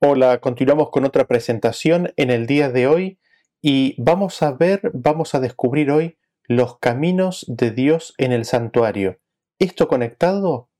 Hola, 0.00 0.38
continuamos 0.38 0.90
con 0.90 1.04
otra 1.04 1.26
presentación 1.26 2.12
en 2.14 2.30
el 2.30 2.46
día 2.46 2.68
de 2.70 2.86
hoy 2.86 3.18
y 3.60 4.00
vamos 4.00 4.42
a 4.44 4.52
ver, 4.52 4.92
vamos 4.94 5.34
a 5.34 5.40
descubrir 5.40 5.90
hoy 5.90 6.18
los 6.44 6.78
caminos 6.78 7.44
de 7.48 7.72
Dios 7.72 8.14
en 8.16 8.30
el 8.30 8.44
santuario. 8.44 9.18
Esto 9.58 9.88
conectado 9.88 10.70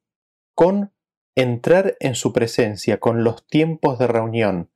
con 0.54 0.92
entrar 1.34 1.96
en 1.98 2.14
su 2.14 2.32
presencia, 2.32 3.00
con 3.00 3.24
los 3.24 3.44
tiempos 3.48 3.98
de 3.98 4.06
reunión. 4.06 4.70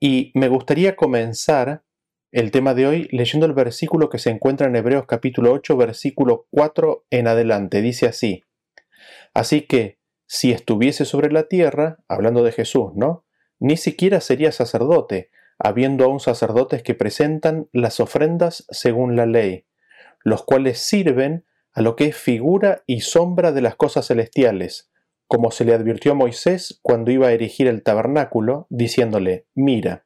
Y 0.00 0.32
me 0.34 0.48
gustaría 0.48 0.96
comenzar 0.96 1.84
el 2.32 2.50
tema 2.50 2.74
de 2.74 2.88
hoy 2.88 3.08
leyendo 3.12 3.46
el 3.46 3.52
versículo 3.52 4.08
que 4.08 4.18
se 4.18 4.30
encuentra 4.30 4.66
en 4.66 4.74
Hebreos 4.74 5.06
capítulo 5.06 5.52
8, 5.52 5.76
versículo 5.76 6.48
4 6.50 7.06
en 7.10 7.28
adelante. 7.28 7.80
Dice 7.80 8.06
así. 8.06 8.42
Así 9.34 9.60
que, 9.68 10.00
si 10.26 10.50
estuviese 10.50 11.04
sobre 11.04 11.30
la 11.30 11.44
tierra, 11.44 11.98
hablando 12.08 12.42
de 12.42 12.50
Jesús, 12.50 12.90
¿no? 12.96 13.23
Ni 13.64 13.78
siquiera 13.78 14.20
sería 14.20 14.52
sacerdote, 14.52 15.30
habiendo 15.58 16.04
aún 16.04 16.20
sacerdotes 16.20 16.82
que 16.82 16.94
presentan 16.94 17.66
las 17.72 17.98
ofrendas 17.98 18.66
según 18.68 19.16
la 19.16 19.24
ley, 19.24 19.64
los 20.22 20.44
cuales 20.44 20.80
sirven 20.80 21.46
a 21.72 21.80
lo 21.80 21.96
que 21.96 22.08
es 22.08 22.14
figura 22.14 22.82
y 22.86 23.00
sombra 23.00 23.52
de 23.52 23.62
las 23.62 23.74
cosas 23.74 24.08
celestiales, 24.08 24.92
como 25.28 25.50
se 25.50 25.64
le 25.64 25.72
advirtió 25.72 26.12
a 26.12 26.14
Moisés 26.14 26.78
cuando 26.82 27.10
iba 27.10 27.28
a 27.28 27.32
erigir 27.32 27.66
el 27.66 27.82
tabernáculo, 27.82 28.66
diciéndole, 28.68 29.46
mira, 29.54 30.04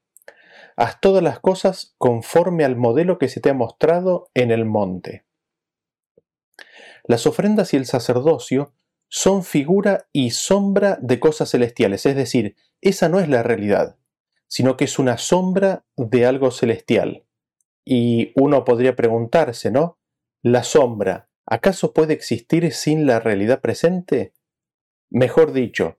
haz 0.77 1.01
todas 1.01 1.25
las 1.25 1.41
cosas 1.41 1.97
conforme 1.99 2.65
al 2.65 2.77
modelo 2.77 3.19
que 3.19 3.27
se 3.27 3.41
te 3.41 3.51
ha 3.51 3.55
mostrado 3.55 4.31
en 4.35 4.53
el 4.53 4.67
monte. 4.67 5.25
Las 7.03 7.27
ofrendas 7.27 7.75
y 7.75 7.77
el 7.77 7.87
sacerdocio 7.87 8.73
son 9.09 9.43
figura 9.43 10.09
y 10.13 10.31
sombra 10.31 10.99
de 11.01 11.19
cosas 11.19 11.51
celestiales, 11.51 12.05
es 12.07 12.15
decir, 12.15 12.57
esa 12.81 13.09
no 13.09 13.21
es 13.21 13.29
la 13.29 13.43
realidad, 13.43 13.97
sino 14.47 14.77
que 14.77 14.85
es 14.85 14.99
una 14.99 15.19
sombra 15.19 15.85
de 15.97 16.27
algo 16.27 16.51
celestial. 16.51 17.25
Y 17.85 18.33
uno 18.37 18.65
podría 18.65 18.97
preguntarse, 18.97 19.71
¿no? 19.71 19.99
¿La 20.43 20.63
sombra 20.63 21.29
acaso 21.47 21.95
puede 21.95 22.13
existir 22.13 22.71
sin 22.73 23.07
la 23.07 23.19
realidad 23.19 23.61
presente? 23.61 24.35
Mejor 25.11 25.53
dicho, 25.53 25.99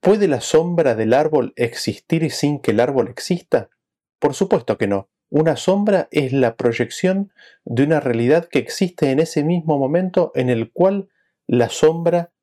¿puede 0.00 0.28
la 0.28 0.42
sombra 0.42 0.94
del 0.94 1.14
árbol 1.14 1.54
existir 1.56 2.30
sin 2.30 2.60
que 2.60 2.72
el 2.72 2.80
árbol 2.80 3.08
exista? 3.08 3.70
Por 4.18 4.34
supuesto 4.34 4.76
que 4.76 4.86
no. 4.86 5.08
Una 5.30 5.56
sombra 5.56 6.08
es 6.10 6.32
la 6.32 6.56
proyección 6.56 7.32
de 7.64 7.84
una 7.84 8.00
realidad 8.00 8.46
que 8.46 8.58
existe 8.58 9.10
en 9.10 9.18
ese 9.18 9.42
mismo 9.42 9.78
momento 9.78 10.30
en 10.34 10.50
el 10.50 10.70
cual 10.70 11.08
la 11.46 11.70
sombra 11.70 12.33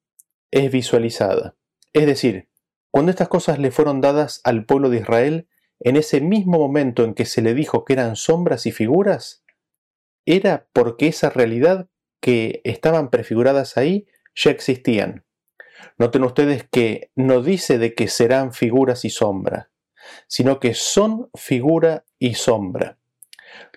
es 0.51 0.71
visualizada. 0.71 1.55
Es 1.93 2.05
decir, 2.05 2.49
cuando 2.91 3.11
estas 3.11 3.29
cosas 3.29 3.59
le 3.59 3.71
fueron 3.71 4.01
dadas 4.01 4.41
al 4.43 4.65
pueblo 4.65 4.89
de 4.89 4.97
Israel, 4.97 5.47
en 5.79 5.95
ese 5.95 6.21
mismo 6.21 6.59
momento 6.59 7.03
en 7.03 7.13
que 7.13 7.25
se 7.25 7.41
le 7.41 7.53
dijo 7.53 7.85
que 7.85 7.93
eran 7.93 8.15
sombras 8.15 8.65
y 8.65 8.71
figuras, 8.71 9.43
era 10.25 10.67
porque 10.73 11.07
esa 11.07 11.29
realidad 11.29 11.89
que 12.21 12.61
estaban 12.63 13.09
prefiguradas 13.09 13.77
ahí 13.77 14.07
ya 14.35 14.51
existían. 14.51 15.25
Noten 15.97 16.23
ustedes 16.23 16.67
que 16.69 17.11
no 17.15 17.41
dice 17.41 17.77
de 17.77 17.95
que 17.95 18.07
serán 18.07 18.53
figuras 18.53 19.05
y 19.05 19.09
sombra, 19.09 19.71
sino 20.27 20.59
que 20.59 20.73
son 20.73 21.29
figura 21.33 22.05
y 22.19 22.35
sombra. 22.35 22.99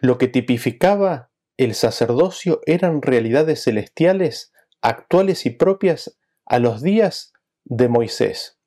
Lo 0.01 0.19
que 0.19 0.29
tipificaba 0.29 1.31
el 1.57 1.75
sacerdocio 1.75 2.61
eran 2.67 3.01
realidades 3.01 3.65
celestiales, 3.65 4.53
actuales 4.83 5.47
y 5.47 5.51
propias 5.51 6.19
a 6.47 6.59
los 6.59 6.83
días 6.83 7.33
de 7.65 7.89
Moisés. 7.89 8.59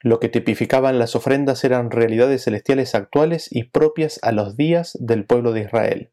Lo 0.00 0.20
que 0.20 0.28
tipificaban 0.28 0.98
las 0.98 1.16
ofrendas 1.16 1.64
eran 1.64 1.90
realidades 1.90 2.44
celestiales 2.44 2.94
actuales 2.94 3.48
y 3.50 3.64
propias 3.64 4.20
a 4.22 4.32
los 4.32 4.56
días 4.56 4.96
del 5.00 5.24
pueblo 5.26 5.52
de 5.52 5.62
Israel. 5.62 6.12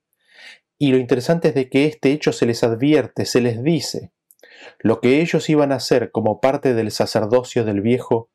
Y 0.80 0.92
lo 0.92 0.98
interesante 0.98 1.50
es 1.50 1.56
de 1.56 1.70
que 1.70 1.86
este 1.86 2.12
hecho 2.12 2.32
se 2.32 2.46
les 2.46 2.64
advierte, 2.64 3.26
se 3.26 3.42
les 3.42 3.62
dice. 3.64 4.12
Lo 4.80 5.00
que 5.00 5.22
ellos 5.22 5.50
iban 5.50 5.72
a 5.72 5.76
hacer 5.76 6.12
como 6.12 6.40
parte 6.40 6.74
del 6.74 6.92
sacerdocio 6.92 7.64
del 7.64 7.82
viejo 7.82 8.32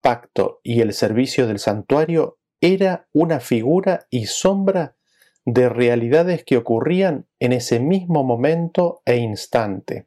pacto 0.00 0.60
y 0.62 0.80
el 0.80 0.92
servicio 0.92 1.46
del 1.46 1.58
santuario 1.58 2.38
era 2.60 3.08
una 3.12 3.40
figura 3.40 4.06
y 4.10 4.26
sombra 4.26 4.96
de 5.44 5.68
realidades 5.68 6.44
que 6.44 6.56
ocurrían 6.56 7.26
en 7.38 7.52
ese 7.52 7.80
mismo 7.80 8.24
momento 8.24 9.02
e 9.04 9.16
instante. 9.16 10.06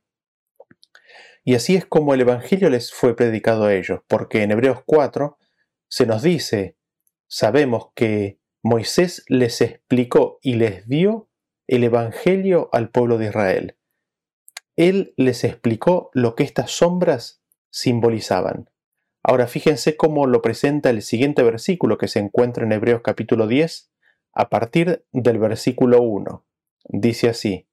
Y 1.47 1.55
así 1.55 1.77
es 1.77 1.85
como 1.85 2.13
el 2.13 2.19
Evangelio 2.19 2.69
les 2.69 2.91
fue 2.91 3.15
predicado 3.15 3.63
a 3.63 3.73
ellos, 3.73 4.01
porque 4.09 4.43
en 4.43 4.51
Hebreos 4.51 4.81
4 4.85 5.37
se 5.87 6.05
nos 6.05 6.21
dice, 6.21 6.75
sabemos 7.29 7.93
que 7.95 8.41
Moisés 8.63 9.23
les 9.29 9.61
explicó 9.61 10.39
y 10.41 10.55
les 10.55 10.89
dio 10.89 11.29
el 11.65 11.85
Evangelio 11.85 12.67
al 12.73 12.89
pueblo 12.89 13.17
de 13.17 13.27
Israel. 13.27 13.77
Él 14.75 15.13
les 15.15 15.45
explicó 15.45 16.09
lo 16.11 16.35
que 16.35 16.43
estas 16.43 16.71
sombras 16.71 17.41
simbolizaban. 17.69 18.69
Ahora 19.23 19.47
fíjense 19.47 19.95
cómo 19.95 20.27
lo 20.27 20.41
presenta 20.41 20.89
el 20.89 21.01
siguiente 21.01 21.43
versículo 21.43 21.97
que 21.97 22.09
se 22.09 22.19
encuentra 22.19 22.65
en 22.65 22.73
Hebreos 22.73 22.99
capítulo 23.05 23.47
10, 23.47 23.89
a 24.33 24.49
partir 24.49 25.05
del 25.13 25.39
versículo 25.39 26.01
1. 26.01 26.45
Dice 26.89 27.29
así, 27.29 27.69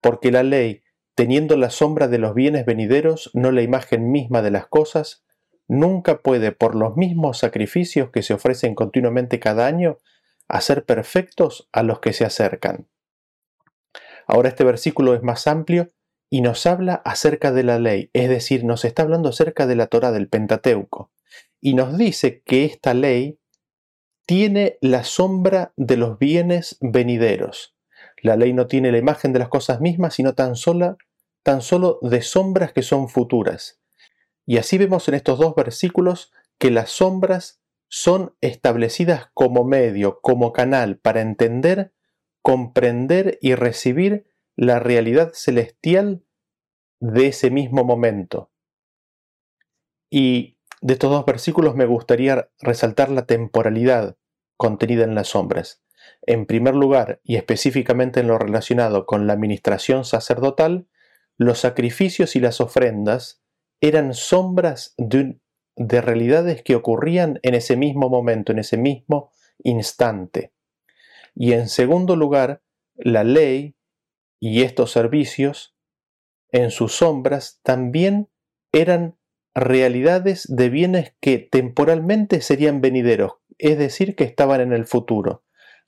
porque 0.00 0.30
la 0.30 0.44
ley 0.44 0.84
teniendo 1.20 1.58
la 1.58 1.68
sombra 1.68 2.08
de 2.08 2.16
los 2.16 2.32
bienes 2.32 2.64
venideros, 2.64 3.30
no 3.34 3.52
la 3.52 3.60
imagen 3.60 4.10
misma 4.10 4.40
de 4.40 4.50
las 4.50 4.66
cosas, 4.68 5.22
nunca 5.68 6.22
puede, 6.22 6.50
por 6.50 6.74
los 6.74 6.96
mismos 6.96 7.36
sacrificios 7.36 8.08
que 8.08 8.22
se 8.22 8.32
ofrecen 8.32 8.74
continuamente 8.74 9.38
cada 9.38 9.66
año, 9.66 9.98
hacer 10.48 10.86
perfectos 10.86 11.68
a 11.72 11.82
los 11.82 12.00
que 12.00 12.14
se 12.14 12.24
acercan. 12.24 12.88
Ahora 14.26 14.48
este 14.48 14.64
versículo 14.64 15.12
es 15.12 15.22
más 15.22 15.46
amplio 15.46 15.90
y 16.30 16.40
nos 16.40 16.64
habla 16.64 16.94
acerca 17.04 17.52
de 17.52 17.64
la 17.64 17.78
ley, 17.78 18.08
es 18.14 18.30
decir, 18.30 18.64
nos 18.64 18.86
está 18.86 19.02
hablando 19.02 19.28
acerca 19.28 19.66
de 19.66 19.76
la 19.76 19.88
Torah 19.88 20.12
del 20.12 20.26
Pentateuco, 20.26 21.10
y 21.60 21.74
nos 21.74 21.98
dice 21.98 22.40
que 22.46 22.64
esta 22.64 22.94
ley 22.94 23.38
tiene 24.24 24.78
la 24.80 25.04
sombra 25.04 25.74
de 25.76 25.98
los 25.98 26.18
bienes 26.18 26.78
venideros. 26.80 27.76
La 28.22 28.36
ley 28.36 28.54
no 28.54 28.66
tiene 28.68 28.90
la 28.90 28.96
imagen 28.96 29.34
de 29.34 29.38
las 29.38 29.50
cosas 29.50 29.82
mismas, 29.82 30.14
sino 30.14 30.34
tan 30.34 30.56
sola 30.56 30.96
tan 31.42 31.62
solo 31.62 31.98
de 32.02 32.22
sombras 32.22 32.72
que 32.72 32.82
son 32.82 33.08
futuras. 33.08 33.80
Y 34.46 34.58
así 34.58 34.78
vemos 34.78 35.08
en 35.08 35.14
estos 35.14 35.38
dos 35.38 35.54
versículos 35.54 36.32
que 36.58 36.70
las 36.70 36.90
sombras 36.90 37.62
son 37.88 38.36
establecidas 38.40 39.30
como 39.34 39.64
medio, 39.64 40.20
como 40.20 40.52
canal 40.52 40.98
para 40.98 41.20
entender, 41.20 41.92
comprender 42.42 43.38
y 43.40 43.54
recibir 43.54 44.26
la 44.56 44.78
realidad 44.78 45.32
celestial 45.34 46.24
de 47.00 47.28
ese 47.28 47.50
mismo 47.50 47.84
momento. 47.84 48.50
Y 50.10 50.58
de 50.82 50.94
estos 50.94 51.10
dos 51.10 51.24
versículos 51.24 51.74
me 51.74 51.86
gustaría 51.86 52.50
resaltar 52.60 53.10
la 53.10 53.26
temporalidad 53.26 54.16
contenida 54.56 55.04
en 55.04 55.14
las 55.14 55.28
sombras. 55.28 55.82
En 56.22 56.46
primer 56.46 56.74
lugar, 56.74 57.20
y 57.24 57.36
específicamente 57.36 58.20
en 58.20 58.28
lo 58.28 58.38
relacionado 58.38 59.06
con 59.06 59.26
la 59.26 59.32
administración 59.32 60.04
sacerdotal, 60.04 60.88
los 61.40 61.58
sacrificios 61.58 62.36
y 62.36 62.40
las 62.40 62.60
ofrendas 62.60 63.42
eran 63.80 64.12
sombras 64.12 64.94
de, 64.98 65.40
realidades 65.74 66.62
que 66.62 66.74
ocurrían 66.74 67.40
en 67.42 67.54
ese 67.54 67.78
mismo 67.78 68.10
momento, 68.10 68.52
en 68.52 68.58
ese 68.58 68.76
mismo 68.76 69.32
instante. 69.62 70.52
Y 71.34 71.54
en 71.54 71.70
segundo 71.70 72.14
lugar, 72.14 72.62
la 72.94 73.24
ley 73.24 73.74
y 74.38 74.64
estos 74.64 74.92
servicios, 74.92 75.74
en 76.52 76.70
sus 76.70 76.96
sombras, 76.96 77.60
también 77.62 78.28
eran 78.70 79.16
realidades 79.54 80.46
de 80.46 80.68
bienes 80.68 81.14
que 81.22 81.38
temporalmente 81.38 82.42
serían 82.42 82.82
venideros, 82.82 83.36
es 83.56 83.78
decir, 83.78 84.14
que 84.14 84.24
estaban 84.24 84.60
en 84.60 84.74
el 84.74 84.84
futuro. 84.84 85.42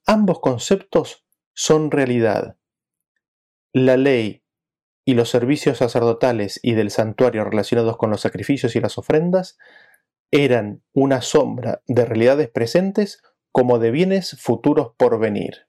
Ambos 0.06 0.40
conceptos 0.40 1.26
son 1.52 1.90
realidad. 1.90 2.56
La 3.74 3.98
ley 3.98 4.41
y 5.04 5.14
los 5.14 5.30
servicios 5.30 5.78
sacerdotales 5.78 6.60
y 6.62 6.74
del 6.74 6.90
santuario 6.90 7.44
relacionados 7.44 7.96
con 7.96 8.10
los 8.10 8.20
sacrificios 8.20 8.76
y 8.76 8.80
las 8.80 8.98
ofrendas 8.98 9.58
eran 10.30 10.82
una 10.92 11.20
sombra 11.20 11.82
de 11.86 12.04
realidades 12.04 12.48
presentes 12.48 13.22
como 13.52 13.78
de 13.78 13.90
bienes 13.90 14.38
futuros 14.40 14.92
por 14.96 15.18
venir. 15.18 15.66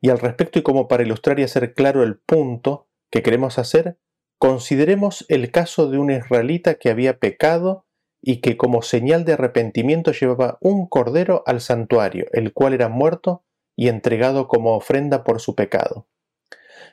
Y 0.00 0.10
al 0.10 0.18
respecto 0.18 0.58
y 0.58 0.62
como 0.62 0.88
para 0.88 1.02
ilustrar 1.02 1.38
y 1.40 1.44
hacer 1.44 1.74
claro 1.74 2.02
el 2.02 2.18
punto 2.18 2.88
que 3.10 3.22
queremos 3.22 3.58
hacer, 3.58 3.98
consideremos 4.38 5.24
el 5.28 5.50
caso 5.50 5.90
de 5.90 5.98
un 5.98 6.10
israelita 6.10 6.74
que 6.74 6.90
había 6.90 7.18
pecado 7.18 7.86
y 8.20 8.40
que 8.40 8.56
como 8.56 8.82
señal 8.82 9.24
de 9.24 9.34
arrepentimiento 9.34 10.12
llevaba 10.12 10.58
un 10.60 10.88
cordero 10.88 11.42
al 11.46 11.60
santuario, 11.60 12.26
el 12.32 12.52
cual 12.52 12.74
era 12.74 12.88
muerto 12.88 13.44
y 13.76 13.88
entregado 13.88 14.48
como 14.48 14.74
ofrenda 14.74 15.24
por 15.24 15.40
su 15.40 15.54
pecado. 15.54 16.08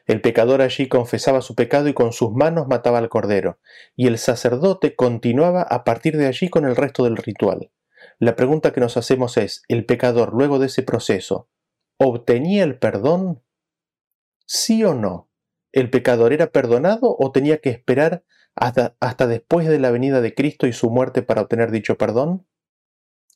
El 0.06 0.22
pecador 0.22 0.62
allí 0.62 0.88
confesaba 0.88 1.42
su 1.42 1.56
pecado 1.56 1.88
y 1.88 1.94
con 1.94 2.14
sus 2.14 2.32
manos 2.32 2.68
mataba 2.68 3.00
al 3.00 3.10
cordero, 3.10 3.60
y 3.96 4.08
el 4.08 4.18
sacerdote 4.18 4.96
continuaba 4.96 5.62
a 5.64 5.84
partir 5.84 6.18
de 6.18 6.28
allí 6.28 6.50
con 6.50 6.66
el 6.66 6.76
resto 6.76 7.04
del 7.04 7.18
ritual. 7.18 7.72
La 8.20 8.36
pregunta 8.36 8.72
que 8.72 8.82
nos 8.82 8.98
hacemos 8.98 9.38
es, 9.38 9.64
¿el 9.68 9.86
pecador 9.86 10.34
luego 10.34 10.60
de 10.60 10.68
ese 10.68 10.84
proceso 10.84 11.50
obtenía 11.98 12.64
el 12.64 12.78
perdón? 12.78 13.44
¿Sí 14.46 14.84
o 14.84 14.94
no? 14.94 15.30
¿El 15.72 15.90
pecador 15.90 16.32
era 16.32 16.52
perdonado 16.52 17.16
o 17.20 17.32
tenía 17.32 17.60
que 17.60 17.70
esperar 17.70 18.24
hasta, 18.56 18.96
hasta 19.00 19.28
después 19.28 19.68
de 19.68 19.80
la 19.80 19.92
venida 19.92 20.22
de 20.22 20.34
Cristo 20.34 20.68
y 20.68 20.74
su 20.74 20.90
muerte 20.90 21.24
para 21.24 21.42
obtener 21.42 21.72
dicho 21.72 21.98
perdón? 21.98 22.48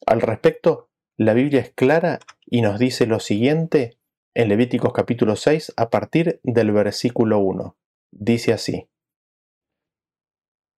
Al 0.06 0.22
respecto, 0.22 0.90
la 1.18 1.34
Biblia 1.34 1.60
es 1.60 1.72
clara 1.72 2.20
y 2.46 2.62
nos 2.62 2.80
dice 2.80 3.06
lo 3.06 3.20
siguiente 3.20 3.99
en 4.36 4.48
Levíticos 4.48 4.94
capítulo 4.94 5.36
6 5.36 5.74
a 5.76 5.90
partir 5.90 6.40
del 6.44 6.72
versículo 6.72 7.40
1. 7.40 7.76
Dice 8.12 8.54
así. 8.54 8.88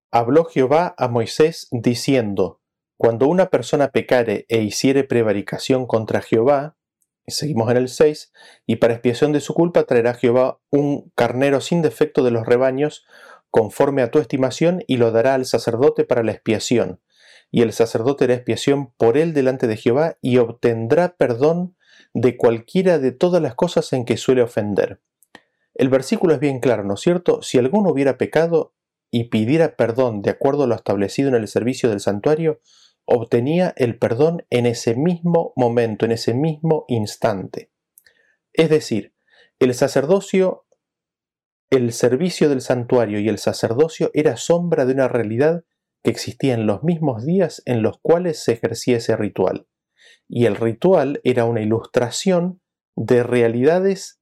Habló 0.09 0.45
Jehová 0.45 0.95
a 0.97 1.07
Moisés 1.09 1.67
diciendo, 1.71 2.61
Cuando 2.97 3.27
una 3.27 3.49
persona 3.49 3.89
pecare 3.89 4.45
e 4.47 4.61
hiciere 4.61 5.03
prevaricación 5.03 5.85
contra 5.85 6.21
Jehová, 6.21 6.77
y 7.25 7.33
seguimos 7.33 7.69
en 7.71 7.77
el 7.77 7.89
6, 7.89 8.31
y 8.65 8.77
para 8.77 8.93
expiación 8.93 9.33
de 9.33 9.41
su 9.41 9.53
culpa 9.53 9.83
traerá 9.83 10.13
Jehová 10.13 10.59
un 10.69 11.11
carnero 11.15 11.61
sin 11.61 11.81
defecto 11.81 12.23
de 12.23 12.31
los 12.31 12.45
rebaños, 12.45 13.05
conforme 13.49 14.01
a 14.01 14.11
tu 14.11 14.19
estimación, 14.19 14.83
y 14.87 14.97
lo 14.97 15.11
dará 15.11 15.33
al 15.33 15.45
sacerdote 15.45 16.05
para 16.05 16.23
la 16.23 16.31
expiación. 16.31 17.01
Y 17.51 17.63
el 17.63 17.73
sacerdote 17.73 18.25
hará 18.25 18.35
expiación 18.35 18.93
por 18.97 19.17
él 19.17 19.33
delante 19.33 19.67
de 19.67 19.75
Jehová, 19.75 20.17
y 20.21 20.37
obtendrá 20.37 21.15
perdón 21.17 21.75
de 22.13 22.37
cualquiera 22.37 22.99
de 22.99 23.11
todas 23.11 23.41
las 23.41 23.55
cosas 23.55 23.91
en 23.93 24.05
que 24.05 24.17
suele 24.17 24.41
ofender. 24.41 24.99
El 25.73 25.89
versículo 25.89 26.33
es 26.33 26.39
bien 26.39 26.59
claro, 26.59 26.83
¿no 26.83 26.95
es 26.95 27.01
cierto? 27.01 27.41
Si 27.41 27.57
alguno 27.57 27.89
hubiera 27.89 28.17
pecado 28.17 28.73
y 29.09 29.25
pidiera 29.25 29.75
perdón 29.75 30.21
de 30.21 30.29
acuerdo 30.29 30.63
a 30.63 30.67
lo 30.67 30.75
establecido 30.75 31.29
en 31.29 31.35
el 31.35 31.47
servicio 31.47 31.89
del 31.89 31.99
santuario, 31.99 32.59
obtenía 33.05 33.73
el 33.77 33.97
perdón 33.97 34.45
en 34.49 34.65
ese 34.65 34.95
mismo 34.95 35.53
momento, 35.55 36.05
en 36.05 36.11
ese 36.11 36.33
mismo 36.33 36.85
instante. 36.87 37.71
Es 38.53 38.69
decir, 38.69 39.13
el 39.59 39.73
sacerdocio, 39.73 40.65
el 41.69 41.93
servicio 41.93 42.49
del 42.49 42.61
santuario 42.61 43.19
y 43.19 43.29
el 43.29 43.37
sacerdocio 43.37 44.11
era 44.13 44.37
sombra 44.37 44.85
de 44.85 44.93
una 44.93 45.07
realidad 45.07 45.63
que 46.03 46.11
existía 46.11 46.53
en 46.53 46.65
los 46.65 46.83
mismos 46.83 47.25
días 47.25 47.61
en 47.65 47.81
los 47.81 47.97
cuales 48.01 48.43
se 48.43 48.53
ejercía 48.53 48.97
ese 48.97 49.15
ritual 49.15 49.67
y 50.33 50.45
el 50.45 50.55
ritual 50.55 51.19
era 51.25 51.43
una 51.43 51.61
ilustración 51.61 52.61
de 52.95 53.21
realidades 53.21 54.21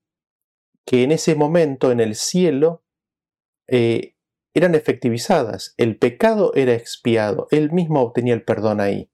que 0.83 1.03
en 1.03 1.11
ese 1.11 1.35
momento 1.35 1.91
en 1.91 1.99
el 1.99 2.15
cielo 2.15 2.83
eh, 3.67 4.15
eran 4.55 4.73
efectivizadas. 4.73 5.75
El 5.77 5.99
pecado 5.99 6.51
era 6.55 6.73
expiado, 6.73 7.47
él 7.51 7.71
mismo 7.71 8.01
obtenía 8.01 8.33
el 8.33 8.43
perdón 8.43 8.81
ahí. 8.81 9.11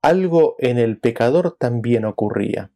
Algo 0.00 0.56
en 0.60 0.78
el 0.78 0.98
pecador 0.98 1.58
también 1.58 2.06
ocurría. 2.06 2.72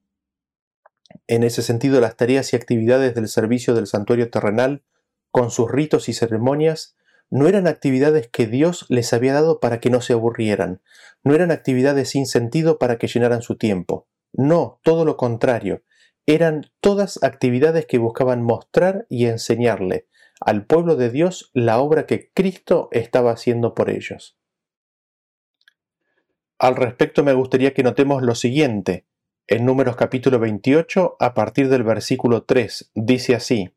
En 1.26 1.42
ese 1.42 1.62
sentido, 1.62 2.02
las 2.02 2.19
tareas 2.19 2.52
y 2.52 2.56
actividades 2.56 3.14
del 3.14 3.28
servicio 3.28 3.75
del 3.75 3.86
santuario 3.86 4.31
terrenal, 4.31 4.82
con 5.31 5.50
sus 5.50 5.72
ritos 5.72 6.10
y 6.10 6.12
ceremonias, 6.12 6.96
no 7.34 7.48
eran 7.48 7.66
actividades 7.66 8.28
que 8.28 8.46
Dios 8.46 8.86
les 8.90 9.12
había 9.12 9.32
dado 9.32 9.58
para 9.58 9.81
que 9.81 9.90
no 9.90 10.00
se 10.00 10.12
aburrieran, 10.12 10.81
no 11.25 11.34
eran 11.34 11.50
actividades 11.50 12.10
sin 12.10 12.26
sentido 12.26 12.78
para 12.78 12.96
que 12.96 13.08
llenaran 13.08 13.42
su 13.42 13.56
tiempo. 13.56 14.06
No, 14.32 14.78
todo 14.84 15.04
lo 15.04 15.16
contrario, 15.16 15.82
eran 16.26 16.70
todas 16.81 17.20
actividades 17.25 17.86
que 17.86 17.98
buscaban 17.98 18.44
mostrar 18.44 19.04
y 19.08 19.26
enseñarle 19.26 20.06
al 20.40 20.64
pueblo 20.64 20.94
de 20.94 21.10
Dios 21.10 21.50
la 21.54 21.81
obra 21.81 22.06
que 22.06 22.31
Cristo 22.32 22.88
estaba 22.92 23.32
haciendo 23.32 23.75
por 23.75 23.90
ellos. 23.90 24.38
Al 26.60 26.76
respecto 26.76 27.25
me 27.25 27.32
gustaría 27.32 27.75
que 27.75 27.82
notemos 27.82 28.22
lo 28.22 28.36
siguiente. 28.36 29.06
En 29.48 29.64
Números 29.64 29.96
capítulo 29.96 30.38
28, 30.38 31.16
a 31.19 31.34
partir 31.34 31.69
del 31.69 31.82
versículo 31.82 32.44
3, 32.44 32.92
dice 32.94 33.34
así, 33.34 33.75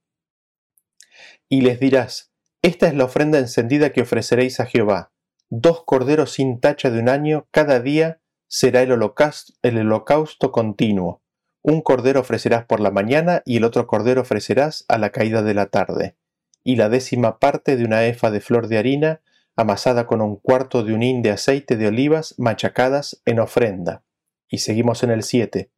Y 1.50 1.62
les 1.62 1.80
dirás, 1.80 2.37
esta 2.62 2.88
es 2.88 2.96
la 2.96 3.06
ofrenda 3.06 3.40
encendida 3.40 3.92
que 3.92 4.02
ofreceréis 4.02 4.60
a 4.60 4.66
Jehová. 4.66 5.12
Dos 5.50 5.84
corderos 5.86 6.32
sin 6.32 6.60
tacha 6.60 6.90
de 6.90 7.00
un 7.00 7.10
año, 7.10 7.48
cada 7.52 7.80
día 7.80 8.20
será 8.48 8.82
el 8.82 8.92
holocausto, 8.92 9.54
el 9.62 9.78
holocausto 9.78 10.52
continuo. 10.52 11.22
Un 11.62 11.82
cordero 11.82 12.22
ofrecerás 12.22 12.66
por 12.66 12.80
la 12.80 12.92
mañana 12.92 13.42
y 13.46 13.58
el 13.58 13.64
otro 13.64 13.88
cordero 13.88 14.22
ofrecerás 14.22 14.86
a 14.88 14.98
la 14.98 15.12
caída 15.12 15.44
de 15.44 15.54
la 15.54 15.68
tarde. 15.68 16.16
Y 16.64 16.76
la 16.76 16.90
décima 16.90 17.40
parte 17.40 17.78
de 17.78 17.86
una 17.86 18.06
efa 18.06 18.32
de 18.32 18.42
flor 18.42 18.68
de 18.68 18.78
harina, 18.78 19.22
amasada 19.56 20.06
con 20.08 20.22
un 20.22 20.38
cuarto 20.38 20.84
de 20.84 20.94
un 20.94 21.04
hin 21.04 21.22
de 21.22 21.32
aceite 21.32 21.78
de 21.78 21.88
olivas 21.88 22.36
machacadas 22.38 23.22
en 23.26 23.40
ofrenda. 23.40 24.04
Y 24.50 24.60
seguimos 24.60 25.04
en 25.04 25.12
el 25.12 25.24
7. 25.24 25.70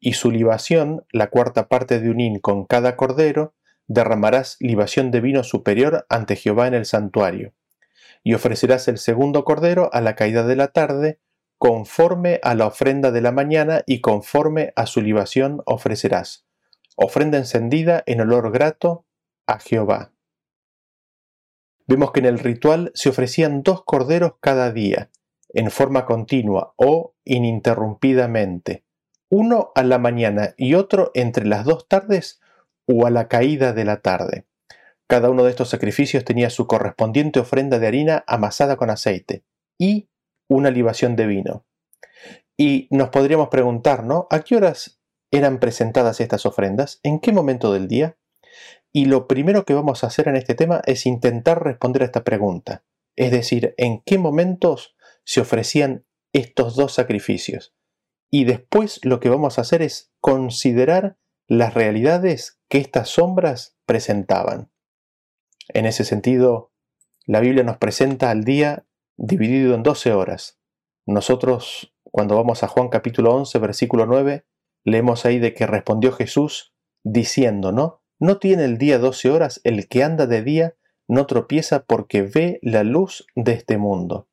Y 0.00 0.12
su 0.14 0.30
libación, 0.30 1.04
la 1.12 1.28
cuarta 1.30 1.68
parte 1.68 2.00
de 2.00 2.10
un 2.10 2.20
hin 2.20 2.38
con 2.38 2.64
cada 2.64 2.96
cordero, 2.96 3.54
derramarás 3.88 4.56
libación 4.60 5.10
de 5.10 5.20
vino 5.20 5.42
superior 5.42 6.06
ante 6.08 6.36
Jehová 6.36 6.68
en 6.68 6.74
el 6.74 6.84
santuario, 6.84 7.54
y 8.22 8.34
ofrecerás 8.34 8.86
el 8.86 8.98
segundo 8.98 9.44
cordero 9.44 9.90
a 9.92 10.00
la 10.00 10.14
caída 10.14 10.44
de 10.46 10.56
la 10.56 10.68
tarde, 10.68 11.18
conforme 11.56 12.38
a 12.44 12.54
la 12.54 12.66
ofrenda 12.66 13.10
de 13.10 13.20
la 13.20 13.32
mañana 13.32 13.82
y 13.86 14.00
conforme 14.00 14.72
a 14.76 14.86
su 14.86 15.00
libación 15.00 15.62
ofrecerás. 15.66 16.46
Ofrenda 16.94 17.38
encendida 17.38 18.04
en 18.06 18.20
olor 18.20 18.52
grato 18.52 19.06
a 19.46 19.58
Jehová. 19.58 20.12
Vemos 21.86 22.12
que 22.12 22.20
en 22.20 22.26
el 22.26 22.38
ritual 22.38 22.92
se 22.94 23.08
ofrecían 23.08 23.62
dos 23.62 23.82
corderos 23.84 24.34
cada 24.40 24.70
día, 24.70 25.10
en 25.54 25.70
forma 25.70 26.04
continua 26.04 26.74
o 26.76 27.14
ininterrumpidamente, 27.24 28.84
uno 29.30 29.72
a 29.74 29.82
la 29.82 29.98
mañana 29.98 30.54
y 30.58 30.74
otro 30.74 31.10
entre 31.14 31.46
las 31.46 31.64
dos 31.64 31.88
tardes 31.88 32.40
o 32.88 33.06
a 33.06 33.10
la 33.10 33.28
caída 33.28 33.72
de 33.72 33.84
la 33.84 34.00
tarde. 34.00 34.46
Cada 35.06 35.30
uno 35.30 35.44
de 35.44 35.50
estos 35.50 35.68
sacrificios 35.68 36.24
tenía 36.24 36.50
su 36.50 36.66
correspondiente 36.66 37.40
ofrenda 37.40 37.78
de 37.78 37.86
harina 37.86 38.24
amasada 38.26 38.76
con 38.76 38.90
aceite 38.90 39.44
y 39.78 40.08
una 40.48 40.70
libación 40.70 41.14
de 41.14 41.26
vino. 41.26 41.66
Y 42.56 42.88
nos 42.90 43.10
podríamos 43.10 43.48
preguntar, 43.48 44.04
¿no? 44.04 44.26
¿A 44.30 44.40
qué 44.40 44.56
horas 44.56 45.00
eran 45.30 45.60
presentadas 45.60 46.20
estas 46.20 46.46
ofrendas? 46.46 46.98
¿En 47.02 47.20
qué 47.20 47.32
momento 47.32 47.72
del 47.72 47.86
día? 47.88 48.18
Y 48.92 49.04
lo 49.04 49.28
primero 49.28 49.64
que 49.64 49.74
vamos 49.74 50.02
a 50.02 50.08
hacer 50.08 50.28
en 50.28 50.36
este 50.36 50.54
tema 50.54 50.82
es 50.86 51.06
intentar 51.06 51.62
responder 51.62 52.02
a 52.02 52.06
esta 52.06 52.24
pregunta. 52.24 52.84
Es 53.16 53.30
decir, 53.30 53.74
¿en 53.76 54.02
qué 54.04 54.18
momentos 54.18 54.96
se 55.24 55.40
ofrecían 55.40 56.06
estos 56.32 56.74
dos 56.74 56.94
sacrificios? 56.94 57.74
Y 58.30 58.44
después 58.44 59.00
lo 59.04 59.20
que 59.20 59.28
vamos 59.28 59.58
a 59.58 59.62
hacer 59.62 59.82
es 59.82 60.12
considerar 60.20 61.18
las 61.46 61.74
realidades 61.74 62.57
que 62.68 62.78
estas 62.78 63.08
sombras 63.08 63.76
presentaban. 63.86 64.70
En 65.68 65.86
ese 65.86 66.04
sentido, 66.04 66.72
la 67.26 67.40
Biblia 67.40 67.64
nos 67.64 67.78
presenta 67.78 68.30
al 68.30 68.44
día 68.44 68.86
dividido 69.16 69.74
en 69.74 69.82
12 69.82 70.12
horas. 70.12 70.58
Nosotros, 71.06 71.94
cuando 72.04 72.36
vamos 72.36 72.62
a 72.62 72.68
Juan 72.68 72.88
capítulo 72.88 73.34
11, 73.34 73.58
versículo 73.58 74.06
9, 74.06 74.46
leemos 74.84 75.24
ahí 75.24 75.38
de 75.38 75.54
que 75.54 75.66
respondió 75.66 76.12
Jesús 76.12 76.74
diciendo, 77.02 77.72
¿no? 77.72 78.02
No 78.18 78.38
tiene 78.38 78.64
el 78.64 78.78
día 78.78 78.98
12 78.98 79.30
horas, 79.30 79.60
el 79.64 79.88
que 79.88 80.02
anda 80.02 80.26
de 80.26 80.42
día 80.42 80.74
no 81.06 81.26
tropieza 81.26 81.84
porque 81.84 82.22
ve 82.22 82.58
la 82.62 82.82
luz 82.82 83.26
de 83.34 83.52
este 83.52 83.78
mundo. 83.78 84.28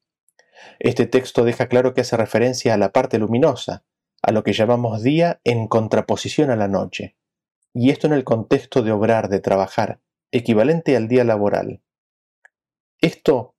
Este 0.80 1.06
texto 1.06 1.44
deja 1.44 1.68
claro 1.68 1.94
que 1.94 2.02
hace 2.02 2.18
referencia 2.18 2.74
a 2.74 2.78
la 2.78 2.92
parte 2.92 3.20
luminosa, 3.20 3.86
a 4.22 4.32
lo 4.32 4.44
que 4.44 4.54
llamamos 4.54 5.04
día 5.04 5.40
en 5.44 5.68
contraposición 5.68 6.50
a 6.50 6.56
la 6.56 6.68
noche, 6.68 7.16
y 7.76 7.90
esto 7.90 8.08
en 8.08 8.14
el 8.14 8.24
contexto 8.24 8.84
de 8.84 8.94
obrar, 8.94 9.28
de 9.28 9.42
trabajar, 9.42 10.00
equivalente 10.32 10.96
al 10.96 11.10
día 11.10 11.26
laboral. 11.26 11.82
Esto 13.02 13.54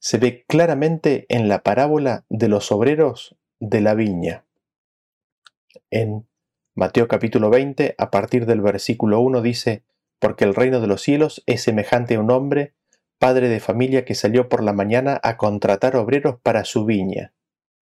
se 0.00 0.18
ve 0.18 0.44
claramente 0.48 1.24
en 1.28 1.48
la 1.48 1.62
parábola 1.62 2.26
de 2.28 2.48
los 2.48 2.72
obreros 2.72 3.36
de 3.60 3.80
la 3.80 3.94
viña. 3.94 4.44
En 5.88 6.26
Mateo 6.74 7.06
capítulo 7.06 7.48
20, 7.48 7.94
a 7.96 8.10
partir 8.10 8.44
del 8.44 8.60
versículo 8.60 9.20
1 9.20 9.40
dice, 9.40 9.84
porque 10.18 10.44
el 10.44 10.56
reino 10.56 10.80
de 10.80 10.88
los 10.88 11.02
cielos 11.02 11.44
es 11.46 11.62
semejante 11.62 12.16
a 12.16 12.20
un 12.20 12.32
hombre, 12.32 12.74
padre 13.20 13.48
de 13.48 13.60
familia 13.60 14.04
que 14.04 14.16
salió 14.16 14.48
por 14.48 14.64
la 14.64 14.72
mañana 14.72 15.20
a 15.22 15.36
contratar 15.36 15.94
obreros 15.94 16.40
para 16.42 16.64
su 16.64 16.86
viña. 16.86 17.34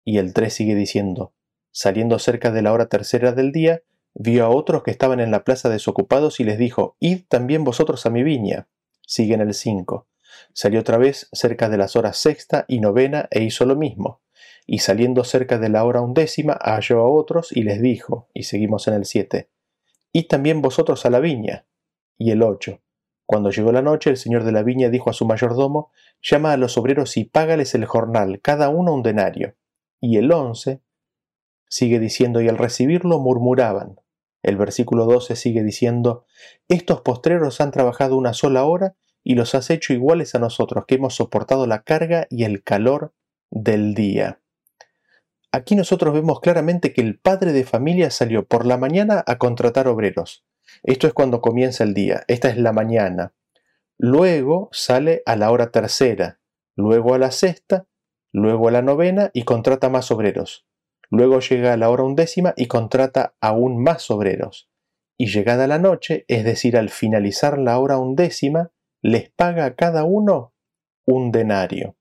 Y 0.05 0.19
el 0.19 0.33
3 0.33 0.53
sigue 0.53 0.75
diciendo, 0.75 1.33
Saliendo 1.71 2.19
cerca 2.19 2.51
de 2.51 2.61
la 2.61 2.73
hora 2.73 2.89
tercera 2.89 3.31
del 3.31 3.51
día, 3.51 3.81
vio 4.13 4.45
a 4.45 4.49
otros 4.49 4.83
que 4.83 4.91
estaban 4.91 5.19
en 5.19 5.31
la 5.31 5.43
plaza 5.43 5.69
desocupados 5.69 6.39
y 6.39 6.43
les 6.43 6.57
dijo, 6.57 6.95
Id 6.99 7.23
también 7.27 7.63
vosotros 7.63 8.05
a 8.05 8.09
mi 8.09 8.23
viña. 8.23 8.67
Sigue 9.05 9.33
en 9.33 9.41
el 9.41 9.53
5. 9.53 10.07
Salió 10.53 10.79
otra 10.79 10.97
vez 10.97 11.29
cerca 11.31 11.69
de 11.69 11.77
las 11.77 11.95
horas 11.95 12.17
sexta 12.17 12.65
y 12.67 12.79
novena 12.79 13.27
e 13.31 13.43
hizo 13.43 13.65
lo 13.65 13.75
mismo. 13.75 14.21
Y 14.65 14.79
saliendo 14.79 15.23
cerca 15.23 15.57
de 15.57 15.69
la 15.69 15.83
hora 15.83 16.01
undécima, 16.01 16.57
halló 16.61 16.99
a 16.99 17.09
otros 17.09 17.51
y 17.51 17.63
les 17.63 17.81
dijo, 17.81 18.29
y 18.33 18.43
seguimos 18.43 18.87
en 18.87 18.93
el 18.93 19.05
7, 19.05 19.49
Id 20.13 20.27
también 20.27 20.61
vosotros 20.61 21.05
a 21.05 21.09
la 21.09 21.19
viña. 21.19 21.65
Y 22.17 22.31
el 22.31 22.43
8. 22.43 22.79
Cuando 23.25 23.49
llegó 23.49 23.71
la 23.71 23.81
noche, 23.81 24.09
el 24.09 24.17
señor 24.17 24.43
de 24.43 24.51
la 24.51 24.63
viña 24.63 24.89
dijo 24.89 25.09
a 25.09 25.13
su 25.13 25.25
mayordomo, 25.25 25.91
Llama 26.21 26.53
a 26.53 26.57
los 26.57 26.77
obreros 26.77 27.17
y 27.17 27.25
págales 27.25 27.73
el 27.75 27.85
jornal, 27.85 28.39
cada 28.41 28.69
uno 28.69 28.93
un 28.93 29.03
denario 29.03 29.55
Y 29.99 30.17
el 30.17 30.31
11 30.31 30.81
sigue 31.67 31.99
diciendo, 31.99 32.41
y 32.41 32.47
al 32.47 32.57
recibirlo 32.57 33.19
murmuraban. 33.19 33.99
El 34.43 34.57
versículo 34.57 35.05
12 35.05 35.35
sigue 35.35 35.63
diciendo, 35.63 36.25
estos 36.67 37.01
postreros 37.01 37.61
han 37.61 37.71
trabajado 37.71 38.17
una 38.17 38.33
sola 38.33 38.65
hora 38.65 38.95
y 39.23 39.35
los 39.35 39.55
has 39.55 39.69
hecho 39.69 39.93
iguales 39.93 40.35
a 40.35 40.39
nosotros, 40.39 40.85
que 40.85 40.95
hemos 40.95 41.15
soportado 41.15 41.65
la 41.65 41.83
carga 41.83 42.27
y 42.29 42.43
el 42.43 42.61
calor 42.61 43.13
del 43.49 43.93
día. 43.95 44.41
Aquí 45.51 45.75
nosotros 45.75 46.13
vemos 46.13 46.41
claramente 46.41 46.93
que 46.93 47.01
el 47.01 47.19
padre 47.19 47.53
de 47.53 47.63
familia 47.63 48.11
salió 48.11 48.45
por 48.45 48.65
la 48.65 48.77
mañana 48.77 49.23
a 49.25 49.37
contratar 49.37 49.87
obreros. 49.87 50.43
Esto 50.81 51.07
es 51.07 51.13
cuando 51.13 51.41
comienza 51.41 51.83
el 51.83 51.93
día, 51.93 52.23
esta 52.27 52.49
es 52.49 52.57
la 52.57 52.73
mañana. 52.73 53.33
Luego 53.97 54.69
sale 54.71 55.21
a 55.25 55.35
la 55.35 55.51
hora 55.51 55.71
tercera, 55.71 56.39
luego 56.75 57.13
a 57.13 57.19
la 57.19 57.31
sexta, 57.31 57.85
luego 58.31 58.67
a 58.67 58.71
la 58.71 58.81
novena 58.81 59.29
y 59.33 59.43
contrata 59.43 59.89
más 59.89 60.11
obreros. 60.11 60.65
Luego 61.13 61.41
llega 61.41 61.77
la 61.77 61.91
hora 61.91 62.01
undécima 62.01 62.55
y 62.57 62.65
contrata 62.65 63.35
aún 63.39 63.77
más 63.77 64.09
obreros. 64.09 64.71
Y 65.15 65.27
llegada 65.27 65.67
la 65.67 65.77
noche, 65.77 66.25
es 66.27 66.43
decir, 66.43 66.75
al 66.75 66.89
finalizar 66.89 67.59
la 67.59 67.77
hora 67.77 67.99
undécima, 67.99 68.71
les 69.03 69.29
paga 69.29 69.65
a 69.65 69.75
cada 69.75 70.05
uno 70.05 70.55
un 71.05 71.31
denario. 71.31 71.97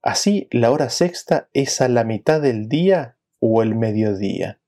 Así, 0.00 0.48
la 0.50 0.70
hora 0.70 0.88
sexta 0.88 1.50
es 1.52 1.82
a 1.82 1.88
la 1.88 2.04
mitad 2.04 2.40
del 2.40 2.70
día 2.70 3.18
o 3.38 3.62
el 3.62 3.74
mediodía. 3.74 4.62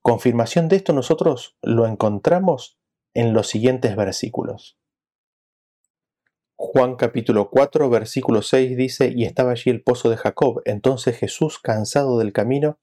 Confirmación 0.00 0.68
de 0.68 0.76
esto 0.76 0.94
nosotros 0.94 1.58
lo 1.60 1.86
encontramos 1.86 2.78
en 3.12 3.34
los 3.34 3.48
siguientes 3.48 3.94
versículos. 3.94 4.78
Juan 6.64 6.94
capítulo 6.94 7.50
4 7.50 7.90
versículo 7.90 8.40
6 8.40 8.76
dice, 8.76 9.12
y 9.12 9.24
estaba 9.24 9.50
allí 9.50 9.68
el 9.68 9.82
pozo 9.82 10.08
de 10.10 10.16
Jacob. 10.16 10.62
Entonces 10.64 11.18
Jesús, 11.18 11.58
cansado 11.58 12.20
del 12.20 12.32
camino, 12.32 12.78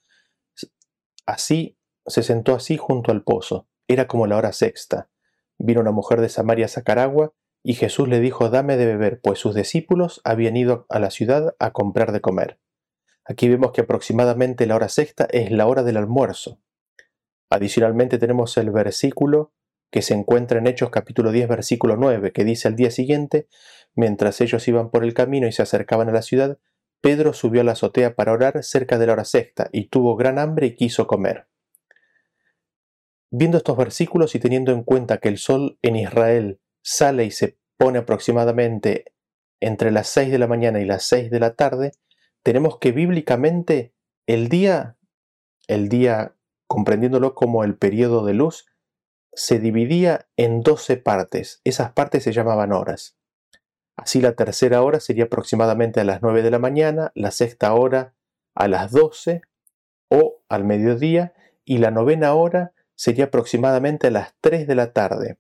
así 1.26 1.78
se 2.06 2.22
sentó 2.22 2.54
así 2.54 2.76
junto 2.76 3.14
al 3.14 3.24
pozo. 3.24 3.70
Era 3.88 4.06
como 4.06 4.28
la 4.28 4.36
hora 4.36 4.52
sexta. 4.52 5.10
Vino 5.58 5.80
una 5.80 5.92
mujer 5.92 6.20
de 6.20 6.28
Samaria 6.28 6.66
a 6.66 6.68
sacar 6.68 7.00
agua, 7.00 7.34
y 7.64 7.76
Jesús 7.76 8.10
le 8.10 8.20
dijo, 8.20 8.50
dame 8.50 8.76
de 8.76 8.86
beber, 8.86 9.22
pues 9.22 9.40
sus 9.40 9.56
discípulos 9.56 10.20
habían 10.26 10.58
ido 10.58 10.86
a 10.90 11.00
la 11.00 11.10
ciudad 11.10 11.56
a 11.58 11.72
comprar 11.72 12.12
de 12.12 12.20
comer. 12.20 12.60
Aquí 13.24 13.48
vemos 13.48 13.72
que 13.72 13.82
aproximadamente 13.82 14.68
la 14.68 14.76
hora 14.76 14.90
sexta 14.90 15.26
es 15.32 15.52
la 15.52 15.66
hora 15.68 15.84
del 15.84 15.96
almuerzo. 15.96 16.60
Adicionalmente 17.50 18.18
tenemos 18.18 18.58
el 18.58 18.72
versículo 18.72 19.54
que 19.92 20.02
se 20.02 20.14
encuentra 20.14 20.60
en 20.60 20.68
Hechos 20.68 20.90
capítulo 20.90 21.32
10 21.32 21.48
versículo 21.48 21.98
9, 21.98 22.32
que 22.32 22.44
dice 22.44 22.68
al 22.68 22.76
día 22.76 22.92
siguiente, 22.92 23.48
mientras 23.96 24.40
ellos 24.42 24.68
iban 24.68 24.92
por 24.92 25.04
el 25.04 25.14
camino 25.14 25.48
y 25.48 25.52
se 25.52 25.62
acercaban 25.62 26.10
a 26.10 26.12
la 26.14 26.22
ciudad, 26.22 26.60
Pedro 27.02 27.34
subió 27.34 27.62
a 27.62 27.64
la 27.64 27.72
azotea 27.72 28.16
para 28.16 28.34
orar 28.34 28.64
cerca 28.64 28.98
de 28.98 29.08
la 29.08 29.14
hora 29.14 29.26
sexta 29.26 29.70
y 29.72 29.88
tuvo 29.88 30.16
gran 30.16 30.38
hambre 30.38 30.68
y 30.68 30.76
quiso 30.76 31.08
comer. 31.08 31.48
Viendo 33.32 33.58
estos 33.58 33.78
versículos 33.78 34.36
y 34.36 34.40
teniendo 34.40 34.72
en 34.72 34.84
cuenta 34.84 35.20
que 35.20 35.30
el 35.30 35.38
sol 35.38 35.78
en 35.82 35.96
Israel 35.96 36.60
sale 36.82 37.26
y 37.26 37.32
se 37.32 37.58
pone 37.78 38.00
aproximadamente 38.00 39.14
entre 39.62 39.92
las 39.92 40.08
6 40.10 40.32
de 40.32 40.40
la 40.40 40.48
mañana 40.48 40.82
y 40.82 40.86
las 40.86 41.04
6 41.04 41.30
de 41.30 41.40
la 41.40 41.54
tarde, 41.56 41.92
tenemos 42.44 42.80
que 42.80 42.92
bíblicamente 42.92 43.94
el 44.26 44.50
día, 44.50 44.98
el 45.68 45.90
día 45.90 46.36
comprendiéndolo 46.68 47.36
como 47.36 47.64
el 47.64 47.78
periodo 47.78 48.26
de 48.26 48.34
luz, 48.34 48.66
se 49.34 49.60
dividía 49.60 50.28
en 50.38 50.62
12 50.62 50.98
partes. 50.98 51.62
Esas 51.64 51.92
partes 51.94 52.24
se 52.24 52.32
llamaban 52.32 52.74
horas. 52.74 53.18
Así 53.96 54.22
la 54.22 54.34
tercera 54.34 54.82
hora 54.82 55.00
sería 55.00 55.26
aproximadamente 55.26 56.00
a 56.00 56.04
las 56.06 56.22
9 56.22 56.42
de 56.42 56.52
la 56.52 56.60
mañana, 56.60 57.12
la 57.16 57.32
sexta 57.32 57.74
hora 57.74 58.14
a 58.56 58.68
las 58.68 58.92
12 58.92 59.42
o 60.10 60.42
al 60.48 60.64
mediodía 60.64 61.34
y 61.66 61.78
la 61.80 61.92
novena 61.92 62.34
hora 62.34 62.74
sería 62.96 63.26
aproximadamente 63.26 64.08
a 64.08 64.12
las 64.12 64.34
3 64.42 64.68
de 64.68 64.76
la 64.76 64.94
tarde. 64.94 65.38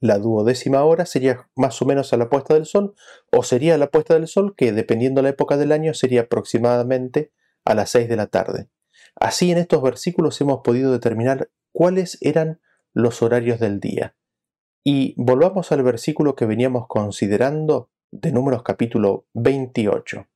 La 0.00 0.18
duodécima 0.18 0.84
hora 0.84 1.06
sería 1.06 1.48
más 1.54 1.80
o 1.80 1.86
menos 1.86 2.12
a 2.12 2.16
la 2.16 2.28
puesta 2.28 2.54
del 2.54 2.66
sol, 2.66 2.94
o 3.32 3.42
sería 3.42 3.74
a 3.74 3.78
la 3.78 3.88
puesta 3.88 4.14
del 4.14 4.28
sol, 4.28 4.54
que 4.56 4.72
dependiendo 4.72 5.22
la 5.22 5.30
época 5.30 5.56
del 5.56 5.72
año 5.72 5.94
sería 5.94 6.22
aproximadamente 6.22 7.32
a 7.64 7.74
las 7.74 7.90
6 7.90 8.08
de 8.08 8.16
la 8.16 8.26
tarde. 8.26 8.68
Así 9.14 9.50
en 9.50 9.58
estos 9.58 9.82
versículos 9.82 10.40
hemos 10.40 10.60
podido 10.62 10.92
determinar 10.92 11.50
cuáles 11.72 12.18
eran 12.20 12.60
los 12.96 13.20
horarios 13.20 13.60
del 13.60 13.78
día. 13.78 14.16
Y 14.82 15.12
volvamos 15.18 15.70
al 15.70 15.82
versículo 15.82 16.34
que 16.34 16.46
veníamos 16.46 16.86
considerando 16.88 17.90
de 18.10 18.32
Números 18.32 18.62
capítulo 18.62 19.26
28. 19.34 20.26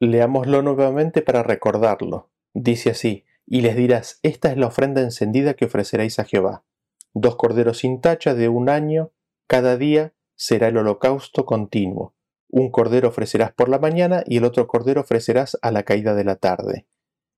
Leámoslo 0.00 0.62
nuevamente 0.62 1.20
para 1.20 1.42
recordarlo. 1.42 2.30
Dice 2.54 2.88
así, 2.88 3.26
y 3.46 3.60
les 3.60 3.76
dirás, 3.76 4.18
esta 4.22 4.50
es 4.50 4.56
la 4.56 4.68
ofrenda 4.68 5.02
encendida 5.02 5.52
que 5.52 5.66
ofreceréis 5.66 6.18
a 6.18 6.24
Jehová. 6.24 6.64
Dos 7.12 7.36
corderos 7.36 7.80
sin 7.80 8.00
tacha 8.00 8.32
de 8.32 8.48
un 8.48 8.70
año, 8.70 9.12
cada 9.46 9.76
día 9.76 10.14
será 10.36 10.68
el 10.68 10.78
holocausto 10.78 11.44
continuo. 11.44 12.14
Un 12.48 12.70
cordero 12.70 13.08
ofrecerás 13.08 13.52
por 13.52 13.68
la 13.68 13.78
mañana 13.78 14.24
y 14.26 14.38
el 14.38 14.44
otro 14.44 14.66
cordero 14.68 15.02
ofrecerás 15.02 15.58
a 15.60 15.70
la 15.70 15.82
caída 15.82 16.14
de 16.14 16.24
la 16.24 16.36
tarde. 16.36 16.86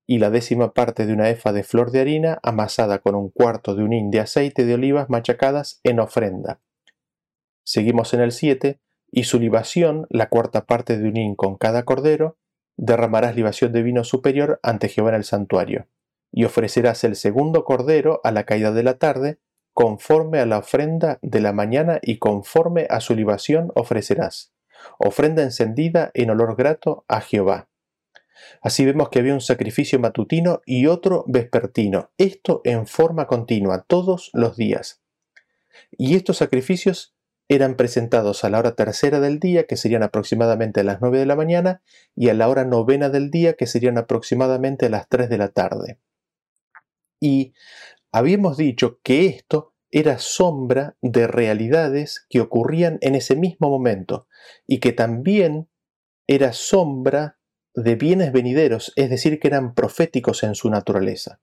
Y 0.06 0.18
la 0.18 0.30
décima 0.30 0.74
parte 0.74 1.06
de 1.06 1.12
una 1.12 1.30
efa 1.30 1.52
de 1.52 1.64
flor 1.64 1.90
de 1.90 2.00
harina 2.00 2.38
amasada 2.42 2.98
con 2.98 3.14
un 3.14 3.30
cuarto 3.30 3.74
de 3.74 3.84
un 3.84 3.92
hin 3.92 4.10
de 4.10 4.20
aceite 4.20 4.64
de 4.64 4.74
olivas 4.74 5.08
machacadas 5.08 5.80
en 5.82 6.00
ofrenda. 6.00 6.60
Seguimos 7.64 8.12
en 8.12 8.20
el 8.20 8.32
7, 8.32 8.80
y 9.10 9.24
su 9.24 9.38
libación, 9.38 10.06
la 10.10 10.28
cuarta 10.28 10.66
parte 10.66 10.98
de 10.98 11.08
un 11.08 11.16
hin 11.16 11.34
con 11.36 11.56
cada 11.56 11.84
cordero, 11.84 12.36
derramarás 12.76 13.36
libación 13.36 13.72
de 13.72 13.82
vino 13.82 14.04
superior 14.04 14.60
ante 14.62 14.88
Jehová 14.88 15.10
en 15.10 15.16
el 15.16 15.24
santuario 15.24 15.88
y 16.36 16.44
ofrecerás 16.44 17.04
el 17.04 17.14
segundo 17.14 17.64
cordero 17.64 18.20
a 18.24 18.32
la 18.32 18.42
caída 18.42 18.72
de 18.72 18.82
la 18.82 18.98
tarde, 18.98 19.38
conforme 19.72 20.40
a 20.40 20.46
la 20.46 20.58
ofrenda 20.58 21.20
de 21.22 21.40
la 21.40 21.52
mañana 21.52 22.00
y 22.02 22.18
conforme 22.18 22.88
a 22.90 23.00
su 23.00 23.14
libación 23.14 23.70
ofrecerás. 23.76 24.52
Ofrenda 24.98 25.44
encendida 25.44 26.10
en 26.12 26.30
olor 26.30 26.56
grato 26.56 27.04
a 27.06 27.20
Jehová. 27.20 27.68
Así 28.60 28.84
vemos 28.84 29.08
que 29.08 29.18
había 29.18 29.34
un 29.34 29.40
sacrificio 29.40 29.98
matutino 29.98 30.60
y 30.66 30.86
otro 30.86 31.24
vespertino, 31.26 32.10
esto 32.18 32.60
en 32.64 32.86
forma 32.86 33.26
continua, 33.26 33.84
todos 33.86 34.30
los 34.32 34.56
días. 34.56 35.02
Y 35.92 36.16
estos 36.16 36.38
sacrificios 36.38 37.14
eran 37.48 37.76
presentados 37.76 38.44
a 38.44 38.50
la 38.50 38.58
hora 38.58 38.74
tercera 38.74 39.20
del 39.20 39.38
día, 39.38 39.66
que 39.66 39.76
serían 39.76 40.02
aproximadamente 40.02 40.80
a 40.80 40.84
las 40.84 41.00
nueve 41.00 41.18
de 41.18 41.26
la 41.26 41.36
mañana, 41.36 41.82
y 42.16 42.28
a 42.28 42.34
la 42.34 42.48
hora 42.48 42.64
novena 42.64 43.10
del 43.10 43.30
día, 43.30 43.54
que 43.54 43.66
serían 43.66 43.98
aproximadamente 43.98 44.86
a 44.86 44.90
las 44.90 45.08
tres 45.08 45.28
de 45.28 45.38
la 45.38 45.48
tarde. 45.48 45.98
Y 47.20 47.54
habíamos 48.12 48.56
dicho 48.56 49.00
que 49.02 49.26
esto 49.26 49.74
era 49.90 50.18
sombra 50.18 50.96
de 51.02 51.26
realidades 51.26 52.26
que 52.28 52.40
ocurrían 52.40 52.98
en 53.00 53.14
ese 53.14 53.36
mismo 53.36 53.70
momento 53.70 54.26
y 54.66 54.80
que 54.80 54.92
también 54.92 55.68
era 56.26 56.52
sombra 56.52 57.38
de 57.74 57.96
bienes 57.96 58.32
venideros, 58.32 58.92
es 58.96 59.10
decir, 59.10 59.40
que 59.40 59.48
eran 59.48 59.74
proféticos 59.74 60.42
en 60.42 60.54
su 60.54 60.70
naturaleza. 60.70 61.40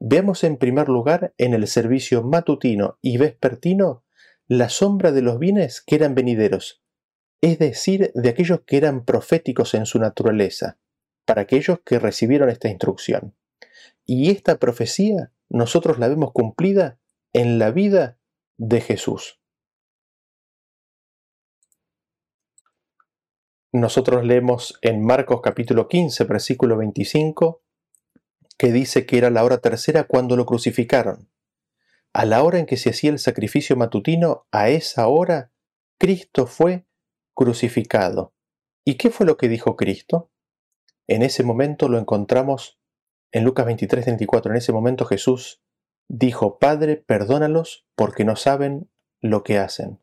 Veamos 0.00 0.44
en 0.44 0.56
primer 0.56 0.88
lugar 0.88 1.34
en 1.38 1.54
el 1.54 1.66
servicio 1.66 2.22
matutino 2.22 2.98
y 3.02 3.16
vespertino 3.18 4.04
la 4.46 4.68
sombra 4.68 5.12
de 5.12 5.22
los 5.22 5.38
bienes 5.38 5.80
que 5.80 5.96
eran 5.96 6.14
venideros, 6.14 6.82
es 7.40 7.58
decir, 7.58 8.12
de 8.14 8.28
aquellos 8.28 8.60
que 8.62 8.76
eran 8.76 9.04
proféticos 9.04 9.74
en 9.74 9.86
su 9.86 9.98
naturaleza, 9.98 10.78
para 11.24 11.42
aquellos 11.42 11.80
que 11.84 11.98
recibieron 11.98 12.48
esta 12.48 12.68
instrucción. 12.68 13.34
Y 14.06 14.30
esta 14.30 14.58
profecía 14.58 15.32
nosotros 15.48 15.98
la 15.98 16.08
vemos 16.08 16.32
cumplida 16.32 16.98
en 17.32 17.58
la 17.58 17.70
vida 17.70 18.18
de 18.56 18.80
Jesús. 18.80 19.37
Nosotros 23.72 24.24
leemos 24.24 24.78
en 24.80 25.04
Marcos 25.04 25.42
capítulo 25.42 25.88
15, 25.88 26.24
versículo 26.24 26.78
25, 26.78 27.60
que 28.56 28.72
dice 28.72 29.04
que 29.04 29.18
era 29.18 29.28
la 29.28 29.44
hora 29.44 29.58
tercera 29.58 30.04
cuando 30.04 30.36
lo 30.36 30.46
crucificaron. 30.46 31.28
A 32.14 32.24
la 32.24 32.42
hora 32.42 32.58
en 32.58 32.64
que 32.64 32.78
se 32.78 32.88
hacía 32.88 33.10
el 33.10 33.18
sacrificio 33.18 33.76
matutino, 33.76 34.46
a 34.52 34.70
esa 34.70 35.06
hora, 35.08 35.52
Cristo 35.98 36.46
fue 36.46 36.86
crucificado. 37.34 38.32
¿Y 38.86 38.94
qué 38.94 39.10
fue 39.10 39.26
lo 39.26 39.36
que 39.36 39.48
dijo 39.48 39.76
Cristo? 39.76 40.30
En 41.06 41.20
ese 41.20 41.42
momento 41.42 41.90
lo 41.90 41.98
encontramos 41.98 42.80
en 43.32 43.44
Lucas 43.44 43.66
23, 43.66 44.06
24, 44.06 44.50
en 44.50 44.56
ese 44.56 44.72
momento 44.72 45.04
Jesús 45.04 45.60
dijo, 46.08 46.58
Padre, 46.58 46.96
perdónalos 46.96 47.86
porque 47.94 48.24
no 48.24 48.34
saben 48.34 48.90
lo 49.20 49.42
que 49.44 49.58
hacen. 49.58 50.00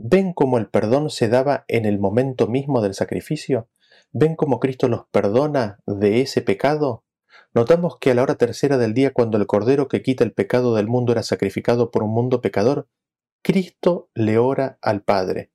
¿Ven 0.00 0.32
cómo 0.32 0.58
el 0.58 0.68
perdón 0.68 1.10
se 1.10 1.28
daba 1.28 1.64
en 1.66 1.84
el 1.84 1.98
momento 1.98 2.46
mismo 2.46 2.80
del 2.80 2.94
sacrificio? 2.94 3.68
¿Ven 4.12 4.36
cómo 4.36 4.60
Cristo 4.60 4.86
los 4.86 5.06
perdona 5.10 5.80
de 5.86 6.20
ese 6.20 6.40
pecado? 6.40 7.04
Notamos 7.52 7.98
que 7.98 8.12
a 8.12 8.14
la 8.14 8.22
hora 8.22 8.36
tercera 8.36 8.78
del 8.78 8.94
día, 8.94 9.12
cuando 9.12 9.38
el 9.38 9.48
Cordero 9.48 9.88
que 9.88 10.00
quita 10.00 10.22
el 10.22 10.32
pecado 10.32 10.76
del 10.76 10.86
mundo 10.86 11.10
era 11.10 11.24
sacrificado 11.24 11.90
por 11.90 12.04
un 12.04 12.10
mundo 12.10 12.40
pecador, 12.40 12.88
Cristo 13.42 14.08
le 14.14 14.38
ora 14.38 14.78
al 14.82 15.02
Padre, 15.02 15.50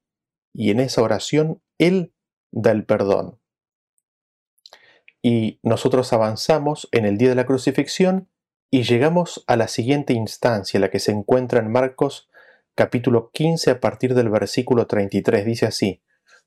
y 0.51 0.71
en 0.71 0.81
esa 0.81 1.01
oración 1.01 1.61
Él 1.77 2.13
da 2.51 2.71
el 2.71 2.85
perdón. 2.85 3.39
Y 5.21 5.61
nosotros 5.63 6.11
avanzamos 6.11 6.89
en 6.91 7.05
el 7.05 7.17
día 7.17 7.29
de 7.29 7.35
la 7.35 7.45
crucifixión 7.45 8.27
y 8.69 8.83
llegamos 8.83 9.45
a 9.47 9.55
la 9.55 9.69
siguiente 9.69 10.11
instancia, 10.11 10.81
la 10.81 10.89
que 10.89 10.99
se 10.99 11.13
encuentra 11.13 11.61
en 11.61 11.71
Marcos 11.71 12.27
capítulo 12.75 13.29
15 13.31 13.69
a 13.69 13.79
partir 13.79 14.15
del 14.15 14.29
versículo 14.29 14.87
33. 14.87 15.45
Dice 15.45 15.65
así, 15.67 16.01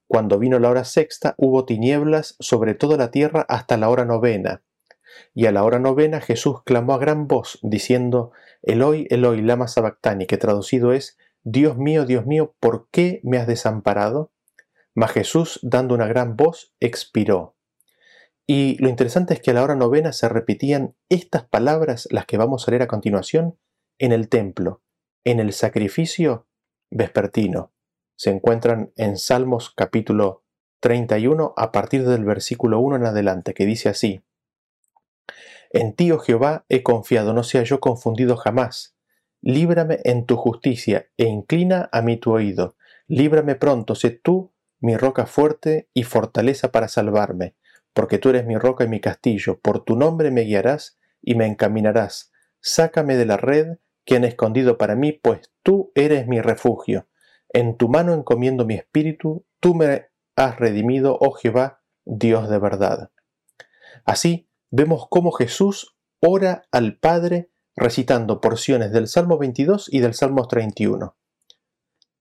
Cuando 0.09 0.39
vino 0.39 0.59
la 0.59 0.71
hora 0.71 0.85
sexta 0.85 1.35
hubo 1.39 1.65
tinieblas 1.65 2.37
sobre 2.41 2.75
toda 2.75 2.97
la 2.97 3.11
tierra 3.11 3.47
hasta 3.49 3.77
la 3.77 3.89
hora 3.89 4.05
novena. 4.05 4.63
Y 5.35 5.47
a 5.47 5.53
la 5.53 5.63
hora 5.63 5.79
novena 5.79 6.21
Jesús 6.21 6.63
clamó 6.65 6.95
a 6.95 6.99
gran 6.99 7.29
voz, 7.29 7.59
diciendo, 7.63 8.33
Eloi, 8.63 9.07
Eloi, 9.11 9.41
lama 9.41 9.69
sabactani, 9.69 10.27
que 10.27 10.37
traducido 10.37 10.93
es, 10.93 11.17
Dios 11.43 11.79
mío, 11.79 12.05
Dios 12.05 12.27
mío, 12.27 12.55
¿por 12.59 12.89
qué 12.91 13.21
me 13.23 13.39
has 13.39 13.47
desamparado? 13.47 14.33
Mas 14.95 15.13
Jesús, 15.13 15.61
dando 15.63 15.95
una 15.95 16.07
gran 16.07 16.37
voz, 16.37 16.75
expiró. 16.81 17.55
Y 18.49 18.77
lo 18.83 18.89
interesante 18.89 19.35
es 19.35 19.41
que 19.41 19.53
a 19.53 19.55
la 19.55 19.63
hora 19.63 19.75
novena 19.75 20.13
se 20.13 20.29
repetían 20.29 20.97
estas 21.09 21.45
palabras, 21.45 22.09
las 22.11 22.27
que 22.27 22.37
vamos 22.37 22.67
a 22.67 22.71
leer 22.71 22.83
a 22.83 22.89
continuación, 22.89 23.59
en 23.99 24.13
el 24.13 24.29
templo, 24.29 24.83
en 25.27 25.41
el 25.41 25.53
sacrificio 25.53 26.47
vespertino. 26.91 27.73
Se 28.17 28.31
encuentran 28.31 28.93
en 28.97 29.19
Salmos 29.19 29.71
capítulo 29.71 30.45
31 30.81 31.53
a 31.57 31.73
partir 31.73 32.07
del 32.07 32.25
versículo 32.25 32.81
1 32.81 32.97
en 32.97 33.05
adelante, 33.05 33.53
que 33.53 33.67
dice 33.67 33.91
así, 33.91 34.23
En 35.71 35.93
ti, 35.95 36.11
oh 36.13 36.19
Jehová, 36.19 36.65
he 36.71 36.83
confiado, 36.83 37.35
no 37.35 37.43
sea 37.43 37.63
yo 37.63 37.81
confundido 37.81 38.37
jamás. 38.37 38.97
Líbrame 39.43 39.99
en 40.05 40.25
tu 40.25 40.37
justicia 40.37 41.09
e 41.19 41.25
inclina 41.25 41.91
a 41.93 42.01
mí 42.01 42.17
tu 42.17 42.33
oído. 42.33 42.77
Líbrame 43.07 43.57
pronto, 43.57 43.95
sé 43.95 44.11
tú 44.11 44.53
mi 44.81 44.97
roca 44.97 45.27
fuerte 45.27 45.91
y 45.93 46.05
fortaleza 46.05 46.73
para 46.73 46.89
salvarme 46.89 47.57
porque 47.97 48.19
tú 48.19 48.29
eres 48.29 48.45
mi 48.45 48.59
roca 48.59 48.85
y 48.85 48.89
mi 48.89 49.01
castillo, 49.01 49.59
por 49.59 49.83
tu 49.83 49.97
nombre 49.97 50.31
me 50.31 50.43
guiarás 50.43 50.99
y 51.23 51.35
me 51.35 51.47
encaminarás. 51.47 52.31
Sácame 52.61 53.17
de 53.17 53.25
la 53.25 53.39
red 53.39 53.79
que 54.07 54.17
han 54.17 54.25
escondido 54.25 54.79
para 54.79 54.97
mí, 54.97 55.13
pues 55.13 55.53
tú 55.63 55.93
eres 55.95 56.27
mi 56.27 56.41
refugio. 56.41 57.09
En 57.51 57.77
tu 57.77 57.89
mano 57.89 58.15
encomiendo 58.15 58.65
mi 58.65 58.75
espíritu, 58.75 59.45
tú 59.61 59.75
me 59.75 60.07
has 60.37 60.59
redimido, 60.59 61.19
oh 61.21 61.33
Jehová, 61.33 61.83
Dios 62.07 62.49
de 62.49 62.59
verdad. 62.59 63.11
Así 64.05 64.49
vemos 64.71 65.07
cómo 65.11 65.33
Jesús 65.33 65.97
ora 66.21 66.67
al 66.73 66.99
Padre 66.99 67.51
recitando 67.75 68.41
porciones 68.41 68.93
del 68.93 69.09
Salmo 69.09 69.37
22 69.37 69.93
y 69.93 70.01
del 70.01 70.15
Salmo 70.15 70.49
31. 70.49 71.17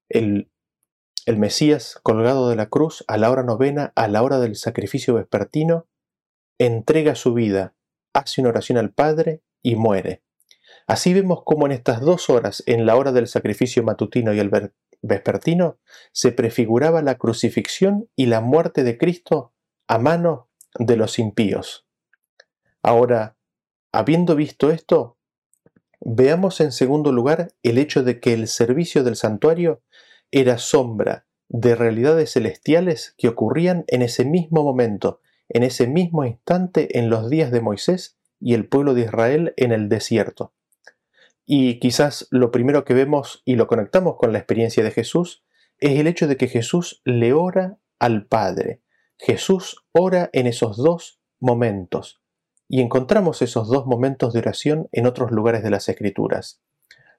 El 0.10 0.50
el 1.26 1.40
Mesías, 1.40 2.00
colgado 2.04 2.50
de 2.50 2.56
la 2.56 2.70
cruz 2.70 3.04
a 3.08 3.18
la 3.18 3.32
hora 3.32 3.42
novena, 3.42 3.92
a 3.96 4.08
la 4.08 4.22
hora 4.22 4.38
del 4.38 4.56
sacrificio 4.56 5.16
vespertino, 5.16 5.88
entrega 6.60 7.16
su 7.16 7.34
vida, 7.34 7.76
hace 8.14 8.42
una 8.42 8.52
oración 8.52 8.78
al 8.78 8.94
Padre 8.94 9.42
y 9.64 9.76
muere. 9.76 10.24
Así 10.88 11.14
vemos 11.14 11.42
cómo 11.46 11.66
en 11.66 11.72
estas 11.72 12.02
dos 12.02 12.30
horas, 12.30 12.64
en 12.68 12.86
la 12.86 12.96
hora 12.96 13.12
del 13.12 13.28
sacrificio 13.28 13.84
matutino 13.84 14.34
y 14.34 14.40
el 14.40 14.52
vespertino, 15.02 15.80
se 16.12 16.32
prefiguraba 16.32 17.02
la 17.02 17.18
crucifixión 17.18 18.10
y 18.16 18.28
la 18.28 18.42
muerte 18.42 18.84
de 18.84 18.98
Cristo 18.98 19.54
a 19.88 19.98
mano 19.98 20.50
de 20.78 20.96
los 20.96 21.18
impíos. 21.18 21.88
Ahora, 22.84 23.36
habiendo 23.92 24.36
visto 24.36 24.70
esto, 24.70 25.18
veamos 26.02 26.62
en 26.62 26.72
segundo 26.72 27.12
lugar 27.12 27.54
el 27.64 27.80
hecho 27.80 28.04
de 28.04 28.20
que 28.20 28.34
el 28.34 28.48
servicio 28.48 29.04
del 29.04 29.16
santuario 29.16 29.82
era 30.30 30.60
sombra 30.60 31.26
de 31.50 31.76
realidades 31.76 32.34
celestiales 32.34 33.16
que 33.18 33.28
ocurrían 33.28 33.86
en 33.88 34.04
ese 34.04 34.24
mismo 34.24 34.64
momento, 34.64 35.20
en 35.50 35.64
ese 35.64 35.88
mismo 35.88 36.26
instante 36.26 37.00
en 37.00 37.10
los 37.10 37.30
días 37.30 37.52
de 37.52 37.62
Moisés 37.62 38.18
y 38.40 38.54
el 38.54 38.68
pueblo 38.68 38.94
de 38.94 39.02
Israel 39.02 39.54
en 39.58 39.72
el 39.72 39.90
desierto. 39.90 40.54
Y 41.46 41.80
quizás 41.80 42.28
lo 42.32 42.52
primero 42.52 42.86
que 42.86 42.94
vemos 42.94 43.44
y 43.46 43.56
lo 43.56 43.68
conectamos 43.68 44.16
con 44.18 44.34
la 44.34 44.40
experiencia 44.40 44.84
de 44.84 44.92
Jesús 44.92 45.44
es 45.78 46.00
el 46.00 46.08
hecho 46.08 46.28
de 46.28 46.38
que 46.38 46.48
Jesús 46.48 47.02
le 47.06 47.34
ora 47.34 47.78
al 48.00 48.26
Padre. 48.26 48.82
Jesús 49.18 49.86
ora 49.92 50.30
en 50.34 50.48
esos 50.48 50.78
dos 50.78 51.20
momentos. 51.40 52.22
Y 52.68 52.82
encontramos 52.82 53.44
esos 53.44 53.70
dos 53.70 53.86
momentos 53.86 54.34
de 54.34 54.40
oración 54.40 54.90
en 54.92 55.06
otros 55.06 55.32
lugares 55.32 55.62
de 55.64 55.70
las 55.70 55.88
Escrituras. 55.88 56.62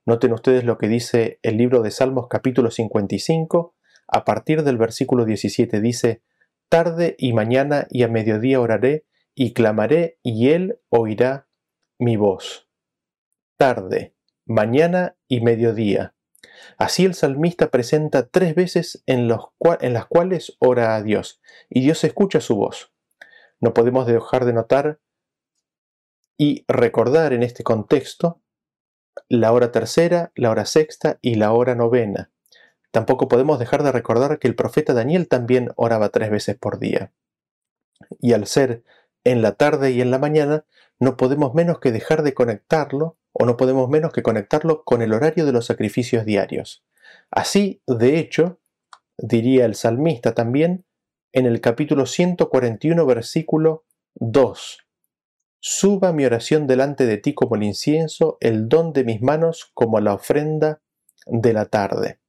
Noten 0.04 0.32
ustedes 0.32 0.64
lo 0.64 0.76
que 0.76 0.88
dice 0.88 1.38
el 1.42 1.56
libro 1.56 1.82
de 1.82 1.92
Salmos 1.92 2.26
capítulo 2.28 2.70
55, 2.70 3.74
a 4.08 4.24
partir 4.24 4.62
del 4.64 4.76
versículo 4.76 5.24
17 5.24 5.80
dice, 5.80 6.22
Tarde 6.68 7.14
y 7.18 7.32
mañana 7.32 7.86
y 7.90 8.02
a 8.02 8.08
mediodía 8.08 8.60
oraré 8.60 9.04
y 9.34 9.52
clamaré 9.52 10.18
y 10.22 10.48
él 10.48 10.80
oirá 10.88 11.48
mi 11.98 12.16
voz. 12.16 12.68
Tarde, 13.56 14.15
mañana 14.46 15.16
y 15.28 15.40
mediodía. 15.40 16.14
Así 16.78 17.04
el 17.04 17.14
salmista 17.14 17.70
presenta 17.70 18.28
tres 18.28 18.54
veces 18.54 19.02
en, 19.06 19.28
en 19.80 19.92
las 19.92 20.06
cuales 20.06 20.56
ora 20.58 20.96
a 20.96 21.02
Dios 21.02 21.40
y 21.68 21.80
Dios 21.80 22.02
escucha 22.04 22.40
su 22.40 22.56
voz. 22.56 22.92
No 23.60 23.74
podemos 23.74 24.06
dejar 24.06 24.44
de 24.44 24.52
notar 24.52 25.00
y 26.38 26.64
recordar 26.68 27.32
en 27.32 27.42
este 27.42 27.62
contexto 27.62 28.40
la 29.28 29.52
hora 29.52 29.72
tercera, 29.72 30.32
la 30.34 30.50
hora 30.50 30.66
sexta 30.66 31.18
y 31.22 31.36
la 31.36 31.52
hora 31.52 31.74
novena. 31.74 32.30
Tampoco 32.90 33.28
podemos 33.28 33.58
dejar 33.58 33.82
de 33.82 33.92
recordar 33.92 34.38
que 34.38 34.48
el 34.48 34.54
profeta 34.54 34.94
Daniel 34.94 35.28
también 35.28 35.70
oraba 35.76 36.10
tres 36.10 36.30
veces 36.30 36.56
por 36.56 36.78
día. 36.78 37.12
Y 38.20 38.32
al 38.32 38.46
ser 38.46 38.84
en 39.24 39.42
la 39.42 39.52
tarde 39.52 39.90
y 39.90 40.00
en 40.00 40.10
la 40.10 40.18
mañana, 40.18 40.64
no 40.98 41.16
podemos 41.16 41.54
menos 41.54 41.78
que 41.78 41.92
dejar 41.92 42.22
de 42.22 42.34
conectarlo, 42.34 43.18
o 43.32 43.44
no 43.44 43.56
podemos 43.56 43.88
menos 43.88 44.12
que 44.12 44.22
conectarlo 44.22 44.82
con 44.84 45.02
el 45.02 45.12
horario 45.12 45.44
de 45.44 45.52
los 45.52 45.66
sacrificios 45.66 46.24
diarios. 46.24 46.84
Así, 47.30 47.82
de 47.86 48.18
hecho, 48.18 48.60
diría 49.18 49.66
el 49.66 49.74
salmista 49.74 50.34
también, 50.34 50.86
en 51.32 51.44
el 51.44 51.60
capítulo 51.60 52.06
141, 52.06 53.04
versículo 53.04 53.84
2. 54.14 54.78
Suba 55.60 56.12
mi 56.12 56.24
oración 56.24 56.66
delante 56.66 57.06
de 57.06 57.18
ti 57.18 57.34
como 57.34 57.56
el 57.56 57.62
incienso, 57.62 58.38
el 58.40 58.68
don 58.68 58.92
de 58.92 59.04
mis 59.04 59.20
manos 59.20 59.70
como 59.74 60.00
la 60.00 60.14
ofrenda 60.14 60.80
de 61.26 61.52
la 61.52 61.66
tarde. 61.66 62.20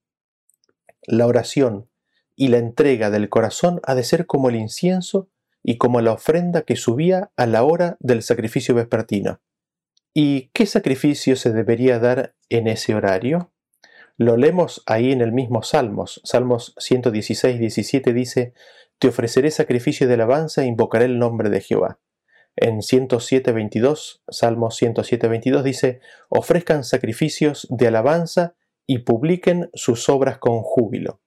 La 1.03 1.25
oración 1.27 1.89
y 2.35 2.49
la 2.49 2.57
entrega 2.57 3.09
del 3.09 3.29
corazón 3.29 3.79
ha 3.83 3.95
de 3.95 4.03
ser 4.03 4.25
como 4.25 4.49
el 4.49 4.55
incienso 4.55 5.29
y 5.69 5.77
como 5.77 5.99
la 5.99 6.13
ofrenda 6.13 6.61
que 6.61 6.77
subía 6.77 7.29
a 7.35 7.45
la 7.45 7.65
hora 7.65 7.97
del 7.99 8.23
sacrificio 8.23 8.73
vespertino. 8.73 9.41
¿Y 10.13 10.49
qué 10.53 10.65
sacrificio 10.65 11.35
se 11.35 11.51
debería 11.51 11.99
dar 11.99 12.35
en 12.47 12.67
ese 12.67 12.95
horario? 12.95 13.51
Lo 14.15 14.37
leemos 14.37 14.81
ahí 14.85 15.11
en 15.11 15.19
el 15.19 15.33
mismo 15.33 15.63
Salmos. 15.63 16.21
Salmos 16.23 16.73
116, 16.77 17.59
17 17.59 18.13
dice, 18.13 18.53
Te 18.97 19.09
ofreceré 19.09 19.51
sacrificio 19.51 20.07
de 20.07 20.13
alabanza 20.13 20.63
e 20.63 20.67
invocaré 20.67 21.03
el 21.03 21.19
nombre 21.19 21.49
de 21.49 21.59
Jehová. 21.59 21.99
En 22.55 22.77
107.22, 22.77 24.21
Salmo 24.29 24.69
107.22 24.69 25.63
dice, 25.63 25.99
ofrezcan 26.29 26.85
sacrificios 26.85 27.67
de 27.69 27.87
alabanza 27.87 28.55
y 28.87 28.99
publiquen 28.99 29.69
sus 29.73 30.07
obras 30.07 30.37
con 30.37 30.61
júbilo. 30.61 31.19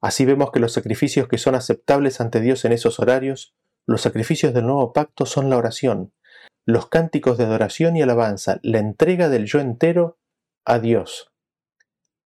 Así 0.00 0.24
vemos 0.24 0.50
que 0.50 0.60
los 0.60 0.72
sacrificios 0.72 1.28
que 1.28 1.38
son 1.38 1.54
aceptables 1.54 2.20
ante 2.20 2.40
Dios 2.40 2.64
en 2.64 2.72
esos 2.72 3.00
horarios, 3.00 3.54
los 3.86 4.02
sacrificios 4.02 4.52
del 4.52 4.66
nuevo 4.66 4.92
pacto 4.92 5.26
son 5.26 5.48
la 5.48 5.56
oración, 5.56 6.12
los 6.64 6.88
cánticos 6.88 7.38
de 7.38 7.44
adoración 7.44 7.96
y 7.96 8.02
alabanza, 8.02 8.58
la 8.62 8.78
entrega 8.78 9.28
del 9.28 9.46
yo 9.46 9.60
entero 9.60 10.18
a 10.64 10.78
Dios. 10.80 11.32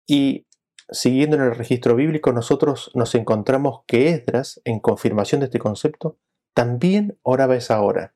Y 0.07 0.47
siguiendo 0.89 1.35
en 1.35 1.43
el 1.43 1.55
registro 1.55 1.95
bíblico, 1.95 2.31
nosotros 2.31 2.91
nos 2.95 3.13
encontramos 3.15 3.81
que 3.85 4.09
Esdras, 4.09 4.61
en 4.63 4.79
confirmación 4.79 5.41
de 5.41 5.45
este 5.45 5.59
concepto, 5.59 6.17
también 6.53 7.19
oraba 7.21 7.55
esa 7.55 7.81
hora. 7.81 8.15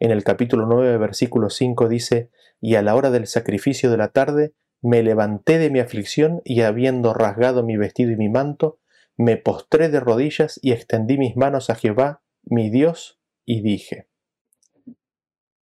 En 0.00 0.10
el 0.10 0.24
capítulo 0.24 0.66
9, 0.66 0.98
versículo 0.98 1.48
5 1.48 1.88
dice, 1.88 2.30
Y 2.60 2.74
a 2.74 2.82
la 2.82 2.96
hora 2.96 3.10
del 3.10 3.26
sacrificio 3.26 3.90
de 3.90 3.98
la 3.98 4.08
tarde, 4.08 4.52
me 4.82 5.02
levanté 5.02 5.58
de 5.58 5.70
mi 5.70 5.80
aflicción 5.80 6.42
y 6.44 6.60
habiendo 6.62 7.14
rasgado 7.14 7.62
mi 7.62 7.76
vestido 7.76 8.10
y 8.10 8.16
mi 8.16 8.28
manto, 8.28 8.80
me 9.16 9.36
postré 9.36 9.88
de 9.88 10.00
rodillas 10.00 10.58
y 10.62 10.72
extendí 10.72 11.16
mis 11.16 11.36
manos 11.36 11.70
a 11.70 11.74
Jehová, 11.74 12.22
mi 12.42 12.68
Dios, 12.70 13.20
y 13.44 13.62
dije. 13.62 14.08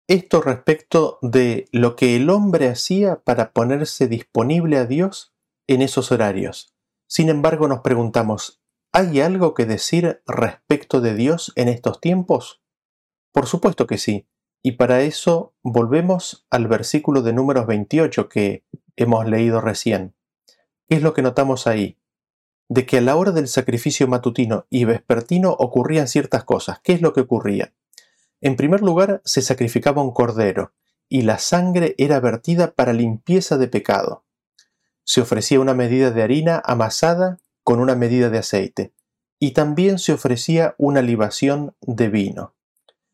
Esto 0.09 0.41
respecto 0.41 1.19
de 1.23 1.67
lo 1.71 1.95
que 1.95 2.17
el 2.17 2.31
hombre 2.31 2.69
hacía 2.69 3.21
para 3.21 3.53
ponerse 3.53 4.09
disponible 4.09 4.79
a 4.79 4.87
Dios 4.87 5.35
en 5.69 5.83
esos 5.83 6.11
horarios. 6.11 6.75
Sin 7.07 7.29
embargo, 7.29 7.69
nos 7.69 7.81
preguntamos, 7.81 8.61
¿Hay 8.93 9.21
algo 9.21 9.55
que 9.55 9.67
decir 9.67 10.21
respecto 10.27 11.01
de 11.01 11.15
Dios 11.15 11.53
en 11.55 11.69
estos 11.69 12.01
tiempos? 12.01 12.61
Por 13.33 13.47
supuesto 13.47 13.87
que 13.87 13.99
sí, 13.99 14.27
y 14.65 14.73
para 14.73 15.03
eso 15.03 15.55
volvemos 15.63 16.45
al 16.51 16.67
versículo 16.67 17.23
de 17.23 17.33
números 17.33 17.69
28 17.69 18.29
que 18.29 18.65
hemos 18.97 19.27
leído 19.27 19.61
recién. 19.61 20.15
¿Qué 20.89 20.97
es 20.97 21.03
lo 21.03 21.15
que 21.15 21.23
notamos 21.23 21.67
ahí? 21.67 21.99
De 22.69 22.87
que 22.87 22.99
a 22.99 23.01
la 23.01 23.17
hora 23.17 23.33
del 23.33 23.49
sacrificio 23.49 24.09
matutino 24.09 24.67
y 24.71 24.85
vespertino 24.85 25.51
ocurrían 25.53 26.09
ciertas 26.09 26.45
cosas. 26.45 26.81
¿Qué 26.83 26.93
es 26.93 27.01
lo 27.01 27.13
que 27.13 27.21
ocurría? 27.21 27.73
En 28.41 28.57
primer 28.57 28.83
lugar, 28.83 29.21
se 29.25 29.43
sacrificaba 29.43 30.03
un 30.03 30.13
cordero, 30.13 30.73
y 31.09 31.23
la 31.23 31.39
sangre 31.39 31.95
era 31.99 32.21
vertida 32.21 32.73
para 32.73 32.93
limpieza 32.93 33.59
de 33.59 33.69
pecado. 33.69 34.25
Se 35.05 35.21
ofrecía 35.21 35.61
una 35.61 35.75
medida 35.75 36.11
de 36.11 36.23
harina 36.23 36.63
amasada 36.65 37.39
con 37.63 37.81
una 37.81 37.95
medida 37.95 38.31
de 38.31 38.39
aceite, 38.39 38.93
y 39.39 39.53
también 39.53 39.99
se 39.99 40.13
ofrecía 40.13 40.75
una 40.79 41.03
libación 41.03 41.75
de 41.81 42.09
vino. 42.09 42.55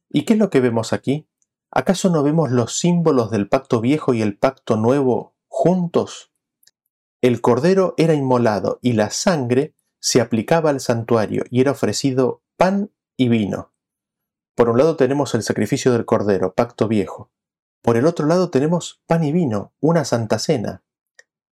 ¿Y 0.09 0.25
qué 0.25 0.35
es 0.35 0.39
lo 0.39 0.51
que 0.51 0.61
vemos 0.61 0.93
aquí? 0.93 1.29
¿Acaso 1.71 2.11
no 2.11 2.23
vemos 2.23 2.51
los 2.51 2.79
símbolos 2.79 3.31
del 3.31 3.49
pacto 3.49 3.81
viejo 3.81 4.15
y 4.15 4.23
el 4.23 4.37
pacto 4.37 4.77
nuevo 4.77 5.36
juntos? 5.57 6.35
El 7.23 7.41
cordero 7.41 7.95
era 7.97 8.13
inmolado 8.13 8.79
y 8.83 8.93
la 8.93 9.09
sangre 9.09 9.75
se 9.99 10.21
aplicaba 10.21 10.69
al 10.69 10.81
santuario 10.81 11.45
y 11.49 11.63
era 11.63 11.71
ofrecido 11.71 12.43
pan 12.59 12.93
y 13.17 13.31
vino. 13.31 13.73
Por 14.55 14.69
un 14.69 14.77
lado 14.77 14.97
tenemos 14.97 15.35
el 15.35 15.43
sacrificio 15.43 15.93
del 15.93 16.05
cordero, 16.05 16.53
pacto 16.53 16.89
viejo. 16.89 17.33
Por 17.81 17.97
el 17.97 18.05
otro 18.05 18.27
lado 18.27 18.51
tenemos 18.51 19.03
pan 19.07 19.25
y 19.25 19.33
vino, 19.33 19.73
una 19.81 20.05
santa 20.05 20.39
cena. 20.39 20.85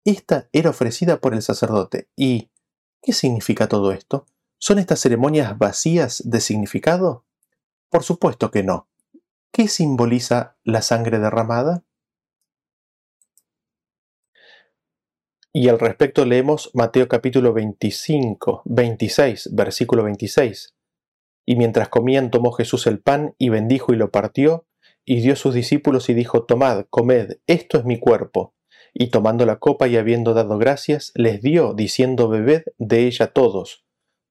Esta 0.04 0.50
era 0.52 0.72
ofrecida 0.72 1.22
por 1.22 1.34
el 1.34 1.42
sacerdote. 1.42 2.10
¿Y 2.18 2.52
qué 3.02 3.14
significa 3.14 3.70
todo 3.70 3.94
esto? 3.94 4.26
¿Son 4.58 4.80
estas 4.80 5.00
ceremonias 5.00 5.58
vacías 5.58 6.22
de 6.26 6.42
significado? 6.42 7.26
Por 7.90 8.04
supuesto 8.04 8.52
que 8.52 8.64
no. 8.64 8.90
¿Qué 9.54 9.70
simboliza 9.70 10.58
la 10.66 10.82
sangre 10.82 11.20
derramada? 11.20 11.86
Y 15.56 15.70
al 15.70 15.78
respecto 15.78 16.26
leemos 16.26 16.72
Mateo 16.74 17.08
capítulo 17.08 17.54
25, 17.54 18.64
26, 18.66 19.52
versículo 19.54 20.04
26. 20.04 20.74
Y 21.46 21.56
mientras 21.58 21.90
comían 21.90 22.32
tomó 22.32 22.54
Jesús 22.54 22.88
el 22.88 23.00
pan 23.00 23.36
y 23.38 23.50
bendijo 23.50 23.94
y 23.94 23.98
lo 23.98 24.10
partió, 24.10 24.66
y 25.06 25.22
dio 25.22 25.34
a 25.34 25.36
sus 25.36 25.54
discípulos 25.54 26.10
y 26.10 26.16
dijo, 26.16 26.46
Tomad, 26.46 26.86
comed, 26.90 27.38
esto 27.46 27.78
es 27.78 27.86
mi 27.86 28.00
cuerpo. 28.00 28.56
Y 28.96 29.12
tomando 29.12 29.46
la 29.46 29.58
copa 29.60 29.88
y 29.88 29.96
habiendo 29.96 30.34
dado 30.34 30.58
gracias, 30.58 31.12
les 31.14 31.40
dio, 31.44 31.76
diciendo, 31.76 32.30
Bebed 32.30 32.64
de 32.80 33.06
ella 33.06 33.28
todos, 33.28 33.86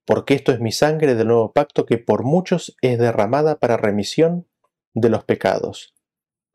porque 0.04 0.35
esto 0.35 0.50
es 0.50 0.58
mi 0.58 0.72
sangre 0.72 1.14
del 1.14 1.28
nuevo 1.28 1.52
pacto 1.52 1.87
que 1.87 1.98
por 1.98 2.24
muchos 2.24 2.76
es 2.82 2.98
derramada 2.98 3.61
para 3.61 3.76
remisión 3.76 4.48
de 4.92 5.08
los 5.08 5.22
pecados. 5.22 5.94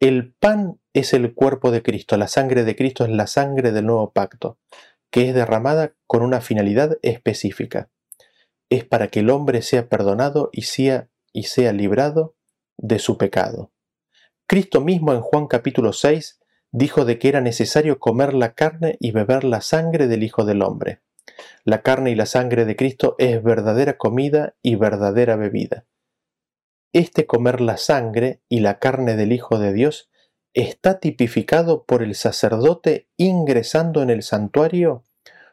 El 0.02 0.34
pan 0.34 0.82
es 0.98 1.14
el 1.14 1.36
cuerpo 1.36 1.70
de 1.70 1.84
Cristo, 1.84 2.18
la 2.18 2.28
sangre 2.28 2.64
de 2.64 2.76
Cristo 2.76 3.04
es 3.04 3.12
la 3.12 3.28
sangre 3.28 3.72
del 3.72 3.86
nuevo 3.86 4.12
pacto, 4.14 4.58
que 5.12 5.30
es 5.30 5.36
derramada 5.36 5.94
con 6.08 6.24
una 6.24 6.42
finalidad 6.42 6.98
específica. 7.04 7.90
Es 8.70 8.84
para 8.84 9.08
que 9.08 9.20
el 9.20 9.30
hombre 9.30 9.62
sea 9.62 9.90
perdonado 9.90 10.50
y 10.52 10.64
sea, 10.64 11.10
y 11.34 11.44
sea 11.44 11.72
librado 11.72 12.36
de 12.78 12.98
su 12.98 13.18
pecado. 13.18 13.72
Cristo 14.48 14.82
mismo 14.82 15.14
en 15.14 15.22
Juan 15.22 15.48
capítulo 15.48 15.94
6 15.94 16.40
dijo 16.72 17.06
de 17.06 17.20
que 17.20 17.30
era 17.30 17.42
necesario 17.42 18.00
comer 18.00 18.34
la 18.34 18.54
carne 18.54 18.98
y 19.00 19.12
beber 19.12 19.44
la 19.44 19.62
sangre 19.62 20.08
del 20.08 20.24
Hijo 20.24 20.46
del 20.46 20.64
Hombre. 20.64 21.02
La 21.64 21.84
carne 21.84 22.10
y 22.12 22.16
la 22.16 22.26
sangre 22.26 22.66
de 22.66 22.76
Cristo 22.76 23.16
es 23.20 23.44
verdadera 23.44 23.98
comida 23.98 24.56
y 24.64 24.76
verdadera 24.76 25.36
bebida. 25.36 25.86
Este 26.92 27.28
comer 27.28 27.62
la 27.62 27.78
sangre 27.78 28.42
y 28.50 28.62
la 28.62 28.80
carne 28.80 29.16
del 29.16 29.32
Hijo 29.32 29.60
de 29.60 29.74
Dios 29.74 30.10
está 30.58 31.00
tipificado 31.00 31.86
por 31.86 32.02
el 32.02 32.16
sacerdote 32.16 33.08
ingresando 33.16 34.02
en 34.02 34.10
el 34.10 34.24
santuario 34.24 35.04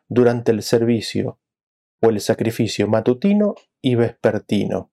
durante 0.09 0.51
el 0.51 0.63
servicio 0.63 1.39
o 2.01 2.09
el 2.09 2.21
sacrificio 2.21 2.89
matutino 2.89 3.55
y 3.83 3.97
vespertino. 3.97 4.91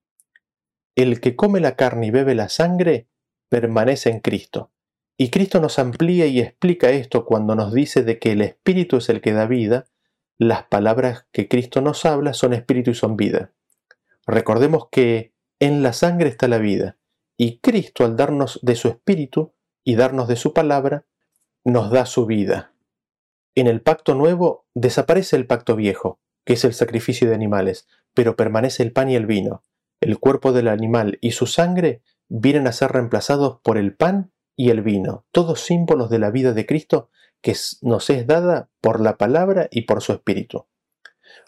El 0.96 1.22
que 1.22 1.38
come 1.38 1.62
la 1.62 1.78
carne 1.78 2.08
y 2.08 2.12
bebe 2.12 2.36
la 2.36 2.50
sangre 2.50 3.08
permanece 3.48 4.10
en 4.10 4.20
Cristo. 4.20 4.74
Y 5.18 5.30
Cristo 5.30 5.62
nos 5.62 5.80
amplía 5.80 6.26
y 6.26 6.42
explica 6.42 6.90
esto 6.90 7.26
cuando 7.26 7.56
nos 7.56 7.74
dice 7.74 8.04
de 8.04 8.20
que 8.20 8.34
el 8.34 8.42
Espíritu 8.42 8.98
es 8.98 9.08
el 9.08 9.22
que 9.22 9.32
da 9.32 9.46
vida, 9.46 9.86
las 10.38 10.64
palabras 10.64 11.26
que 11.32 11.48
Cristo 11.48 11.80
nos 11.80 12.06
habla 12.06 12.34
son 12.34 12.52
Espíritu 12.54 12.92
y 12.92 12.96
son 12.96 13.16
vida. 13.16 13.54
Recordemos 14.28 14.90
que 14.92 15.34
en 15.62 15.84
la 15.84 15.94
sangre 15.94 16.28
está 16.28 16.50
la 16.50 16.58
vida, 16.58 16.98
y 17.38 17.60
Cristo 17.60 18.04
al 18.04 18.18
darnos 18.18 18.60
de 18.62 18.76
su 18.76 18.90
Espíritu 18.90 19.54
y 19.84 19.96
darnos 19.96 20.28
de 20.28 20.36
su 20.36 20.54
palabra, 20.54 21.06
nos 21.64 21.92
da 21.92 22.06
su 22.06 22.26
vida. 22.26 22.74
En 23.56 23.68
el 23.68 23.82
pacto 23.82 24.16
nuevo 24.16 24.66
desaparece 24.74 25.36
el 25.36 25.48
pacto 25.48 25.76
viejo, 25.76 26.20
que 26.46 26.54
es 26.54 26.64
el 26.64 26.74
sacrificio 26.74 27.28
de 27.28 27.36
animales, 27.36 27.88
pero 28.14 28.36
permanece 28.36 28.84
el 28.84 28.94
pan 28.94 29.10
y 29.10 29.16
el 29.16 29.26
vino. 29.26 29.64
El 30.00 30.20
cuerpo 30.20 30.52
del 30.54 30.68
animal 30.68 31.18
y 31.22 31.32
su 31.32 31.48
sangre 31.48 32.02
vienen 32.28 32.68
a 32.68 32.72
ser 32.72 32.92
reemplazados 32.92 33.60
por 33.62 33.78
el 33.78 33.96
pan 33.96 34.32
y 34.56 34.70
el 34.70 34.82
vino, 34.82 35.26
todos 35.32 35.62
símbolos 35.62 36.10
de 36.10 36.20
la 36.20 36.32
vida 36.32 36.54
de 36.54 36.66
Cristo 36.66 37.10
que 37.42 37.56
nos 37.82 38.10
es 38.10 38.28
dada 38.28 38.70
por 38.80 39.02
la 39.02 39.18
palabra 39.18 39.68
y 39.72 39.82
por 39.82 40.02
su 40.02 40.14
espíritu. 40.14 40.68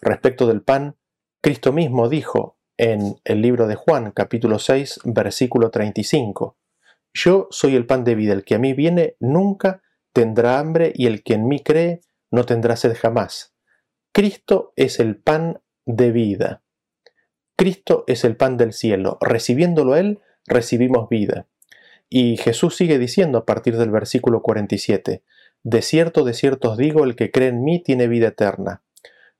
Respecto 0.01 0.47
del 0.47 0.61
pan, 0.61 0.97
Cristo 1.41 1.71
mismo 1.71 2.09
dijo 2.09 2.57
en 2.77 3.19
el 3.23 3.41
libro 3.41 3.67
de 3.67 3.75
Juan, 3.75 4.11
capítulo 4.11 4.59
6, 4.59 5.01
versículo 5.05 5.69
35. 5.69 6.57
Yo 7.13 7.47
soy 7.51 7.75
el 7.75 7.85
pan 7.85 8.03
de 8.03 8.15
vida, 8.15 8.33
el 8.33 8.43
que 8.43 8.55
a 8.55 8.59
mí 8.59 8.73
viene 8.73 9.15
nunca 9.19 9.81
tendrá 10.13 10.59
hambre 10.59 10.91
y 10.95 11.07
el 11.07 11.23
que 11.23 11.35
en 11.35 11.47
mí 11.47 11.59
cree 11.59 12.01
no 12.31 12.45
tendrá 12.45 12.75
sed 12.75 12.95
jamás. 12.99 13.53
Cristo 14.11 14.73
es 14.75 14.99
el 14.99 15.17
pan 15.17 15.61
de 15.85 16.11
vida. 16.11 16.63
Cristo 17.55 18.03
es 18.07 18.23
el 18.23 18.35
pan 18.35 18.57
del 18.57 18.73
cielo. 18.73 19.17
Recibiéndolo 19.21 19.95
Él, 19.95 20.19
recibimos 20.45 21.09
vida. 21.09 21.47
Y 22.09 22.37
Jesús 22.37 22.75
sigue 22.75 22.99
diciendo 22.99 23.39
a 23.39 23.45
partir 23.45 23.77
del 23.77 23.91
versículo 23.91 24.41
47, 24.41 25.23
De 25.63 25.81
cierto, 25.81 26.23
de 26.23 26.33
cierto 26.33 26.71
os 26.71 26.77
digo, 26.77 27.03
el 27.03 27.15
que 27.15 27.31
cree 27.31 27.49
en 27.49 27.63
mí 27.63 27.81
tiene 27.81 28.07
vida 28.07 28.29
eterna. 28.29 28.83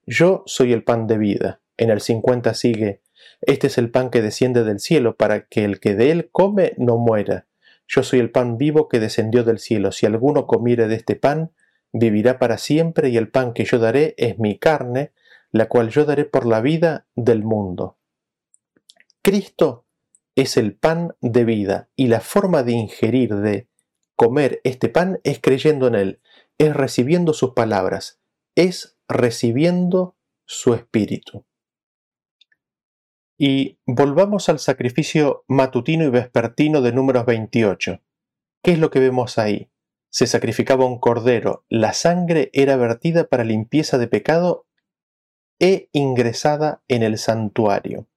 Yo 0.06 0.44
soy 0.46 0.74
el 0.74 0.84
pan 0.84 1.08
de 1.08 1.18
vida. 1.18 1.62
En 1.78 1.90
el 1.90 2.02
50 2.02 2.54
sigue, 2.54 3.02
este 3.42 3.68
es 3.68 3.78
el 3.78 3.90
pan 3.90 4.10
que 4.10 4.22
desciende 4.22 4.64
del 4.64 4.80
cielo, 4.80 5.16
para 5.16 5.46
que 5.46 5.66
el 5.66 5.80
que 5.80 5.96
de 5.96 6.12
él 6.12 6.30
come 6.32 6.74
no 6.78 6.98
muera. 6.98 7.48
Yo 7.88 8.04
soy 8.04 8.19
el 8.19 8.32
pan 8.32 8.58
vivo 8.58 8.88
que 8.88 9.00
descendió 9.00 9.43
del 9.43 9.60
cielo. 9.60 9.91
Si 9.91 10.06
alguno 10.06 10.48
comiere 10.48 10.88
de 10.88 10.96
este 10.96 11.15
pan, 11.15 11.52
vivirá 11.91 12.39
para 12.39 12.58
siempre, 12.58 13.10
y 13.10 13.17
el 13.17 13.30
pan 13.30 13.54
que 13.54 13.65
yo 13.65 13.80
daré 13.80 14.15
es 14.17 14.39
mi 14.39 14.58
carne, 14.58 15.12
la 15.52 15.67
cual 15.67 15.89
yo 15.89 16.06
daré 16.06 16.26
por 16.26 16.46
la 16.46 16.62
vida 16.62 17.06
del 17.15 17.43
mundo. 17.43 17.98
Cristo 19.22 19.86
es 20.36 20.58
el 20.58 20.76
pan 20.76 21.15
de 21.22 21.46
vida, 21.46 21.89
y 21.96 22.08
la 22.08 22.19
forma 22.19 22.63
de 22.63 22.74
ingerir, 22.74 23.36
de 23.36 23.67
comer 24.15 24.62
este 24.63 24.89
pan 24.89 25.19
es 25.24 25.39
creyendo 25.39 25.88
en 25.88 25.96
Él, 25.96 26.22
es 26.58 26.76
recibiendo 26.76 27.34
sus 27.34 27.54
palabras, 27.54 28.19
es 28.56 28.98
recibiendo 29.08 30.15
su 30.46 30.74
espíritu. 30.74 31.46
Y 33.38 33.80
volvamos 33.86 34.50
al 34.50 34.60
sacrificio 34.60 35.43
matutino 35.48 36.04
y 36.04 36.10
vespertino 36.10 36.82
de 36.82 36.91
números 36.91 37.26
28. 37.26 38.02
¿Qué 38.62 38.72
es 38.72 38.80
lo 38.80 38.89
que 38.89 39.00
vemos 39.00 39.38
ahí? 39.38 39.69
Se 40.10 40.28
sacrificaba 40.28 40.86
un 40.86 41.00
cordero, 41.00 41.65
la 41.69 41.93
sangre 41.93 42.52
era 42.54 42.76
vertida 42.76 43.28
para 43.28 43.43
limpieza 43.43 43.98
de 43.98 44.08
pecado 44.08 44.67
e 45.60 45.89
ingresada 45.91 46.84
en 46.88 47.04
el 47.04 47.17
santuario. 47.17 48.08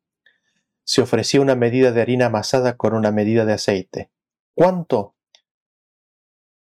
Se 0.85 1.01
ofrecía 1.01 1.41
una 1.41 1.55
medida 1.55 1.93
de 1.93 2.03
harina 2.03 2.27
amasada 2.27 2.77
con 2.77 2.95
una 2.95 3.11
medida 3.11 3.45
de 3.45 3.55
aceite. 3.55 4.11
¿Cuánto? 4.55 5.15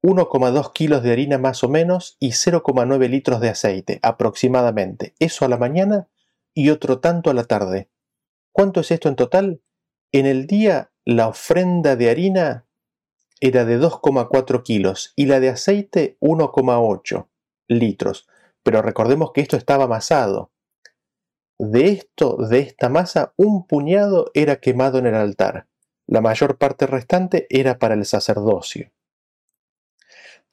1,2 0.02 0.72
kilos 0.72 1.04
de 1.04 1.12
harina 1.12 1.38
más 1.38 1.64
o 1.64 1.70
menos 1.70 2.16
y 2.20 2.30
0,9 2.30 3.10
litros 3.10 3.42
de 3.42 3.50
aceite 3.50 4.00
aproximadamente. 4.04 5.16
Eso 5.20 5.46
a 5.46 5.48
la 5.48 5.58
mañana 5.58 6.08
y 6.54 6.70
otro 6.70 7.00
tanto 7.00 7.30
a 7.30 7.34
la 7.34 7.44
tarde. 7.44 7.90
¿Cuánto 8.56 8.80
es 8.80 8.92
esto 8.92 9.10
en 9.10 9.18
total? 9.18 9.62
En 10.14 10.26
el 10.26 10.48
día 10.48 10.90
la 11.04 11.28
ofrenda 11.28 11.98
de 11.98 12.10
harina 12.10 12.66
era 13.42 13.66
de 13.66 13.78
2,4 13.78 14.64
kilos 14.64 15.12
y 15.18 15.26
la 15.26 15.42
de 15.42 15.50
aceite 15.50 16.18
1,8 16.22 17.28
litros. 17.68 18.30
Pero 18.64 18.82
recordemos 18.82 19.34
que 19.34 19.42
esto 19.42 19.58
estaba 19.58 19.84
amasado. 19.84 20.54
De 21.60 21.90
esto, 21.90 22.38
de 22.38 22.60
esta 22.60 22.88
masa, 22.88 23.34
un 23.36 23.68
puñado 23.68 24.32
era 24.34 24.62
quemado 24.62 25.00
en 25.00 25.08
el 25.08 25.16
altar. 25.16 25.68
La 26.08 26.22
mayor 26.22 26.58
parte 26.58 26.88
restante 26.88 27.48
era 27.50 27.78
para 27.78 27.96
el 27.96 28.06
sacerdocio. 28.06 28.90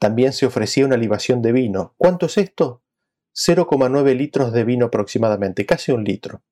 También 0.01 0.33
se 0.33 0.47
ofrecía 0.47 0.87
una 0.87 0.97
libación 0.97 1.41
de 1.41 1.53
vino. 1.53 1.95
¿Cuánto 1.99 2.27
es 2.27 2.37
esto? 2.37 2.83
0,9 3.33 4.17
litros 4.17 4.53
de 4.53 4.65
vino 4.65 4.87
aproximadamente, 4.87 5.65
casi 5.65 5.93
un 5.93 6.03
litro 6.03 6.43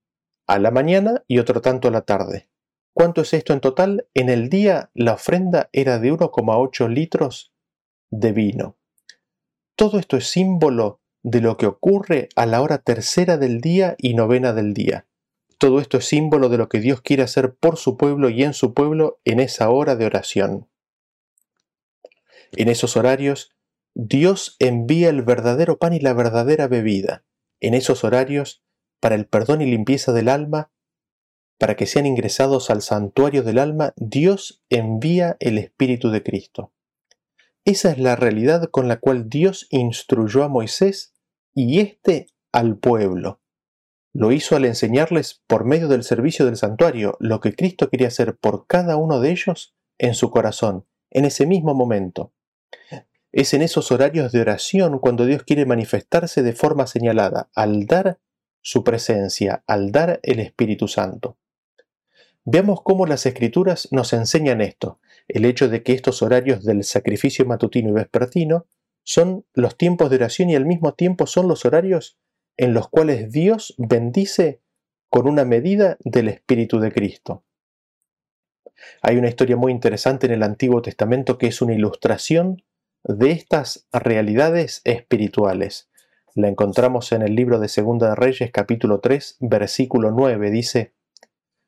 a 0.51 0.59
la 0.59 0.73
mañana 0.73 1.23
y 1.29 1.39
otro 1.39 1.61
tanto 1.61 1.87
a 1.87 1.91
la 1.93 2.03
tarde. 2.03 2.49
¿Cuánto 2.93 3.21
es 3.21 3.33
esto 3.35 3.53
en 3.53 3.61
total? 3.61 4.09
En 4.15 4.29
el 4.29 4.49
día 4.49 4.91
la 4.95 5.13
ofrenda 5.13 5.71
era 5.73 6.01
de 6.01 6.13
1,8 6.13 6.89
litros 6.89 7.55
de 8.11 8.33
vino. 8.33 8.77
Todo 9.77 10.01
esto 10.01 10.17
es 10.17 10.27
símbolo 10.27 11.01
de 11.23 11.41
lo 11.41 11.57
que 11.57 11.67
ocurre 11.67 12.31
a 12.35 12.47
la 12.47 12.63
hora 12.63 12.79
tercera 12.79 13.37
del 13.37 13.61
día 13.61 13.95
y 13.97 14.15
novena 14.15 14.53
del 14.53 14.75
día. 14.75 15.07
Todo 15.57 15.79
esto 15.79 15.99
es 15.99 16.07
símbolo 16.07 16.49
de 16.49 16.59
lo 16.59 16.69
que 16.69 16.81
Dios 16.81 17.01
quiere 17.01 17.23
hacer 17.23 17.55
por 17.55 17.77
su 17.77 17.97
pueblo 17.97 18.29
y 18.29 18.43
en 18.43 18.53
su 18.53 18.75
pueblo 18.75 19.21
en 19.25 19.39
esa 19.39 19.71
hora 19.71 19.95
de 19.95 20.07
oración. 20.07 20.69
En 22.57 22.69
esos 22.69 22.97
horarios, 22.97 23.53
Dios 23.95 24.57
envía 24.59 25.11
el 25.11 25.23
verdadero 25.23 25.79
pan 25.79 25.93
y 25.93 26.01
la 26.01 26.13
verdadera 26.13 26.67
bebida. 26.67 27.25
En 27.61 27.75
esos 27.75 28.03
horarios, 28.03 28.65
para 29.01 29.15
el 29.15 29.27
perdón 29.27 29.63
y 29.63 29.67
limpieza 29.67 30.13
del 30.13 30.29
alma, 30.29 30.71
para 31.59 31.77
que 31.77 31.87
sean 31.87 32.07
ingresados 32.07 32.71
al 32.71 32.81
santuario 32.81 33.43
del 33.43 33.59
alma, 33.59 33.93
Dios 33.97 34.63
envía 34.71 35.37
el 35.41 35.59
Espíritu 35.59 36.11
de 36.11 36.23
Cristo. 36.23 36.73
Esa 37.65 37.91
es 37.91 37.99
la 37.99 38.17
realidad 38.17 38.71
con 38.71 38.89
la 38.89 38.99
cual 38.99 39.29
Dios 39.29 39.67
instruyó 39.71 40.43
a 40.43 40.49
Moisés 40.49 41.13
y 41.55 41.81
éste 41.81 42.29
al 42.53 42.79
pueblo. 42.79 43.41
Lo 44.13 44.33
hizo 44.33 44.57
al 44.57 44.65
enseñarles 44.65 45.43
por 45.47 45.65
medio 45.65 45.87
del 45.89 46.03
servicio 46.03 46.47
del 46.47 46.57
santuario 46.57 47.17
lo 47.21 47.41
que 47.41 47.55
Cristo 47.55 47.91
quería 47.91 48.09
hacer 48.09 48.37
por 48.37 48.67
cada 48.67 48.97
uno 48.97 49.21
de 49.21 49.31
ellos 49.31 49.75
en 49.99 50.15
su 50.15 50.31
corazón, 50.31 50.87
en 51.11 51.27
ese 51.27 51.47
mismo 51.47 51.75
momento. 51.75 52.33
Es 53.33 53.55
en 53.55 53.63
esos 53.63 53.93
horarios 53.93 54.33
de 54.33 54.41
oración 54.41 54.99
cuando 54.99 55.27
Dios 55.27 55.45
quiere 55.45 55.67
manifestarse 55.67 56.43
de 56.43 56.55
forma 56.55 56.87
señalada, 56.87 57.51
al 57.55 57.87
dar 57.87 58.19
su 58.63 58.85
presencia, 58.85 59.63
al 59.67 59.93
dar 59.93 60.21
el 60.23 60.41
Espíritu 60.41 60.89
Santo. 60.89 61.39
Veamos 62.45 62.81
cómo 62.83 63.07
las 63.07 63.27
escrituras 63.27 63.89
nos 63.91 64.13
enseñan 64.13 64.61
esto, 64.61 64.99
el 65.29 65.45
hecho 65.45 65.69
de 65.69 65.83
que 65.83 65.93
estos 65.93 66.23
horarios 66.23 66.65
del 66.65 66.85
sacrificio 66.85 67.45
matutino 67.45 67.91
y 67.91 67.93
vespertino 67.93 68.67
son 69.05 69.45
los 69.55 69.77
tiempos 69.77 70.11
de 70.11 70.17
oración 70.17 70.51
y 70.51 70.57
al 70.57 70.67
mismo 70.67 70.95
tiempo 70.95 71.27
son 71.27 71.49
los 71.49 71.65
horarios 71.65 72.19
en 72.57 72.75
los 72.75 72.89
cuales 72.89 73.31
Dios 73.31 73.75
bendice 73.79 74.63
con 75.09 75.27
una 75.27 75.45
medida 75.45 75.97
del 76.01 76.29
Espíritu 76.29 76.79
de 76.81 76.93
Cristo. 76.93 77.45
Hay 79.03 79.17
una 79.17 79.29
historia 79.29 79.57
muy 79.57 79.73
interesante 79.73 80.27
en 80.27 80.33
el 80.33 80.43
Antiguo 80.43 80.81
Testamento 80.81 81.39
que 81.39 81.49
es 81.49 81.61
una 81.61 81.75
ilustración 81.75 82.63
de 83.05 83.33
estas 83.33 83.87
realidades 83.93 84.81
espirituales. 84.85 85.90
La 86.37 86.47
encontramos 86.47 87.11
en 87.11 87.23
el 87.23 87.35
libro 87.35 87.59
de 87.59 87.67
Segunda 87.67 88.11
de 88.11 88.15
Reyes 88.15 88.53
capítulo 88.53 89.01
3 89.01 89.39
versículo 89.41 90.13
9. 90.13 90.53
Dice, 90.53 90.93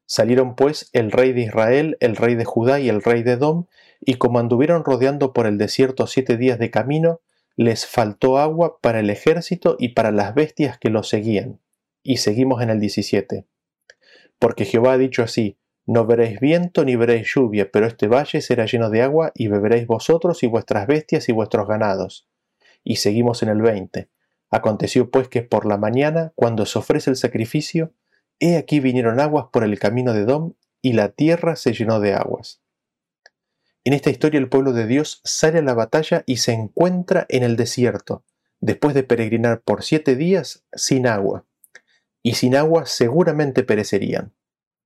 Salieron 0.07 0.55
pues 0.55 0.89
el 0.93 1.11
rey 1.11 1.33
de 1.33 1.41
Israel, 1.41 1.97
el 1.99 2.15
rey 2.15 2.37
de 2.37 2.45
Judá 2.45 2.79
y 2.79 2.89
el 2.89 3.03
rey 3.03 3.25
de 3.25 3.33
Edom, 3.33 3.67
y 4.01 4.15
como 4.15 4.39
anduvieron 4.39 4.85
rodeando 4.85 5.33
por 5.33 5.49
el 5.49 5.59
desierto 5.59 6.07
siete 6.07 6.37
días 6.37 6.61
de 6.61 6.71
camino, 6.71 7.21
les 7.57 7.87
faltó 7.87 8.39
agua 8.39 8.79
para 8.81 9.01
el 9.01 9.11
ejército 9.11 9.75
y 9.81 9.91
para 9.91 10.13
las 10.13 10.33
bestias 10.33 10.79
que 10.79 10.91
los 10.91 11.09
seguían. 11.09 11.59
Y 12.05 12.19
seguimos 12.19 12.63
en 12.63 12.71
el 12.71 12.79
17. 12.79 13.47
Porque 14.39 14.65
Jehová 14.65 14.93
ha 14.93 14.99
dicho 14.99 15.25
así, 15.25 15.59
no 15.87 16.07
veréis 16.07 16.39
viento 16.39 16.85
ni 16.85 16.95
veréis 16.95 17.35
lluvia, 17.35 17.69
pero 17.73 17.89
este 17.89 18.07
valle 18.07 18.41
será 18.41 18.67
lleno 18.67 18.91
de 18.91 19.03
agua 19.03 19.33
y 19.35 19.49
beberéis 19.49 19.89
vosotros 19.89 20.45
y 20.45 20.47
vuestras 20.47 20.87
bestias 20.87 21.29
y 21.29 21.33
vuestros 21.33 21.67
ganados. 21.67 22.29
Y 22.85 22.97
seguimos 22.97 23.43
en 23.43 23.49
el 23.49 23.61
20. 23.61 24.12
Aconteció 24.53 25.11
pues 25.11 25.29
que 25.29 25.43
por 25.43 25.65
la 25.67 25.79
mañana, 25.79 26.33
cuando 26.37 26.67
se 26.67 26.79
ofrece 26.79 27.11
el 27.11 27.17
sacrificio, 27.17 27.95
He 28.39 28.57
aquí 28.57 28.81
vinieron 28.81 29.19
aguas 29.19 29.47
por 29.53 29.65
el 29.65 29.79
camino 29.79 30.13
de 30.13 30.25
Dom, 30.25 30.55
y 30.83 30.93
la 30.93 31.11
tierra 31.11 31.57
se 31.57 31.73
llenó 31.73 32.01
de 32.01 32.13
aguas. 32.13 32.61
En 33.85 33.95
esta 33.95 34.11
historia 34.11 34.39
el 34.39 34.49
pueblo 34.49 34.73
de 34.73 34.87
Dios 34.87 35.21
sale 35.25 35.61
a 35.61 35.63
la 35.63 35.75
batalla 35.75 36.23
y 36.27 36.37
se 36.37 36.53
encuentra 36.53 37.25
en 37.29 37.45
el 37.45 37.57
desierto, 37.57 38.25
después 38.61 38.95
de 38.95 39.05
peregrinar 39.05 39.63
por 39.63 39.85
siete 39.85 40.17
días 40.17 40.65
sin 40.75 41.07
agua. 41.07 41.47
Y 42.23 42.35
sin 42.35 42.55
agua 42.55 42.85
seguramente 42.85 43.63
perecerían. 43.63 44.35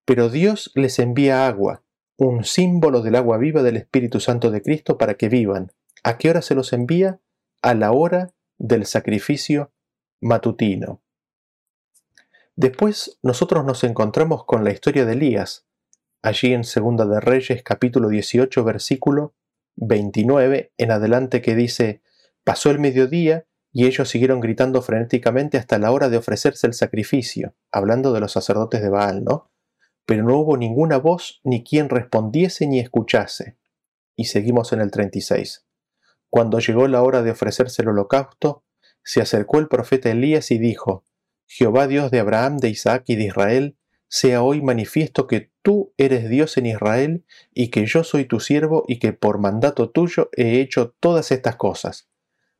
Pero 0.05 0.29
Dios 0.29 0.71
les 0.75 0.99
envía 0.99 1.47
agua, 1.47 1.83
un 2.17 2.45
símbolo 2.45 3.03
del 3.03 3.17
agua 3.17 3.37
viva 3.39 3.63
del 3.63 3.79
Espíritu 3.79 4.21
Santo 4.21 4.51
de 4.51 4.63
Cristo 4.63 4.97
para 4.97 5.15
que 5.15 5.29
vivan. 5.29 5.73
¿A 6.05 6.19
qué 6.19 6.31
hora 6.31 6.41
se 6.41 6.55
los 6.55 6.73
envía? 6.73 7.21
A 7.63 7.75
la 7.75 7.91
hora 7.91 8.36
del 8.59 8.87
sacrificio 8.87 9.73
matutino. 10.21 11.03
Después 12.55 13.19
nosotros 13.23 13.65
nos 13.65 13.85
encontramos 13.85 14.45
con 14.45 14.65
la 14.65 14.71
historia 14.71 15.05
de 15.05 15.13
Elías, 15.13 15.67
allí 16.23 16.53
en 16.53 16.65
Segunda 16.65 17.05
de 17.05 17.21
Reyes 17.21 17.63
capítulo 17.63 18.09
18 18.09 18.65
versículo 18.65 19.35
29 19.77 20.73
en 20.79 20.91
adelante 20.91 21.43
que 21.43 21.55
dice, 21.55 22.03
pasó 22.45 22.71
el 22.71 22.79
mediodía 22.79 23.47
y 23.73 23.85
ellos 23.85 24.09
siguieron 24.09 24.41
gritando 24.41 24.81
frenéticamente 24.81 25.59
hasta 25.59 25.79
la 25.79 25.93
hora 25.93 26.09
de 26.09 26.17
ofrecerse 26.17 26.67
el 26.67 26.73
sacrificio, 26.73 27.55
hablando 27.71 28.15
de 28.15 28.21
los 28.21 28.33
sacerdotes 28.33 28.81
de 28.81 28.89
Baal, 28.89 29.23
¿no? 29.23 29.51
Pero 30.07 30.23
no 30.23 30.39
hubo 30.39 30.57
ninguna 30.57 30.97
voz 30.97 31.41
ni 31.45 31.63
quien 31.63 31.91
respondiese 31.91 32.67
ni 32.67 32.81
escuchase. 32.81 33.59
Y 34.17 34.27
seguimos 34.27 34.73
en 34.73 34.81
el 34.81 34.91
36. 34.91 35.66
Cuando 36.31 36.59
llegó 36.59 36.89
la 36.89 37.03
hora 37.03 37.23
de 37.23 37.31
ofrecerse 37.31 37.83
el 37.83 37.89
holocausto, 37.89 38.65
se 39.03 39.21
acercó 39.21 39.59
el 39.59 39.69
profeta 39.69 40.11
Elías 40.11 40.51
y 40.51 40.59
dijo, 40.59 41.05
Jehová 41.47 41.87
Dios 41.87 42.11
de 42.11 42.21
Abraham, 42.21 42.59
de 42.59 42.71
Isaac 42.71 43.05
y 43.07 43.17
de 43.17 43.25
Israel, 43.25 43.77
sea 44.09 44.43
hoy 44.43 44.63
manifiesto 44.63 45.27
que 45.27 45.51
tú 45.63 45.93
eres 45.97 46.29
Dios 46.29 46.57
en 46.57 46.67
Israel 46.67 47.25
y 47.53 47.69
que 47.69 47.87
yo 47.87 48.05
soy 48.05 48.25
tu 48.25 48.41
siervo 48.41 48.85
y 48.87 48.99
que 48.99 49.13
por 49.13 49.39
mandato 49.39 49.91
tuyo 49.91 50.29
he 50.37 50.61
hecho 50.61 50.95
todas 51.01 51.33
estas 51.33 51.57
cosas. 51.57 52.09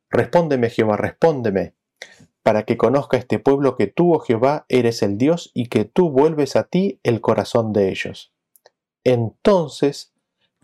Respóndeme, 0.09 0.69
Jehová, 0.69 0.97
respóndeme, 0.97 1.75
para 2.43 2.63
que 2.63 2.77
conozca 2.77 3.17
este 3.17 3.39
pueblo 3.39 3.75
que 3.75 3.87
tú, 3.87 4.13
oh 4.13 4.19
Jehová, 4.19 4.65
eres 4.69 5.03
el 5.03 5.17
Dios 5.17 5.51
y 5.53 5.67
que 5.67 5.85
tú 5.85 6.09
vuelves 6.09 6.55
a 6.55 6.63
ti 6.63 6.99
el 7.03 7.19
corazón 7.21 7.73
de 7.73 7.89
ellos. 7.89 8.33
Entonces 9.03 10.13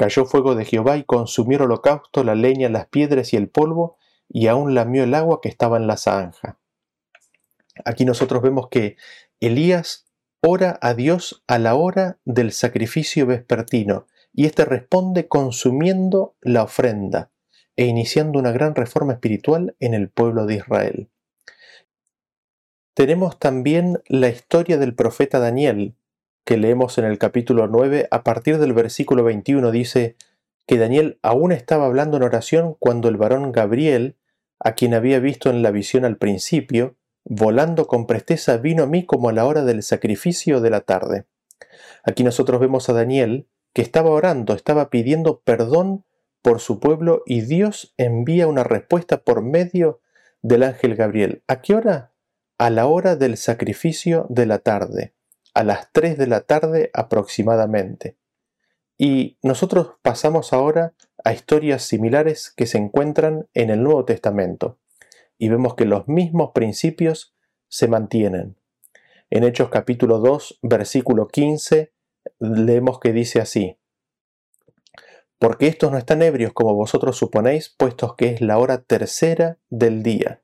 cayó 0.03 0.25
fuego 0.25 0.53
de 0.53 0.65
Jehová 0.65 0.97
y 0.97 1.05
consumió 1.05 1.55
el 1.59 1.63
holocausto, 1.63 2.25
la 2.25 2.35
leña, 2.35 2.67
las 2.67 2.87
piedras 2.87 3.31
y 3.31 3.37
el 3.37 3.47
polvo, 3.47 3.95
y 4.27 4.47
aún 4.47 4.75
lamió 4.75 5.05
el 5.05 5.13
agua 5.13 5.39
que 5.41 5.47
estaba 5.47 5.77
en 5.77 5.87
la 5.87 5.95
zanja. 5.95 6.59
Aquí 7.85 8.03
nosotros 8.03 8.41
vemos 8.41 8.67
que 8.67 8.97
Elías 9.39 10.05
ora 10.41 10.77
a 10.81 10.93
Dios 10.93 11.45
a 11.47 11.57
la 11.57 11.75
hora 11.75 12.19
del 12.25 12.51
sacrificio 12.51 13.25
vespertino 13.25 14.05
y 14.33 14.45
éste 14.45 14.65
responde 14.65 15.29
consumiendo 15.29 16.35
la 16.41 16.63
ofrenda 16.63 17.31
e 17.77 17.85
iniciando 17.85 18.39
una 18.39 18.51
gran 18.51 18.75
reforma 18.75 19.13
espiritual 19.13 19.77
en 19.79 19.93
el 19.93 20.09
pueblo 20.09 20.45
de 20.45 20.55
Israel. 20.55 21.09
Tenemos 22.93 23.39
también 23.39 24.01
la 24.07 24.27
historia 24.27 24.77
del 24.77 24.95
profeta 24.95 25.39
Daniel, 25.39 25.95
que 26.45 26.57
leemos 26.57 26.97
en 26.97 27.05
el 27.05 27.17
capítulo 27.17 27.67
9 27.67 28.07
a 28.11 28.23
partir 28.23 28.57
del 28.57 28.73
versículo 28.73 29.23
21 29.23 29.71
dice 29.71 30.15
que 30.67 30.77
Daniel 30.77 31.19
aún 31.21 31.51
estaba 31.51 31.85
hablando 31.85 32.17
en 32.17 32.23
oración 32.23 32.75
cuando 32.79 33.07
el 33.09 33.17
varón 33.17 33.51
Gabriel, 33.51 34.17
a 34.59 34.73
quien 34.73 34.93
había 34.93 35.19
visto 35.19 35.49
en 35.49 35.61
la 35.61 35.71
visión 35.71 36.05
al 36.05 36.17
principio, 36.17 36.95
volando 37.25 37.87
con 37.87 38.07
presteza 38.07 38.57
vino 38.57 38.83
a 38.83 38.87
mí 38.87 39.05
como 39.05 39.29
a 39.29 39.33
la 39.33 39.45
hora 39.45 39.63
del 39.63 39.83
sacrificio 39.83 40.61
de 40.61 40.69
la 40.69 40.81
tarde. 40.81 41.25
Aquí 42.03 42.23
nosotros 42.23 42.59
vemos 42.59 42.89
a 42.89 42.93
Daniel 42.93 43.47
que 43.73 43.81
estaba 43.81 44.09
orando, 44.09 44.53
estaba 44.53 44.89
pidiendo 44.89 45.41
perdón 45.41 46.05
por 46.41 46.59
su 46.59 46.79
pueblo 46.79 47.23
y 47.25 47.41
Dios 47.41 47.93
envía 47.97 48.47
una 48.47 48.63
respuesta 48.63 49.23
por 49.23 49.41
medio 49.41 50.01
del 50.41 50.63
ángel 50.63 50.95
Gabriel. 50.95 51.43
¿A 51.47 51.61
qué 51.61 51.73
hora? 51.73 52.11
A 52.57 52.69
la 52.69 52.85
hora 52.85 53.15
del 53.15 53.37
sacrificio 53.37 54.27
de 54.29 54.45
la 54.45 54.59
tarde, 54.59 55.13
a 55.53 55.63
las 55.63 55.91
3 55.91 56.17
de 56.17 56.27
la 56.27 56.41
tarde 56.41 56.89
aproximadamente. 56.93 58.17
Y 58.97 59.37
nosotros 59.41 59.95
pasamos 60.01 60.53
ahora 60.53 60.93
a 61.23 61.33
historias 61.33 61.83
similares 61.83 62.53
que 62.55 62.65
se 62.65 62.77
encuentran 62.77 63.47
en 63.53 63.69
el 63.69 63.83
Nuevo 63.83 64.05
Testamento 64.05 64.79
y 65.37 65.49
vemos 65.49 65.75
que 65.75 65.85
los 65.85 66.07
mismos 66.07 66.51
principios 66.53 67.35
se 67.67 67.87
mantienen. 67.87 68.57
En 69.29 69.43
Hechos 69.43 69.69
capítulo 69.69 70.19
2, 70.19 70.59
versículo 70.61 71.27
15, 71.27 71.91
leemos 72.39 72.99
que 72.99 73.13
dice 73.13 73.41
así, 73.41 73.77
porque 75.39 75.67
estos 75.67 75.91
no 75.91 75.97
están 75.97 76.21
ebrios 76.21 76.53
como 76.53 76.73
vosotros 76.73 77.17
suponéis, 77.17 77.67
puestos 77.69 78.15
que 78.15 78.29
es 78.29 78.41
la 78.41 78.57
hora 78.57 78.83
tercera 78.83 79.57
del 79.69 80.01
día. 80.01 80.41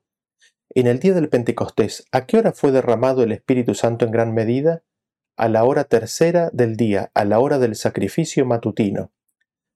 En 0.74 0.86
el 0.86 0.98
día 0.98 1.14
del 1.14 1.30
Pentecostés, 1.30 2.04
¿a 2.12 2.26
qué 2.26 2.36
hora 2.36 2.52
fue 2.52 2.70
derramado 2.70 3.22
el 3.22 3.32
Espíritu 3.32 3.74
Santo 3.74 4.04
en 4.04 4.10
gran 4.10 4.34
medida? 4.34 4.82
A 5.36 5.48
la 5.48 5.64
hora 5.64 5.84
tercera 5.84 6.50
del 6.52 6.76
día, 6.76 7.10
a 7.14 7.24
la 7.24 7.38
hora 7.38 7.58
del 7.58 7.74
sacrificio 7.76 8.44
matutino. 8.44 9.12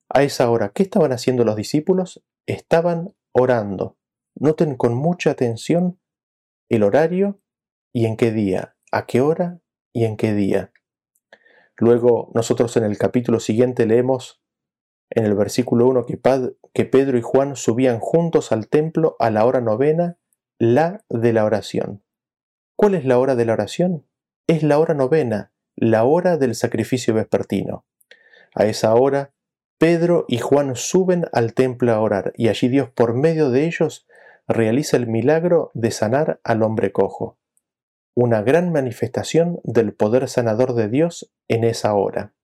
A 0.08 0.22
esa 0.22 0.50
hora, 0.50 0.70
¿qué 0.74 0.82
estaban 0.82 1.12
haciendo 1.12 1.44
los 1.44 1.56
discípulos? 1.56 2.22
Estaban 2.46 3.14
orando. 3.32 3.96
Noten 4.34 4.76
con 4.76 4.94
mucha 4.94 5.30
atención 5.30 5.98
el 6.68 6.82
horario 6.82 7.40
y 7.92 8.06
en 8.06 8.16
qué 8.16 8.32
día, 8.32 8.76
a 8.92 9.06
qué 9.06 9.20
hora 9.20 9.60
y 9.92 10.04
en 10.04 10.16
qué 10.16 10.34
día. 10.34 10.72
Luego 11.76 12.30
nosotros 12.34 12.76
en 12.76 12.84
el 12.84 12.98
capítulo 12.98 13.40
siguiente 13.40 13.86
leemos 13.86 14.40
en 15.10 15.24
el 15.24 15.34
versículo 15.34 15.86
1 15.86 16.06
que, 16.06 16.20
que 16.72 16.84
Pedro 16.84 17.18
y 17.18 17.22
Juan 17.22 17.56
subían 17.56 18.00
juntos 18.00 18.52
al 18.52 18.68
templo 18.68 19.16
a 19.18 19.30
la 19.30 19.44
hora 19.44 19.60
novena, 19.60 20.18
la 20.58 21.04
de 21.08 21.32
la 21.32 21.44
oración. 21.44 22.02
¿Cuál 22.76 22.94
es 22.94 23.04
la 23.04 23.18
hora 23.18 23.36
de 23.36 23.44
la 23.44 23.52
oración? 23.52 24.06
Es 24.46 24.62
la 24.62 24.78
hora 24.78 24.92
novena, 24.92 25.52
la 25.74 26.04
hora 26.04 26.36
del 26.36 26.54
sacrificio 26.54 27.14
vespertino. 27.14 27.86
A 28.54 28.66
esa 28.66 28.94
hora, 28.94 29.32
Pedro 29.78 30.26
y 30.28 30.36
Juan 30.36 30.76
suben 30.76 31.24
al 31.32 31.54
templo 31.54 31.92
a 31.92 32.00
orar, 32.00 32.34
y 32.36 32.48
allí 32.48 32.68
Dios 32.68 32.90
por 32.90 33.14
medio 33.14 33.48
de 33.48 33.64
ellos 33.64 34.06
realiza 34.46 34.98
el 34.98 35.06
milagro 35.06 35.70
de 35.72 35.90
sanar 35.90 36.40
al 36.44 36.62
hombre 36.62 36.92
cojo. 36.92 37.38
Una 38.14 38.42
gran 38.42 38.70
manifestación 38.70 39.60
del 39.64 39.94
poder 39.94 40.28
sanador 40.28 40.74
de 40.74 40.88
Dios 40.90 41.32
en 41.48 41.64
esa 41.64 41.94
hora. 41.94 42.34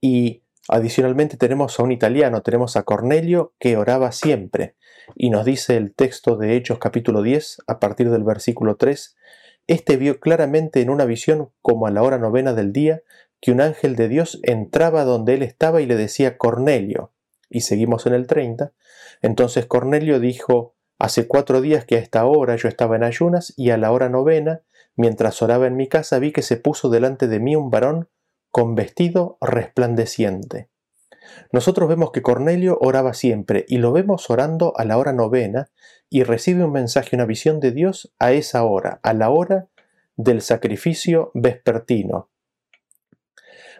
Y 0.00 0.42
adicionalmente 0.68 1.36
tenemos 1.36 1.78
a 1.78 1.84
un 1.84 1.92
italiano, 1.92 2.42
tenemos 2.42 2.76
a 2.76 2.82
Cornelio 2.82 3.54
que 3.60 3.76
oraba 3.76 4.10
siempre. 4.10 4.74
Y 5.14 5.30
nos 5.30 5.44
dice 5.44 5.76
el 5.76 5.94
texto 5.94 6.36
de 6.36 6.56
Hechos 6.56 6.80
capítulo 6.80 7.22
10, 7.22 7.62
a 7.68 7.78
partir 7.78 8.10
del 8.10 8.24
versículo 8.24 8.76
3, 8.76 9.16
Este 9.68 9.98
vio 9.98 10.18
claramente 10.18 10.80
en 10.80 10.90
una 10.90 11.04
visión 11.04 11.50
como 11.62 11.86
a 11.86 11.90
la 11.90 12.02
hora 12.02 12.18
novena 12.18 12.54
del 12.54 12.72
día 12.72 13.02
que 13.40 13.52
un 13.52 13.60
ángel 13.60 13.96
de 13.96 14.08
Dios 14.08 14.40
entraba 14.42 15.04
donde 15.04 15.34
él 15.34 15.42
estaba 15.42 15.80
y 15.80 15.86
le 15.86 15.94
decía 15.94 16.38
Cornelio. 16.38 17.12
Y 17.50 17.60
seguimos 17.60 18.06
en 18.06 18.14
el 18.14 18.26
30. 18.26 18.72
Entonces 19.22 19.66
Cornelio 19.66 20.20
dijo, 20.20 20.74
Hace 20.98 21.28
cuatro 21.28 21.60
días 21.60 21.84
que 21.84 21.94
a 21.94 22.00
esta 22.00 22.24
hora 22.24 22.56
yo 22.56 22.68
estaba 22.68 22.96
en 22.96 23.04
ayunas 23.04 23.54
y 23.56 23.70
a 23.70 23.76
la 23.76 23.92
hora 23.92 24.08
novena, 24.08 24.62
mientras 24.96 25.40
oraba 25.42 25.66
en 25.66 25.76
mi 25.76 25.86
casa, 25.86 26.18
vi 26.18 26.32
que 26.32 26.42
se 26.42 26.56
puso 26.56 26.88
delante 26.88 27.28
de 27.28 27.38
mí 27.38 27.54
un 27.54 27.70
varón 27.70 28.08
con 28.50 28.74
vestido 28.74 29.38
resplandeciente. 29.40 30.70
Nosotros 31.52 31.88
vemos 31.88 32.10
que 32.12 32.22
Cornelio 32.22 32.78
oraba 32.80 33.14
siempre 33.14 33.64
y 33.68 33.78
lo 33.78 33.92
vemos 33.92 34.30
orando 34.30 34.72
a 34.76 34.84
la 34.84 34.98
hora 34.98 35.12
novena 35.12 35.70
y 36.10 36.22
recibe 36.22 36.64
un 36.64 36.72
mensaje, 36.72 37.16
una 37.16 37.26
visión 37.26 37.60
de 37.60 37.72
Dios 37.72 38.12
a 38.18 38.32
esa 38.32 38.64
hora, 38.64 39.00
a 39.02 39.12
la 39.12 39.30
hora 39.30 39.68
del 40.16 40.42
sacrificio 40.42 41.30
vespertino. 41.34 42.28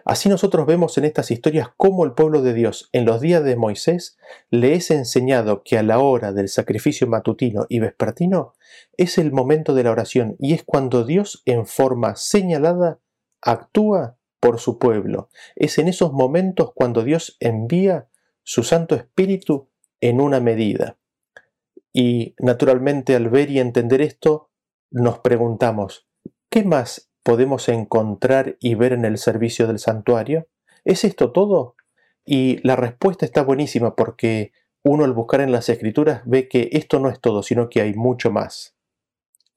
Así 0.05 0.29
nosotros 0.29 0.65
vemos 0.65 0.97
en 0.97 1.05
estas 1.05 1.29
historias 1.29 1.67
cómo 1.75 2.05
el 2.05 2.13
pueblo 2.13 2.41
de 2.41 2.53
Dios 2.53 2.89
en 2.93 3.05
los 3.05 3.21
días 3.21 3.43
de 3.43 3.55
Moisés 3.55 4.17
le 4.49 4.73
es 4.73 4.91
enseñado 4.91 5.63
que 5.63 5.77
a 5.77 5.83
la 5.83 5.99
hora 5.99 6.31
del 6.31 6.49
sacrificio 6.49 7.05
matutino 7.07 7.65
y 7.69 7.79
vespertino 7.79 8.53
es 8.97 9.17
el 9.17 9.31
momento 9.31 9.73
de 9.73 9.83
la 9.83 9.91
oración 9.91 10.35
y 10.39 10.53
es 10.53 10.63
cuando 10.63 11.03
Dios 11.03 11.43
en 11.45 11.65
forma 11.65 12.15
señalada 12.15 12.99
actúa 13.41 14.17
por 14.39 14.59
su 14.59 14.79
pueblo. 14.79 15.29
Es 15.55 15.77
en 15.77 15.87
esos 15.87 16.13
momentos 16.13 16.71
cuando 16.73 17.03
Dios 17.03 17.37
envía 17.39 18.09
su 18.43 18.63
Santo 18.63 18.95
Espíritu 18.95 19.69
en 20.01 20.21
una 20.21 20.39
medida. 20.39 20.97
Y 21.93 22.35
naturalmente 22.39 23.15
al 23.15 23.29
ver 23.29 23.49
y 23.49 23.59
entender 23.59 24.01
esto, 24.01 24.49
nos 24.91 25.19
preguntamos, 25.19 26.07
¿qué 26.49 26.63
más 26.63 27.11
podemos 27.23 27.69
encontrar 27.69 28.57
y 28.59 28.75
ver 28.75 28.93
en 28.93 29.05
el 29.05 29.17
servicio 29.17 29.67
del 29.67 29.79
santuario? 29.79 30.47
¿Es 30.85 31.03
esto 31.03 31.31
todo? 31.31 31.75
Y 32.25 32.65
la 32.65 32.75
respuesta 32.75 33.25
está 33.25 33.43
buenísima 33.43 33.95
porque 33.95 34.51
uno 34.83 35.03
al 35.03 35.13
buscar 35.13 35.41
en 35.41 35.51
las 35.51 35.69
escrituras 35.69 36.21
ve 36.25 36.47
que 36.47 36.69
esto 36.73 36.99
no 36.99 37.09
es 37.09 37.19
todo, 37.19 37.43
sino 37.43 37.69
que 37.69 37.81
hay 37.81 37.93
mucho 37.93 38.31
más. 38.31 38.75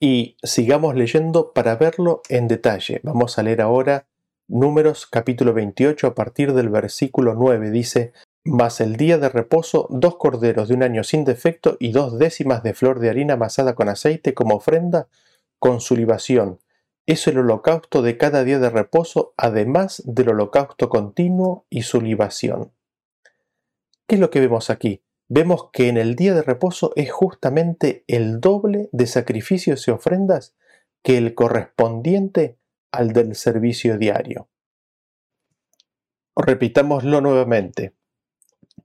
Y 0.00 0.36
sigamos 0.42 0.96
leyendo 0.96 1.52
para 1.52 1.76
verlo 1.76 2.22
en 2.28 2.48
detalle. 2.48 3.00
Vamos 3.04 3.38
a 3.38 3.42
leer 3.42 3.60
ahora 3.60 4.08
Números 4.48 5.06
capítulo 5.06 5.54
28 5.54 6.06
a 6.06 6.14
partir 6.14 6.52
del 6.52 6.68
versículo 6.68 7.34
9. 7.34 7.70
Dice, 7.70 8.12
Mas 8.44 8.80
el 8.80 8.96
día 8.96 9.16
de 9.16 9.28
reposo, 9.28 9.86
dos 9.90 10.16
corderos 10.16 10.68
de 10.68 10.74
un 10.74 10.82
año 10.82 11.04
sin 11.04 11.24
defecto 11.24 11.76
y 11.78 11.92
dos 11.92 12.18
décimas 12.18 12.62
de 12.62 12.74
flor 12.74 12.98
de 12.98 13.08
harina 13.08 13.34
amasada 13.34 13.74
con 13.74 13.88
aceite 13.88 14.34
como 14.34 14.56
ofrenda 14.56 15.08
con 15.58 15.80
su 15.80 15.96
libación, 15.96 16.58
es 17.06 17.26
el 17.28 17.38
holocausto 17.38 18.02
de 18.02 18.16
cada 18.16 18.42
día 18.42 18.58
de 18.58 18.70
reposo, 18.70 19.32
además 19.36 20.02
del 20.06 20.30
holocausto 20.30 20.88
continuo 20.88 21.66
y 21.70 21.82
su 21.82 22.00
libación. 22.00 22.72
¿Qué 24.08 24.16
es 24.16 24.20
lo 24.20 24.30
que 24.30 24.40
vemos 24.40 24.70
aquí? 24.70 25.02
Vemos 25.28 25.70
que 25.72 25.88
en 25.88 25.96
el 25.96 26.16
día 26.16 26.34
de 26.34 26.42
reposo 26.42 26.92
es 26.96 27.10
justamente 27.10 28.04
el 28.06 28.40
doble 28.40 28.88
de 28.92 29.06
sacrificios 29.06 29.86
y 29.88 29.92
ofrendas 29.92 30.54
que 31.02 31.16
el 31.16 31.34
correspondiente 31.34 32.58
al 32.92 33.12
del 33.12 33.34
servicio 33.34 33.98
diario. 33.98 34.48
Repitámoslo 36.36 37.20
nuevamente. 37.20 37.94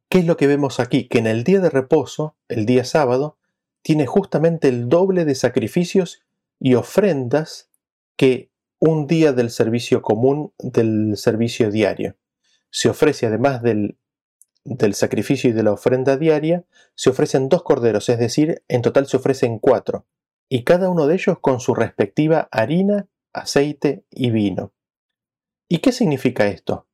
¿Qué 0.09 0.19
es 0.19 0.25
lo 0.25 0.37
que 0.37 0.47
vemos 0.47 0.79
aquí? 0.79 1.07
Que 1.07 1.19
en 1.19 1.27
el 1.27 1.43
día 1.43 1.59
de 1.59 1.69
reposo, 1.69 2.35
el 2.47 2.65
día 2.65 2.85
sábado, 2.85 3.37
tiene 3.81 4.05
justamente 4.05 4.67
el 4.67 4.89
doble 4.89 5.25
de 5.25 5.35
sacrificios 5.35 6.23
y 6.59 6.73
ofrendas 6.73 7.69
que 8.15 8.51
un 8.79 9.07
día 9.07 9.33
del 9.33 9.49
servicio 9.49 10.01
común 10.01 10.53
del 10.59 11.17
servicio 11.17 11.71
diario. 11.71 12.15
Se 12.69 12.89
ofrece 12.89 13.27
además 13.27 13.61
del, 13.61 13.97
del 14.63 14.93
sacrificio 14.93 15.49
y 15.49 15.53
de 15.53 15.63
la 15.63 15.71
ofrenda 15.71 16.17
diaria, 16.17 16.65
se 16.95 17.09
ofrecen 17.09 17.49
dos 17.49 17.63
corderos, 17.63 18.09
es 18.09 18.19
decir, 18.19 18.63
en 18.67 18.81
total 18.81 19.07
se 19.07 19.17
ofrecen 19.17 19.59
cuatro, 19.59 20.05
y 20.49 20.63
cada 20.63 20.89
uno 20.89 21.07
de 21.07 21.15
ellos 21.15 21.39
con 21.39 21.59
su 21.59 21.73
respectiva 21.73 22.47
harina, 22.51 23.07
aceite 23.39 24.05
y 24.11 24.31
vino. 24.31 24.73
¿Y 25.69 25.79
qué 25.79 25.91
significa 25.91 26.47
esto? 26.47 26.87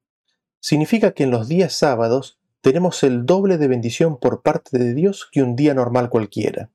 Significa 0.59 1.11
que 1.11 1.23
en 1.23 1.31
los 1.31 1.47
días 1.47 1.73
sábados 1.73 2.39
tenemos 2.61 3.03
el 3.03 3.25
doble 3.25 3.57
de 3.57 3.67
bendición 3.67 4.17
por 4.17 4.41
parte 4.41 4.77
de 4.77 4.93
Dios 4.93 5.27
que 5.31 5.43
un 5.43 5.55
día 5.55 5.73
normal 5.73 6.09
cualquiera. 6.09 6.71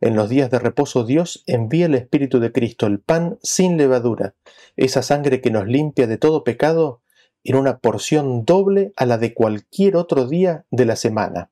En 0.00 0.16
los 0.16 0.30
días 0.30 0.50
de 0.50 0.58
reposo 0.58 1.04
Dios 1.04 1.44
envía 1.46 1.86
el 1.86 1.94
Espíritu 1.94 2.40
de 2.40 2.52
Cristo, 2.52 2.86
el 2.86 3.00
pan 3.00 3.38
sin 3.42 3.76
levadura, 3.76 4.34
esa 4.76 5.02
sangre 5.02 5.42
que 5.42 5.50
nos 5.50 5.66
limpia 5.66 6.06
de 6.06 6.16
todo 6.16 6.42
pecado, 6.42 7.02
en 7.44 7.56
una 7.56 7.78
porción 7.78 8.44
doble 8.44 8.92
a 8.96 9.06
la 9.06 9.18
de 9.18 9.34
cualquier 9.34 9.96
otro 9.96 10.26
día 10.26 10.66
de 10.70 10.86
la 10.86 10.96
semana. 10.96 11.50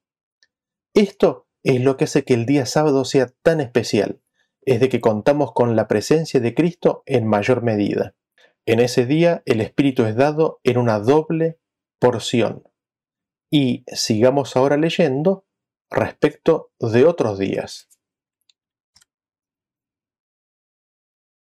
Esto 0.94 1.46
es 1.62 1.82
lo 1.82 1.96
que 1.96 2.04
hace 2.04 2.24
que 2.24 2.34
el 2.34 2.46
día 2.46 2.66
sábado 2.66 3.04
sea 3.04 3.30
tan 3.42 3.60
especial, 3.60 4.20
es 4.68 4.80
de 4.80 4.90
que 4.90 5.00
contamos 5.00 5.52
con 5.52 5.76
la 5.76 5.88
presencia 5.88 6.40
de 6.40 6.54
Cristo 6.54 7.02
en 7.06 7.26
mayor 7.26 7.62
medida. 7.62 8.14
En 8.66 8.80
ese 8.80 9.06
día 9.06 9.42
el 9.46 9.62
Espíritu 9.62 10.04
es 10.04 10.14
dado 10.14 10.60
en 10.62 10.76
una 10.76 10.98
doble 10.98 11.58
porción. 11.98 12.64
Y 13.50 13.84
sigamos 13.86 14.56
ahora 14.56 14.76
leyendo 14.76 15.46
respecto 15.90 16.70
de 16.78 17.06
otros 17.06 17.38
días. 17.38 17.88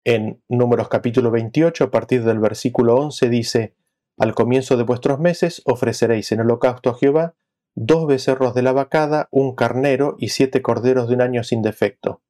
En 0.05 0.43
Números 0.49 0.91
capítulo 0.91 1.31
28, 1.31 1.85
a 1.85 1.91
partir 1.91 2.25
del 2.25 2.41
versículo 2.41 2.97
11, 2.97 3.31
dice, 3.31 3.75
Al 4.19 4.35
comienzo 4.35 4.77
de 4.77 4.83
vuestros 4.83 5.19
meses 5.19 5.63
ofreceréis 5.65 6.31
en 6.33 6.41
holocausto 6.41 6.91
a 6.91 6.95
Jehová 6.95 7.35
dos 7.75 8.07
becerros 8.07 8.53
de 8.53 8.61
la 8.61 8.73
vacada, 8.73 9.29
un 9.31 9.55
carnero 9.55 10.15
y 10.19 10.29
siete 10.29 10.61
corderos 10.61 11.09
de 11.09 11.15
un 11.15 11.23
año 11.23 11.43
sin 11.43 11.63
defecto, 11.63 12.21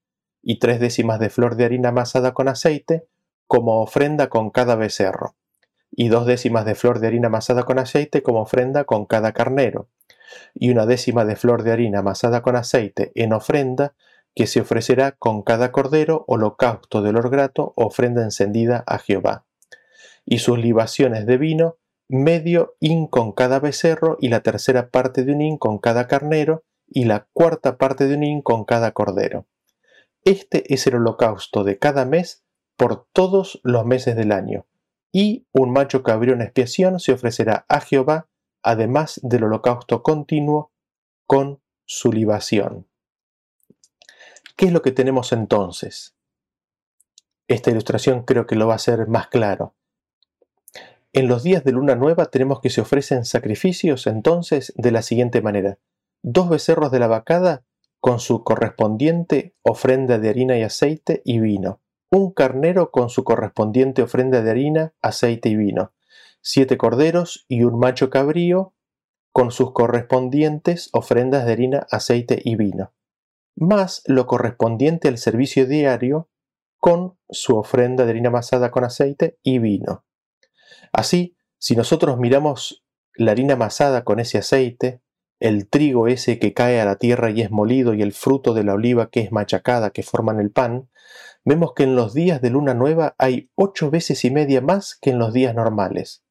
y 0.45 0.59
tres 0.59 0.79
décimas 0.79 1.19
de 1.19 1.31
flor 1.31 1.57
de 1.57 1.65
harina 1.65 1.89
amasada 1.89 2.35
con 2.35 2.49
aceite, 2.49 3.07
como 3.47 3.81
ofrenda 3.81 4.29
con 4.29 4.51
cada 4.51 4.77
becerro, 4.77 5.37
y 5.91 6.09
dos 6.09 6.27
décimas 6.27 6.67
de 6.67 6.75
flor 6.75 7.01
de 7.01 7.07
harina 7.07 7.29
amasada 7.29 7.63
con 7.63 7.79
aceite 7.79 8.23
como 8.23 8.43
ofrenda 8.43 8.85
con 8.85 9.07
cada 9.07 9.33
carnero, 9.33 9.89
y 10.53 10.71
una 10.71 10.85
décima 10.85 11.25
de 11.25 11.37
flor 11.37 11.63
de 11.63 11.73
harina 11.73 12.01
amasada 12.01 12.43
con 12.43 12.57
aceite 12.57 13.11
en 13.15 13.33
ofrenda 13.33 13.95
que 14.35 14.47
se 14.47 14.61
ofrecerá 14.61 15.13
con 15.13 15.43
cada 15.43 15.73
cordero 15.73 16.25
holocausto 16.27 17.01
de 17.01 17.11
olor 17.11 17.31
grato, 17.31 17.73
ofrenda 17.77 18.23
encendida 18.23 18.85
a 18.87 18.99
Jehová. 18.99 19.47
Y 20.27 20.39
sus 20.39 20.59
libaciones 20.59 21.25
de 21.25 21.39
vino, 21.39 21.77
medio 22.09 22.75
hin 22.81 23.07
con 23.07 23.33
cada 23.33 23.61
becerro, 23.61 24.19
y 24.21 24.29
la 24.29 24.41
tercera 24.41 24.91
parte 24.91 25.25
de 25.25 25.33
un 25.33 25.41
hin 25.41 25.57
con 25.57 25.79
cada 25.79 26.07
carnero, 26.07 26.65
y 26.87 27.05
la 27.05 27.29
cuarta 27.33 27.79
parte 27.79 28.07
de 28.07 28.17
un 28.17 28.25
hin 28.25 28.43
con 28.43 28.65
cada 28.65 28.91
cordero. 28.93 29.47
Este 30.25 30.73
es 30.73 30.87
el 30.87 30.97
holocausto 30.97 31.65
de 31.65 31.79
cada 31.79 32.07
mes 32.07 32.45
por 32.77 33.07
todos 33.13 33.61
los 33.63 33.85
meses 33.85 34.17
del 34.17 34.33
año. 34.33 34.67
Y 35.13 35.47
un 35.53 35.71
macho 35.71 36.03
cabrío 36.03 36.33
en 36.33 36.41
expiación 36.41 36.99
se 36.99 37.13
ofrecerá 37.13 37.67
a 37.69 37.81
Jehová, 37.81 38.29
además 38.63 39.21
del 39.23 39.45
holocausto 39.45 40.03
continuo, 40.03 40.73
con 41.27 41.61
su 41.85 42.11
libación. 42.11 42.89
¿Qué 44.57 44.67
es 44.67 44.73
lo 44.73 44.83
que 44.83 44.93
tenemos 44.93 45.33
entonces? 45.33 46.15
Esta 47.47 47.71
ilustración 47.71 48.23
creo 48.23 48.47
que 48.47 48.57
lo 48.57 48.67
va 48.67 48.73
a 48.73 48.77
hacer 48.77 49.07
más 49.07 49.29
claro. 49.29 49.75
En 51.13 51.29
los 51.29 51.43
días 51.43 51.65
de 51.65 51.73
luna 51.73 51.97
nueva 51.97 52.27
tenemos 52.27 52.61
que 52.61 52.71
se 52.71 52.81
ofrecen 52.81 53.27
sacrificios 53.27 54.07
entonces 54.07 54.73
de 54.77 54.91
la 54.91 55.03
siguiente 55.03 55.43
manera. 55.43 55.79
Dos 56.23 56.49
becerros 56.49 56.91
de 56.91 56.99
la 56.99 57.09
vacada 57.09 57.63
con 58.05 58.21
su 58.21 58.45
correspondiente 58.45 59.57
ofrenda 59.63 60.19
de 60.19 60.29
harina 60.29 60.59
y 60.59 60.63
aceite 60.63 61.23
y 61.25 61.41
vino. 61.41 61.81
Un 62.11 62.35
carnero 62.35 62.91
con 62.91 63.09
su 63.09 63.25
correspondiente 63.25 64.03
ofrenda 64.03 64.43
de 64.43 64.51
harina, 64.51 64.93
aceite 65.01 65.49
y 65.49 65.57
vino. 65.57 65.95
Siete 66.43 66.77
corderos 66.77 67.47
y 67.49 67.63
un 67.63 67.79
macho 67.79 68.11
cabrío 68.11 68.75
con 69.33 69.51
sus 69.51 69.73
correspondientes 69.73 70.91
ofrendas 70.93 71.47
de 71.47 71.53
harina, 71.53 71.87
aceite 71.91 72.43
y 72.45 72.57
vino 72.57 72.93
más 73.57 74.03
lo 74.07 74.27
correspondiente 74.27 75.09
al 75.09 75.19
servicio 75.19 75.67
diario 75.67 76.29
con 76.79 77.17
su 77.31 77.57
ofrenda 77.57 78.05
de 78.05 78.11
harina 78.11 78.29
amasada 78.29 78.71
con 78.71 78.85
aceite 78.85 79.39
y 79.43 79.59
vino. 79.59 80.05
Así, 80.93 81.37
si 81.59 81.77
nosotros 81.77 82.19
miramos 82.19 82.85
la 83.15 83.33
harina 83.33 83.55
amasada 83.55 84.05
con 84.05 84.21
ese 84.21 84.39
aceite, 84.39 85.01
el 85.45 85.69
trigo 85.69 86.09
ese 86.09 86.39
que 86.39 86.55
cae 86.55 86.81
a 86.81 86.87
la 86.87 86.97
tierra 86.97 87.31
y 87.31 87.43
es 87.43 87.51
molido 87.51 87.93
y 87.93 88.01
el 88.01 88.15
fruto 88.15 88.55
de 88.55 88.65
la 88.65 88.73
oliva 88.73 89.11
que 89.11 89.21
es 89.21 89.31
machacada 89.31 89.91
que 89.91 90.03
forman 90.03 90.41
el 90.41 90.51
pan, 90.51 90.89
vemos 91.45 91.75
que 91.75 91.83
en 91.83 91.97
los 91.97 92.15
días 92.15 92.41
de 92.41 92.49
luna 92.49 92.73
nueva 92.73 93.15
hay 93.19 93.51
ocho 93.55 93.91
veces 93.91 94.25
y 94.25 94.31
media 94.31 94.63
más 94.63 94.95
que 94.95 95.11
en 95.11 95.19
los 95.19 95.35
días 95.35 95.55
normales. 95.55 96.25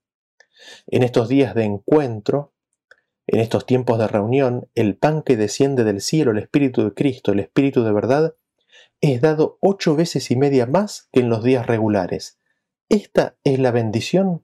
En 0.88 1.04
estos 1.04 1.30
días 1.30 1.54
de 1.54 1.64
encuentro, 1.64 2.54
en 3.28 3.40
estos 3.40 3.68
tiempos 3.68 4.00
de 4.00 4.08
reunión, 4.08 4.68
el 4.74 4.98
pan 4.98 5.22
que 5.22 5.38
desciende 5.38 5.84
del 5.84 6.02
cielo, 6.02 6.32
el 6.32 6.40
Espíritu 6.40 6.84
de 6.84 6.96
Cristo, 6.96 7.34
el 7.34 7.40
Espíritu 7.40 7.84
de 7.84 7.94
verdad, 7.94 8.34
es 9.00 9.22
dado 9.22 9.60
ocho 9.62 9.96
veces 9.96 10.32
y 10.32 10.36
media 10.36 10.66
más 10.66 11.08
que 11.12 11.20
en 11.20 11.30
los 11.30 11.44
días 11.44 11.68
regulares. 11.68 12.40
Esta 12.90 13.36
es 13.44 13.60
la 13.60 13.70
bendición 13.70 14.44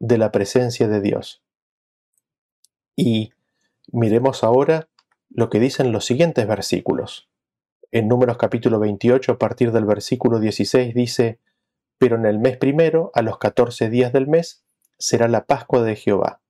de 0.00 0.18
la 0.18 0.32
presencia 0.32 0.86
de 0.86 1.00
Dios. 1.00 1.42
Y 2.94 3.32
miremos 3.92 4.42
ahora 4.42 4.88
lo 5.28 5.50
que 5.50 5.60
dicen 5.60 5.92
los 5.92 6.06
siguientes 6.06 6.46
versículos. 6.46 7.30
En 7.90 8.08
Números 8.08 8.38
capítulo 8.38 8.78
28, 8.80 9.32
a 9.32 9.38
partir 9.38 9.70
del 9.70 9.84
versículo 9.84 10.40
16, 10.40 10.94
dice, 10.94 11.38
Pero 11.98 12.16
en 12.16 12.24
el 12.24 12.38
mes 12.38 12.56
primero, 12.56 13.10
a 13.14 13.22
los 13.22 13.38
catorce 13.38 13.90
días 13.90 14.12
del 14.12 14.26
mes, 14.26 14.64
será 14.98 15.28
la 15.28 15.44
Pascua 15.44 15.82
de 15.82 15.96
Jehová. 15.96 16.40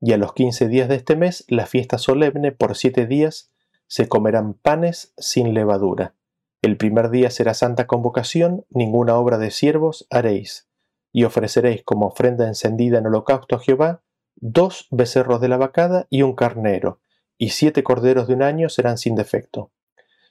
Y 0.00 0.12
a 0.12 0.16
los 0.16 0.32
quince 0.32 0.68
días 0.68 0.88
de 0.88 0.96
este 0.96 1.16
mes, 1.16 1.44
la 1.48 1.66
fiesta 1.66 1.96
solemne, 1.96 2.50
por 2.50 2.76
siete 2.76 3.06
días, 3.06 3.52
se 3.86 4.08
comerán 4.08 4.54
panes 4.54 5.14
sin 5.16 5.54
levadura. 5.54 6.14
El 6.60 6.76
primer 6.76 7.10
día 7.10 7.30
será 7.30 7.54
santa 7.54 7.86
convocación, 7.86 8.64
ninguna 8.70 9.16
obra 9.16 9.38
de 9.38 9.50
siervos 9.50 10.06
haréis. 10.10 10.68
Y 11.12 11.24
ofreceréis 11.24 11.84
como 11.84 12.06
ofrenda 12.06 12.48
encendida 12.48 12.98
en 12.98 13.06
holocausto 13.06 13.54
a 13.54 13.60
Jehová 13.60 14.03
dos 14.36 14.88
becerros 14.90 15.40
de 15.40 15.48
la 15.48 15.56
vacada 15.56 16.06
y 16.10 16.22
un 16.22 16.34
carnero, 16.34 17.00
y 17.38 17.50
siete 17.50 17.82
corderos 17.82 18.28
de 18.28 18.34
un 18.34 18.42
año 18.42 18.68
serán 18.68 18.98
sin 18.98 19.14
defecto 19.14 19.70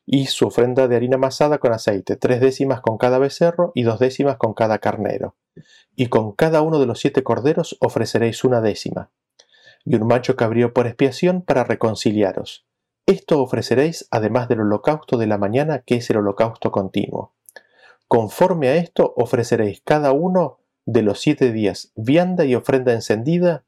y 0.05 0.27
su 0.27 0.47
ofrenda 0.47 0.87
de 0.87 0.95
harina 0.95 1.15
amasada 1.15 1.59
con 1.59 1.73
aceite, 1.73 2.15
tres 2.15 2.41
décimas 2.41 2.81
con 2.81 2.97
cada 2.97 3.19
becerro 3.19 3.71
y 3.73 3.83
dos 3.83 3.99
décimas 3.99 4.37
con 4.37 4.53
cada 4.53 4.79
carnero. 4.79 5.35
Y 5.95 6.07
con 6.07 6.33
cada 6.33 6.61
uno 6.61 6.79
de 6.79 6.85
los 6.85 6.99
siete 6.99 7.23
corderos 7.23 7.77
ofreceréis 7.79 8.43
una 8.43 8.61
décima, 8.61 9.11
y 9.85 9.95
un 9.95 10.07
macho 10.07 10.35
cabrío 10.35 10.73
por 10.73 10.87
expiación 10.87 11.41
para 11.41 11.63
reconciliaros. 11.63 12.65
Esto 13.05 13.41
ofreceréis 13.41 14.07
además 14.11 14.47
del 14.47 14.61
holocausto 14.61 15.17
de 15.17 15.27
la 15.27 15.37
mañana, 15.37 15.79
que 15.79 15.95
es 15.95 16.09
el 16.09 16.17
holocausto 16.17 16.71
continuo. 16.71 17.33
Conforme 18.07 18.69
a 18.69 18.75
esto 18.75 19.13
ofreceréis 19.17 19.81
cada 19.83 20.11
uno 20.11 20.59
de 20.85 21.01
los 21.01 21.19
siete 21.19 21.51
días 21.51 21.91
vianda 21.95 22.45
y 22.45 22.55
ofrenda 22.55 22.93
encendida 22.93 23.63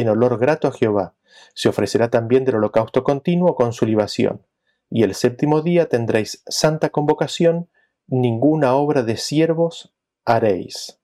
en 0.00 0.08
olor 0.08 0.38
grato 0.38 0.68
a 0.68 0.72
Jehová. 0.72 1.14
Se 1.54 1.68
ofrecerá 1.68 2.10
también 2.10 2.44
del 2.44 2.56
holocausto 2.56 3.04
continuo 3.04 3.54
con 3.54 3.72
su 3.72 3.86
libación 3.86 4.42
y 4.90 5.02
el 5.02 5.14
séptimo 5.14 5.62
día 5.62 5.88
tendréis 5.88 6.42
santa 6.46 6.90
convocación, 6.90 7.68
ninguna 8.06 8.74
obra 8.74 9.02
de 9.02 9.16
siervos 9.16 9.92
haréis. 10.24 10.98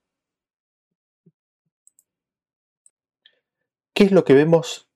¿Qué 3.95 4.05
es 4.05 4.13
lo 4.13 4.25
que 4.25 4.35
vemos 4.35 4.89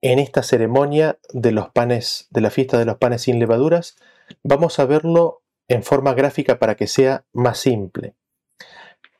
en 0.00 0.18
esta 0.18 0.42
ceremonia 0.42 1.18
de 1.32 1.52
los 1.52 1.70
panes, 1.70 2.28
de 2.30 2.40
la 2.40 2.50
fiesta 2.50 2.78
de 2.78 2.84
los 2.84 2.96
panes 2.96 3.22
sin 3.22 3.38
levaduras? 3.38 3.96
Vamos 4.42 4.78
a 4.78 4.86
verlo 4.86 5.42
en 5.68 5.82
forma 5.82 6.14
gráfica 6.14 6.58
para 6.58 6.76
que 6.76 6.86
sea 6.86 7.24
más 7.32 7.58
simple. 7.58 8.14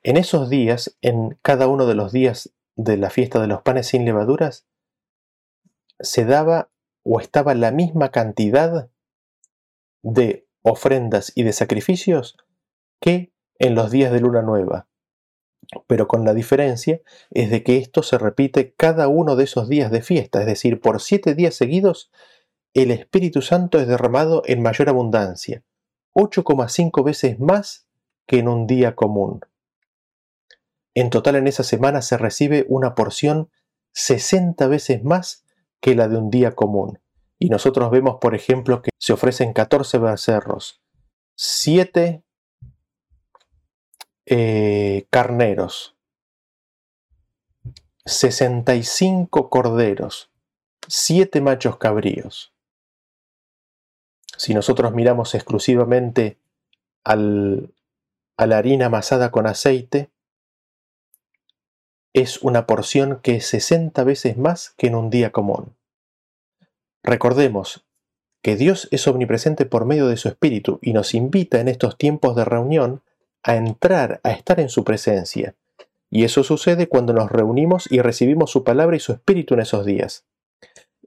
En 0.03 0.17
esos 0.17 0.49
días, 0.49 0.97
en 1.03 1.39
cada 1.43 1.69
uno 1.69 1.87
de 1.87 1.95
los 1.95 2.13
días 2.13 2.53
de 2.77 2.97
la 2.97 3.11
fiesta 3.11 3.41
de 3.41 3.47
los 3.47 3.63
panes 3.63 3.89
sin 3.89 4.05
levaduras, 4.05 4.67
se 6.01 6.25
daba 6.25 6.71
o 7.05 7.21
estaba 7.21 7.55
la 7.55 7.71
misma 7.71 8.11
cantidad 8.11 8.91
de 10.03 10.47
ofrendas 10.63 11.33
y 11.35 11.43
de 11.43 11.53
sacrificios 11.53 12.37
que 13.01 13.33
en 13.59 13.75
los 13.75 13.91
días 13.91 14.13
de 14.13 14.21
luna 14.21 14.43
nueva. 14.43 14.89
Pero 15.87 16.09
con 16.09 16.25
la 16.25 16.35
diferencia 16.35 17.01
es 17.31 17.51
de 17.51 17.63
que 17.63 17.79
esto 17.79 18.03
se 18.03 18.19
repite 18.19 18.75
cada 18.75 19.09
uno 19.09 19.37
de 19.37 19.45
esos 19.45 19.69
días 19.69 19.91
de 19.91 20.03
fiesta, 20.03 20.41
es 20.41 20.47
decir, 20.47 20.81
por 20.81 21.01
siete 21.01 21.35
días 21.35 21.55
seguidos 21.55 22.11
el 22.75 22.91
Espíritu 22.91 23.43
Santo 23.43 23.79
es 23.79 23.87
derramado 23.87 24.43
en 24.47 24.63
mayor 24.63 24.89
abundancia, 24.89 25.63
8,5 26.15 27.05
veces 27.05 27.39
más 27.39 27.87
que 28.27 28.39
en 28.39 28.49
un 28.49 28.67
día 28.67 28.95
común. 28.95 29.41
En 30.95 31.11
total 31.11 31.37
en 31.37 31.47
esa 31.47 31.63
semana 31.63 32.03
se 32.03 32.19
recibe 32.19 32.67
una 32.69 32.95
porción 32.95 33.51
60 33.93 34.67
veces 34.69 35.05
más 35.05 35.45
que 35.81 35.95
la 35.95 36.09
de 36.09 36.17
un 36.17 36.31
día 36.31 36.55
común. 36.55 37.01
Y 37.39 37.49
nosotros 37.49 37.91
vemos, 37.91 38.19
por 38.21 38.35
ejemplo, 38.35 38.83
que 38.83 38.91
se 38.99 39.13
ofrecen 39.13 39.53
14 39.53 39.99
becerros, 39.99 40.81
7 41.35 42.23
eh, 44.27 45.07
carneros, 45.11 45.97
65 48.05 49.51
corderos, 49.51 50.31
7 50.87 51.41
machos 51.41 51.79
cabríos. 51.79 52.55
Si 54.37 54.55
nosotros 54.55 54.93
miramos 54.93 55.35
exclusivamente 55.35 56.39
al, 57.03 57.75
a 58.37 58.47
la 58.47 58.59
harina 58.59 58.87
amasada 58.87 59.33
con 59.33 59.49
aceite, 59.49 60.12
es 62.15 62.43
una 62.43 62.67
porción 62.67 63.21
que 63.23 63.37
es 63.37 63.47
60 63.47 64.05
veces 64.05 64.37
más 64.37 64.75
que 64.77 64.89
en 64.89 64.95
un 64.95 65.11
día 65.11 65.33
común. 65.33 65.75
Recordemos 67.03 67.85
que 68.43 68.57
Dios 68.57 68.89
es 68.91 69.07
omnipresente 69.09 69.67
por 69.67 69.87
medio 69.87 70.09
de 70.09 70.17
su 70.17 70.29
Espíritu 70.29 70.79
y 70.83 70.93
nos 70.93 71.15
invita 71.15 71.61
en 71.61 71.69
estos 71.69 71.97
tiempos 71.97 72.37
de 72.37 72.45
reunión 72.45 73.03
a 73.43 73.57
entrar, 73.57 74.21
a 74.25 74.33
estar 74.33 74.61
en 74.61 74.69
su 74.69 74.85
presencia. 74.85 75.55
Y 76.11 76.25
eso 76.25 76.45
sucede 76.45 76.89
cuando 76.89 77.13
nos 77.13 77.31
reunimos 77.31 77.91
y 77.91 78.01
recibimos 78.01 78.51
su 78.51 78.65
palabra 78.65 78.97
y 78.97 79.01
su 79.01 79.13
Espíritu 79.13 79.55
en 79.55 79.61
esos 79.61 79.87
días. 79.87 80.27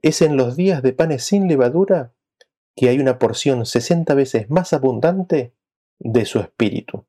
Es 0.02 0.22
en 0.22 0.36
los 0.36 0.56
días 0.56 0.82
de 0.82 0.92
panes 0.92 1.24
sin 1.24 1.46
levadura 1.46 2.12
que 2.74 2.88
hay 2.88 2.98
una 2.98 3.18
porción 3.18 3.64
60 3.64 4.14
veces 4.14 4.50
más 4.50 4.72
abundante 4.72 5.52
de 5.98 6.24
su 6.26 6.40
Espíritu. 6.40 7.04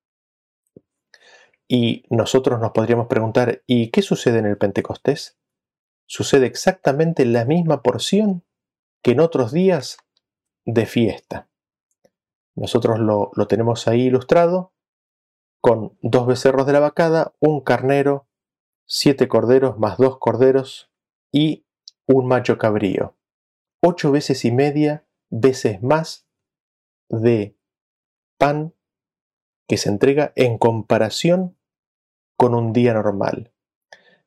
Y 1.68 2.06
nosotros 2.10 2.60
nos 2.60 2.72
podríamos 2.72 3.08
preguntar, 3.08 3.64
¿y 3.68 3.92
qué 3.92 4.02
sucede 4.02 4.40
en 4.40 4.46
el 4.46 4.58
Pentecostés? 4.58 5.38
Sucede 6.06 6.46
exactamente 6.46 7.26
la 7.26 7.44
misma 7.44 7.82
porción 7.82 8.46
que 9.04 9.12
en 9.12 9.20
otros 9.20 9.52
días 9.52 9.98
de 10.66 10.86
fiesta. 10.86 11.50
Nosotros 12.56 13.00
lo, 13.00 13.32
tenemos 13.48 13.88
ahí 13.88 14.04
ilustrado 14.04 14.74
con 15.62 15.98
dos 16.02 16.26
becerros 16.26 16.66
de 16.66 16.74
la 16.74 16.80
vacada, 16.80 17.36
un 17.40 17.62
carnero, 17.62 18.28
siete 18.86 19.28
corderos 19.28 19.78
más 19.78 19.98
dos 19.98 20.18
corderos 20.18 20.90
y 21.32 21.66
un 22.08 22.28
macho 22.28 22.58
cabrío. 22.58 23.18
Ocho 23.82 24.12
veces 24.12 24.46
y 24.46 24.52
media 24.52 25.06
veces 25.30 25.84
más 25.84 26.26
de 27.10 27.58
pan 28.38 28.74
que 29.68 29.78
se 29.78 29.90
entrega 29.90 30.32
en 30.36 30.58
comparación 30.58 31.57
con 32.38 32.56
un 32.56 32.72
día 32.72 32.94
normal. 32.94 33.52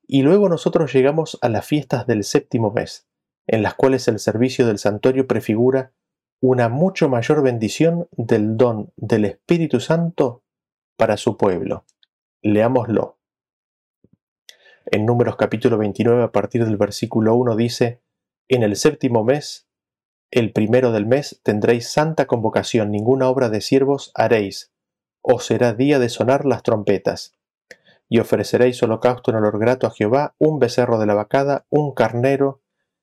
Y 0.06 0.22
luego 0.22 0.48
nosotros 0.48 0.92
llegamos 0.92 1.38
a 1.40 1.48
las 1.48 1.64
fiestas 1.64 2.06
del 2.06 2.24
séptimo 2.24 2.70
mes 2.70 3.06
en 3.50 3.64
las 3.64 3.74
cuales 3.74 4.06
el 4.06 4.20
servicio 4.20 4.64
del 4.64 4.78
santuario 4.78 5.26
prefigura 5.26 5.92
una 6.40 6.68
mucho 6.68 7.08
mayor 7.08 7.42
bendición 7.42 8.08
del 8.12 8.56
don 8.56 8.92
del 8.96 9.24
Espíritu 9.24 9.80
Santo 9.80 10.44
para 10.96 11.16
su 11.16 11.36
pueblo. 11.36 11.84
Leámoslo. 12.42 13.18
En 14.86 15.04
Números 15.04 15.34
capítulo 15.34 15.78
29 15.78 16.22
a 16.22 16.30
partir 16.30 16.64
del 16.64 16.76
versículo 16.76 17.34
1 17.34 17.56
dice, 17.56 18.02
En 18.48 18.62
el 18.62 18.76
séptimo 18.76 19.24
mes, 19.24 19.68
el 20.30 20.52
primero 20.52 20.92
del 20.92 21.06
mes, 21.06 21.40
tendréis 21.42 21.88
santa 21.88 22.26
convocación, 22.26 22.92
ninguna 22.92 23.28
obra 23.28 23.48
de 23.48 23.60
siervos 23.60 24.12
haréis, 24.14 24.72
os 25.22 25.44
será 25.44 25.74
día 25.74 25.98
de 25.98 26.08
sonar 26.08 26.46
las 26.46 26.62
trompetas. 26.62 27.36
Y 28.10 28.18
ofreceréis 28.18 28.82
holocausto 28.82 29.30
en 29.30 29.38
olor 29.38 29.58
grato 29.58 29.86
a 29.86 29.90
Jehová, 29.90 30.34
un 30.36 30.58
becerro 30.58 30.98
de 30.98 31.06
la 31.06 31.14
vacada, 31.14 31.64
un 31.70 31.94
carnero, 31.94 32.60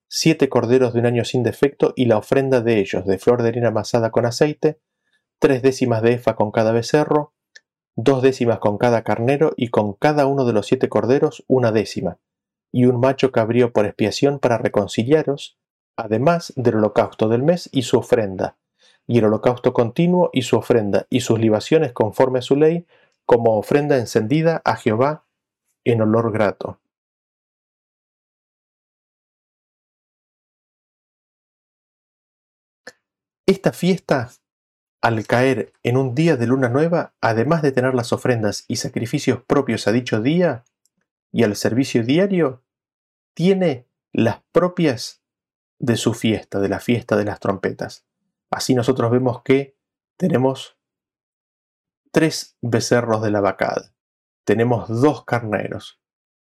siete 0.09 0.49
corderos 0.49 0.93
de 0.93 0.99
un 0.99 1.05
año 1.07 1.25
sin 1.25 1.43
defecto 1.43 1.93
y 1.95 2.05
la 2.05 2.17
ofrenda 2.17 2.61
de 2.61 2.79
ellos, 2.79 3.05
de 3.05 3.17
flor 3.17 3.41
de 3.41 3.49
harina 3.49 3.69
amasada 3.69 4.11
con 4.11 4.25
aceite, 4.25 4.79
tres 5.39 5.61
décimas 5.61 6.01
de 6.01 6.13
efa 6.13 6.35
con 6.35 6.51
cada 6.51 6.71
becerro, 6.71 7.33
dos 7.95 8.21
décimas 8.21 8.59
con 8.59 8.77
cada 8.77 9.03
carnero 9.03 9.53
y 9.57 9.69
con 9.69 9.93
cada 9.93 10.27
uno 10.27 10.45
de 10.45 10.53
los 10.53 10.67
siete 10.67 10.89
corderos 10.89 11.43
una 11.47 11.71
décima, 11.71 12.19
y 12.71 12.85
un 12.85 12.99
macho 12.99 13.31
cabrío 13.31 13.73
por 13.73 13.85
expiación 13.85 14.39
para 14.39 14.57
reconciliaros, 14.57 15.57
además 15.95 16.53
del 16.55 16.75
holocausto 16.75 17.27
del 17.27 17.43
mes 17.43 17.69
y 17.71 17.83
su 17.83 17.97
ofrenda, 17.97 18.57
y 19.07 19.19
el 19.19 19.25
holocausto 19.25 19.73
continuo 19.73 20.29
y 20.33 20.43
su 20.43 20.57
ofrenda 20.57 21.07
y 21.09 21.21
sus 21.21 21.39
libaciones 21.39 21.93
conforme 21.93 22.39
a 22.39 22.43
su 22.43 22.55
ley, 22.55 22.85
como 23.27 23.57
ofrenda 23.57 23.97
encendida 23.97 24.61
a 24.63 24.77
Jehová 24.77 25.27
en 25.83 26.01
olor 26.01 26.31
grato. 26.31 26.79
Esta 33.45 33.73
fiesta, 33.73 34.31
al 35.01 35.25
caer 35.27 35.73
en 35.83 35.97
un 35.97 36.15
día 36.15 36.37
de 36.37 36.47
luna 36.47 36.69
nueva, 36.69 37.15
además 37.19 37.61
de 37.61 37.73
tener 37.73 37.93
las 37.93 38.13
ofrendas 38.13 38.63
y 38.69 38.77
sacrificios 38.77 39.43
propios 39.45 39.87
a 39.87 39.91
dicho 39.91 40.21
día 40.21 40.63
y 41.31 41.43
al 41.43 41.55
servicio 41.57 42.03
diario, 42.03 42.63
tiene 43.33 43.87
las 44.13 44.41
propias 44.53 45.21
de 45.79 45.97
su 45.97 46.13
fiesta, 46.13 46.59
de 46.59 46.69
la 46.69 46.79
fiesta 46.79 47.17
de 47.17 47.25
las 47.25 47.41
trompetas. 47.41 48.05
Así 48.49 48.73
nosotros 48.73 49.11
vemos 49.11 49.43
que 49.43 49.77
tenemos 50.17 50.76
tres 52.17 52.57
becerros 52.63 53.21
de 53.21 53.29
la 53.29 53.41
vacada, 53.41 53.93
tenemos 54.43 54.89
dos 54.89 55.23
carneros, 55.23 56.01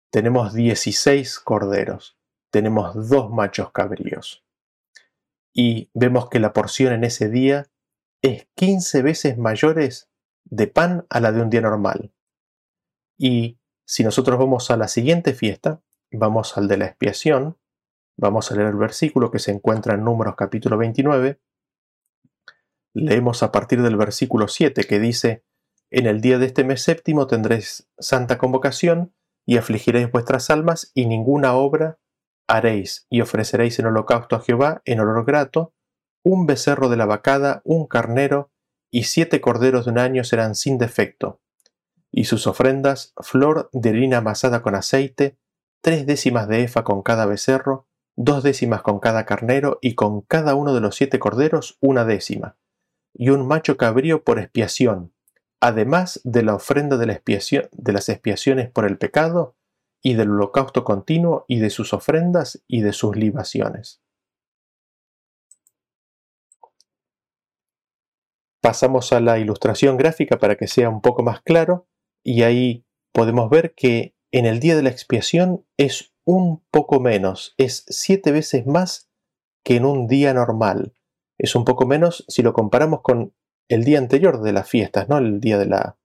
tenemos 0.09 0.53
dieciséis 0.53 1.37
corderos, 1.37 2.17
tenemos 2.49 3.09
dos 3.09 3.29
machos 3.29 3.73
cabríos. 3.73 4.45
Y 5.53 5.91
vemos 5.93 6.29
que 6.29 6.39
la 6.39 6.53
porción 6.53 6.93
en 6.93 7.03
ese 7.03 7.27
día 7.27 7.69
es 8.21 8.47
15 8.55 9.01
veces 9.01 9.37
mayores 9.37 10.09
de 10.45 10.67
pan 10.67 11.05
a 11.09 11.19
la 11.19 11.33
de 11.33 11.41
un 11.41 11.49
día 11.49 11.59
normal. 11.59 12.13
Y 13.17 13.59
si 13.85 14.05
nosotros 14.05 14.39
vamos 14.39 14.71
a 14.71 14.77
la 14.77 14.87
siguiente 14.87 15.33
fiesta, 15.33 15.81
vamos 16.09 16.57
al 16.57 16.69
de 16.69 16.77
la 16.77 16.85
expiación, 16.85 17.57
vamos 18.17 18.49
a 18.49 18.55
leer 18.55 18.69
el 18.69 18.77
versículo 18.77 19.29
que 19.29 19.39
se 19.39 19.51
encuentra 19.51 19.95
en 19.95 20.05
Números 20.05 20.37
capítulo 20.37 20.77
29, 20.77 21.41
Leemos 22.93 23.43
a 23.43 23.51
partir 23.51 23.81
del 23.81 23.97
versículo 23.97 24.47
7 24.47 24.83
que 24.85 24.99
dice, 24.99 25.43
En 25.91 26.05
el 26.05 26.21
día 26.21 26.37
de 26.37 26.45
este 26.45 26.63
mes 26.63 26.83
séptimo 26.83 27.25
tendréis 27.25 27.89
santa 27.97 28.37
convocación 28.37 29.13
y 29.45 29.57
afligiréis 29.57 30.11
vuestras 30.11 30.49
almas 30.49 30.91
y 30.93 31.07
ninguna 31.07 31.53
obra 31.55 31.99
haréis 32.47 33.07
y 33.09 33.21
ofreceréis 33.21 33.79
en 33.79 33.87
holocausto 33.87 34.35
a 34.35 34.41
Jehová 34.41 34.81
en 34.85 34.99
olor 34.99 35.25
grato, 35.25 35.73
un 36.23 36.45
becerro 36.45 36.89
de 36.89 36.97
la 36.97 37.05
vacada, 37.05 37.61
un 37.63 37.87
carnero 37.87 38.51
y 38.91 39.03
siete 39.03 39.41
corderos 39.41 39.85
de 39.85 39.91
un 39.91 39.99
año 39.99 40.23
serán 40.23 40.55
sin 40.55 40.77
defecto. 40.77 41.41
Y 42.11 42.25
sus 42.25 42.47
ofrendas, 42.47 43.13
flor 43.21 43.69
de 43.71 43.89
harina 43.89 44.17
amasada 44.17 44.61
con 44.61 44.75
aceite, 44.75 45.37
tres 45.81 46.05
décimas 46.05 46.47
de 46.47 46.63
efa 46.63 46.83
con 46.83 47.03
cada 47.03 47.25
becerro, 47.25 47.87
dos 48.15 48.43
décimas 48.43 48.81
con 48.81 48.99
cada 48.99 49.25
carnero 49.25 49.79
y 49.81 49.95
con 49.95 50.21
cada 50.21 50.55
uno 50.55 50.73
de 50.73 50.81
los 50.81 50.95
siete 50.95 51.19
corderos 51.19 51.77
una 51.81 52.05
décima 52.05 52.57
y 53.13 53.29
un 53.29 53.47
macho 53.47 53.77
cabrío 53.77 54.23
por 54.23 54.39
expiación, 54.39 55.13
además 55.61 56.21
de 56.23 56.43
la 56.43 56.55
ofrenda 56.55 56.97
de, 56.97 57.05
de 57.05 57.93
las 57.93 58.09
expiaciones 58.09 58.69
por 58.69 58.85
el 58.85 58.97
pecado, 58.97 59.55
y 60.01 60.13
del 60.13 60.31
holocausto 60.31 60.85
continuo, 60.85 61.45
y 61.47 61.59
de 61.59 61.69
sus 61.69 61.93
ofrendas 61.93 62.63
y 62.67 62.81
de 62.81 62.93
sus 62.93 63.15
libaciones. 63.17 64.01
Pasamos 68.61 69.11
a 69.11 69.19
la 69.19 69.39
ilustración 69.39 69.97
gráfica 69.97 70.37
para 70.37 70.55
que 70.55 70.67
sea 70.67 70.89
un 70.89 71.01
poco 71.01 71.23
más 71.23 71.41
claro, 71.41 71.87
y 72.23 72.43
ahí 72.43 72.85
podemos 73.13 73.49
ver 73.49 73.73
que 73.75 74.15
en 74.31 74.45
el 74.45 74.59
día 74.59 74.75
de 74.75 74.83
la 74.83 74.89
expiación 74.89 75.65
es 75.77 76.13
un 76.25 76.63
poco 76.71 76.99
menos, 76.99 77.55
es 77.57 77.85
siete 77.89 78.31
veces 78.31 78.65
más 78.65 79.09
que 79.65 79.75
en 79.75 79.85
un 79.85 80.07
día 80.07 80.33
normal 80.33 80.93
es 81.39 81.55
un 81.55 81.63
poco 81.65 81.87
menos 81.87 82.25
si 82.27 82.43
lo 82.43 82.53
comparamos 82.53 83.01
con 83.01 83.33
el 83.69 83.83
día 83.83 83.99
anterior 83.99 84.41
de 84.41 84.51
las 84.51 84.67
fiestas, 84.67 85.07
¿no? 85.07 85.17
El 85.17 85.39
día 85.39 85.57
de 85.57 85.67
la, 85.67 85.97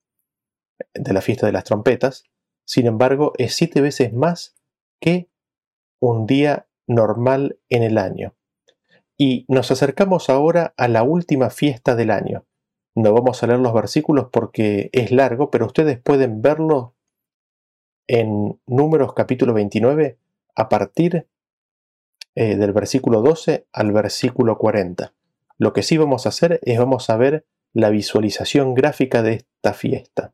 de 0.94 1.12
la 1.12 1.20
fiesta 1.20 1.46
de 1.46 1.52
las 1.52 1.64
trompetas. 1.64 2.24
Sin 2.64 2.86
embargo, 2.86 3.32
es 3.38 3.54
siete 3.54 3.80
veces 3.80 4.12
más 4.12 4.54
que 5.00 5.28
un 6.00 6.26
día 6.26 6.68
normal 6.86 7.58
en 7.68 7.82
el 7.82 7.98
año. 7.98 8.36
Y 9.16 9.46
nos 9.48 9.70
acercamos 9.70 10.28
ahora 10.28 10.74
a 10.76 10.88
la 10.88 11.02
última 11.02 11.50
fiesta 11.50 11.96
del 11.96 12.10
año. 12.10 12.46
No 12.94 13.12
vamos 13.12 13.42
a 13.42 13.46
leer 13.46 13.60
los 13.60 13.72
versículos 13.72 14.28
porque 14.30 14.90
es 14.92 15.10
largo, 15.10 15.50
pero 15.50 15.66
ustedes 15.66 15.98
pueden 15.98 16.42
verlo 16.42 16.94
en 18.06 18.60
Números 18.66 19.14
capítulo 19.14 19.54
29 19.54 20.18
a 20.54 20.68
partir 20.68 21.26
eh, 22.34 22.56
del 22.56 22.72
versículo 22.72 23.22
12 23.22 23.66
al 23.72 23.92
versículo 23.92 24.58
40. 24.58 25.14
Lo 25.56 25.72
que 25.72 25.82
sí 25.82 25.96
vamos 25.96 26.26
a 26.26 26.30
hacer 26.30 26.60
es 26.62 26.78
vamos 26.78 27.08
a 27.08 27.16
ver 27.16 27.46
la 27.74 27.90
visualización 27.90 28.74
gráfica 28.74 29.22
de 29.22 29.34
esta 29.34 29.74
fiesta. 29.74 30.32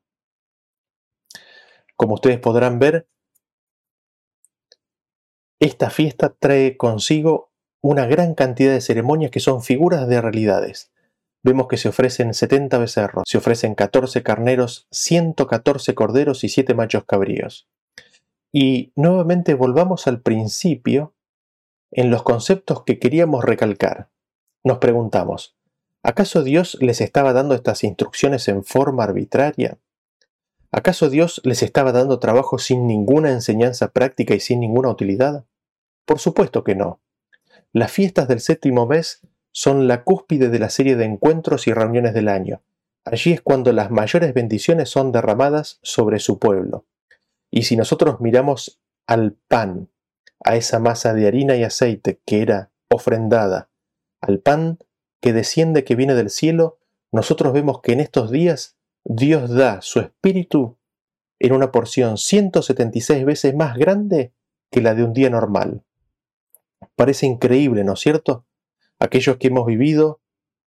Como 1.96 2.14
ustedes 2.14 2.38
podrán 2.38 2.78
ver, 2.78 3.08
esta 5.58 5.90
fiesta 5.90 6.34
trae 6.38 6.76
consigo 6.76 7.50
una 7.82 8.06
gran 8.06 8.34
cantidad 8.34 8.72
de 8.72 8.80
ceremonias 8.80 9.30
que 9.30 9.40
son 9.40 9.62
figuras 9.62 10.06
de 10.06 10.20
realidades. 10.20 10.92
Vemos 11.42 11.68
que 11.68 11.78
se 11.78 11.88
ofrecen 11.88 12.34
70 12.34 12.78
becerros, 12.78 13.24
se 13.26 13.38
ofrecen 13.38 13.74
14 13.74 14.22
carneros, 14.22 14.86
114 14.90 15.94
corderos 15.94 16.44
y 16.44 16.50
7 16.50 16.74
machos 16.74 17.04
cabríos. 17.04 17.68
Y 18.52 18.92
nuevamente 18.96 19.54
volvamos 19.54 20.06
al 20.06 20.20
principio 20.20 21.14
en 21.90 22.10
los 22.10 22.22
conceptos 22.22 22.84
que 22.84 22.98
queríamos 22.98 23.44
recalcar. 23.44 24.10
Nos 24.62 24.78
preguntamos, 24.78 25.56
¿acaso 26.02 26.42
Dios 26.42 26.76
les 26.80 27.00
estaba 27.00 27.32
dando 27.32 27.54
estas 27.54 27.84
instrucciones 27.84 28.48
en 28.48 28.64
forma 28.64 29.04
arbitraria? 29.04 29.78
¿Acaso 30.72 31.10
Dios 31.10 31.40
les 31.44 31.62
estaba 31.62 31.92
dando 31.92 32.18
trabajo 32.18 32.58
sin 32.58 32.86
ninguna 32.86 33.32
enseñanza 33.32 33.92
práctica 33.92 34.34
y 34.34 34.40
sin 34.40 34.60
ninguna 34.60 34.88
utilidad? 34.88 35.44
Por 36.04 36.18
supuesto 36.18 36.62
que 36.64 36.76
no. 36.76 37.00
Las 37.72 37.90
fiestas 37.90 38.28
del 38.28 38.40
séptimo 38.40 38.86
mes 38.86 39.20
son 39.52 39.88
la 39.88 40.04
cúspide 40.04 40.48
de 40.48 40.58
la 40.58 40.70
serie 40.70 40.96
de 40.96 41.04
encuentros 41.04 41.66
y 41.66 41.72
reuniones 41.72 42.14
del 42.14 42.28
año. 42.28 42.62
Allí 43.04 43.32
es 43.32 43.40
cuando 43.40 43.72
las 43.72 43.90
mayores 43.90 44.34
bendiciones 44.34 44.88
son 44.88 45.10
derramadas 45.10 45.80
sobre 45.82 46.18
su 46.18 46.38
pueblo. 46.38 46.84
Y 47.50 47.64
si 47.64 47.76
nosotros 47.76 48.20
miramos 48.20 48.80
al 49.06 49.32
pan, 49.48 49.88
a 50.44 50.56
esa 50.56 50.78
masa 50.78 51.14
de 51.14 51.26
harina 51.26 51.56
y 51.56 51.64
aceite 51.64 52.20
que 52.24 52.42
era 52.42 52.70
ofrendada 52.88 53.68
al 54.20 54.38
pan 54.38 54.78
que 55.20 55.32
desciende 55.32 55.84
que 55.84 55.96
viene 55.96 56.14
del 56.14 56.30
cielo, 56.30 56.78
nosotros 57.12 57.52
vemos 57.52 57.80
que 57.80 57.92
en 57.92 58.00
estos 58.00 58.30
días 58.30 58.76
Dios 59.04 59.50
da 59.50 59.80
su 59.82 60.00
espíritu 60.00 60.78
en 61.38 61.52
una 61.52 61.72
porción 61.72 62.18
176 62.18 63.24
veces 63.24 63.54
más 63.54 63.76
grande 63.76 64.32
que 64.70 64.80
la 64.80 64.94
de 64.94 65.04
un 65.04 65.12
día 65.12 65.30
normal. 65.30 65.84
Parece 66.96 67.26
increíble, 67.26 67.84
¿no 67.84 67.94
es 67.94 68.00
cierto? 68.00 68.46
Aquellos 68.98 69.38
que 69.38 69.48
hemos 69.48 69.66
vivido 69.66 70.20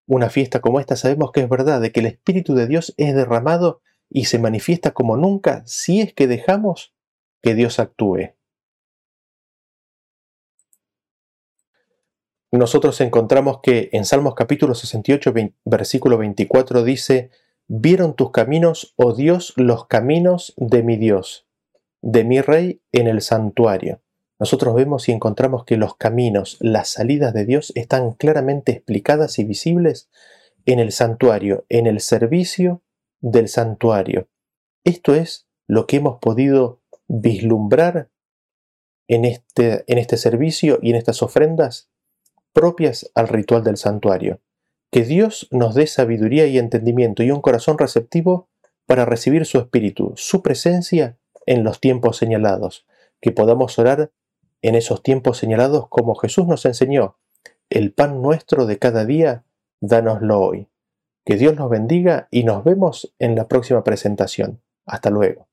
una 0.07 0.31
fiesta 0.31 0.61
como 0.61 0.81
esta 0.81 0.97
sabemos 0.97 1.31
que 1.33 1.41
es 1.41 1.49
verdad, 1.49 1.81
de 1.81 1.93
que 1.93 2.01
el 2.01 2.07
Espíritu 2.07 2.55
de 2.55 2.67
Dios 2.67 2.95
es 2.97 3.15
derramado 3.15 3.81
y 4.09 4.27
se 4.27 4.39
manifiesta 4.39 4.93
como 4.93 5.17
nunca 5.17 5.63
si 5.67 6.01
es 6.01 6.13
que 6.13 6.27
dejamos 6.27 6.95
que 7.43 7.55
Dios 7.55 7.79
actúe. 7.79 8.35
Nosotros 12.59 13.01
encontramos 13.01 13.61
que 13.63 13.89
en 13.93 14.05
Salmos 14.05 14.35
capítulo 14.35 14.75
68, 14.75 15.33
versículo 15.65 16.19
24 16.19 16.85
dice, 16.85 17.31
Vieron 17.67 18.15
tus 18.15 18.31
caminos, 18.31 18.93
oh 18.97 19.15
Dios, 19.15 19.55
los 19.57 19.87
caminos 19.87 20.53
de 20.59 20.83
mi 20.83 20.97
Dios, 20.99 21.47
de 22.03 22.25
mi 22.25 22.43
Rey 22.43 22.83
en 22.93 23.07
el 23.07 23.23
santuario. 23.23 24.03
Nosotros 24.39 24.75
vemos 24.75 25.09
y 25.09 25.13
encontramos 25.13 25.65
que 25.65 25.79
los 25.79 25.97
caminos, 25.97 26.59
las 26.61 26.91
salidas 26.91 27.33
de 27.33 27.47
Dios 27.47 27.73
están 27.75 28.13
claramente 28.13 28.73
explicadas 28.73 29.39
y 29.39 29.45
visibles 29.45 30.11
en 30.67 30.79
el 30.79 30.93
santuario, 30.93 31.65
en 31.71 31.87
el 31.87 32.01
servicio 32.01 32.83
del 33.21 33.49
santuario. 33.49 34.29
Esto 34.85 35.15
es 35.15 35.47
lo 35.67 35.87
que 35.87 35.97
hemos 35.97 36.19
podido 36.19 36.83
vislumbrar 37.09 38.11
en 39.09 39.25
este, 39.25 39.85
en 39.87 39.97
este 39.97 40.19
servicio 40.19 40.79
y 40.83 40.91
en 40.91 40.97
estas 40.97 41.23
ofrendas 41.23 41.89
propias 42.53 43.11
al 43.15 43.29
ritual 43.29 43.65
del 43.65 43.77
santuario. 43.77 44.41
Que 44.91 45.05
Dios 45.05 45.49
nos 45.51 45.75
dé 45.75 45.87
sabiduría 45.87 46.47
y 46.47 46.59
entendimiento 46.59 47.23
y 47.23 47.31
un 47.31 47.41
corazón 47.41 47.79
receptivo 47.79 48.49
para 48.87 49.05
recibir 49.05 49.47
su 49.47 49.59
espíritu, 49.59 50.13
su 50.17 50.43
presencia 50.43 51.17
en 51.47 51.65
los 51.65 51.81
tiempos 51.81 52.17
señalados, 52.17 52.87
que 53.21 53.33
podamos 53.33 53.79
orar 53.79 54.11
en 54.61 54.75
esos 54.75 55.03
tiempos 55.03 55.39
señalados 55.39 55.89
como 55.89 56.15
Jesús 56.15 56.47
nos 56.47 56.65
enseñó, 56.67 57.17
el 57.71 57.93
pan 57.93 58.21
nuestro 58.21 58.67
de 58.67 58.79
cada 58.79 59.05
día, 59.05 59.45
dánoslo 59.81 60.41
hoy. 60.41 60.69
Que 61.25 61.37
Dios 61.37 61.57
nos 61.57 61.71
bendiga 61.71 62.29
y 62.31 62.45
nos 62.45 62.65
vemos 62.65 63.15
en 63.19 63.35
la 63.35 63.49
próxima 63.49 63.83
presentación. 63.83 64.61
Hasta 64.85 65.11
luego. 65.11 65.52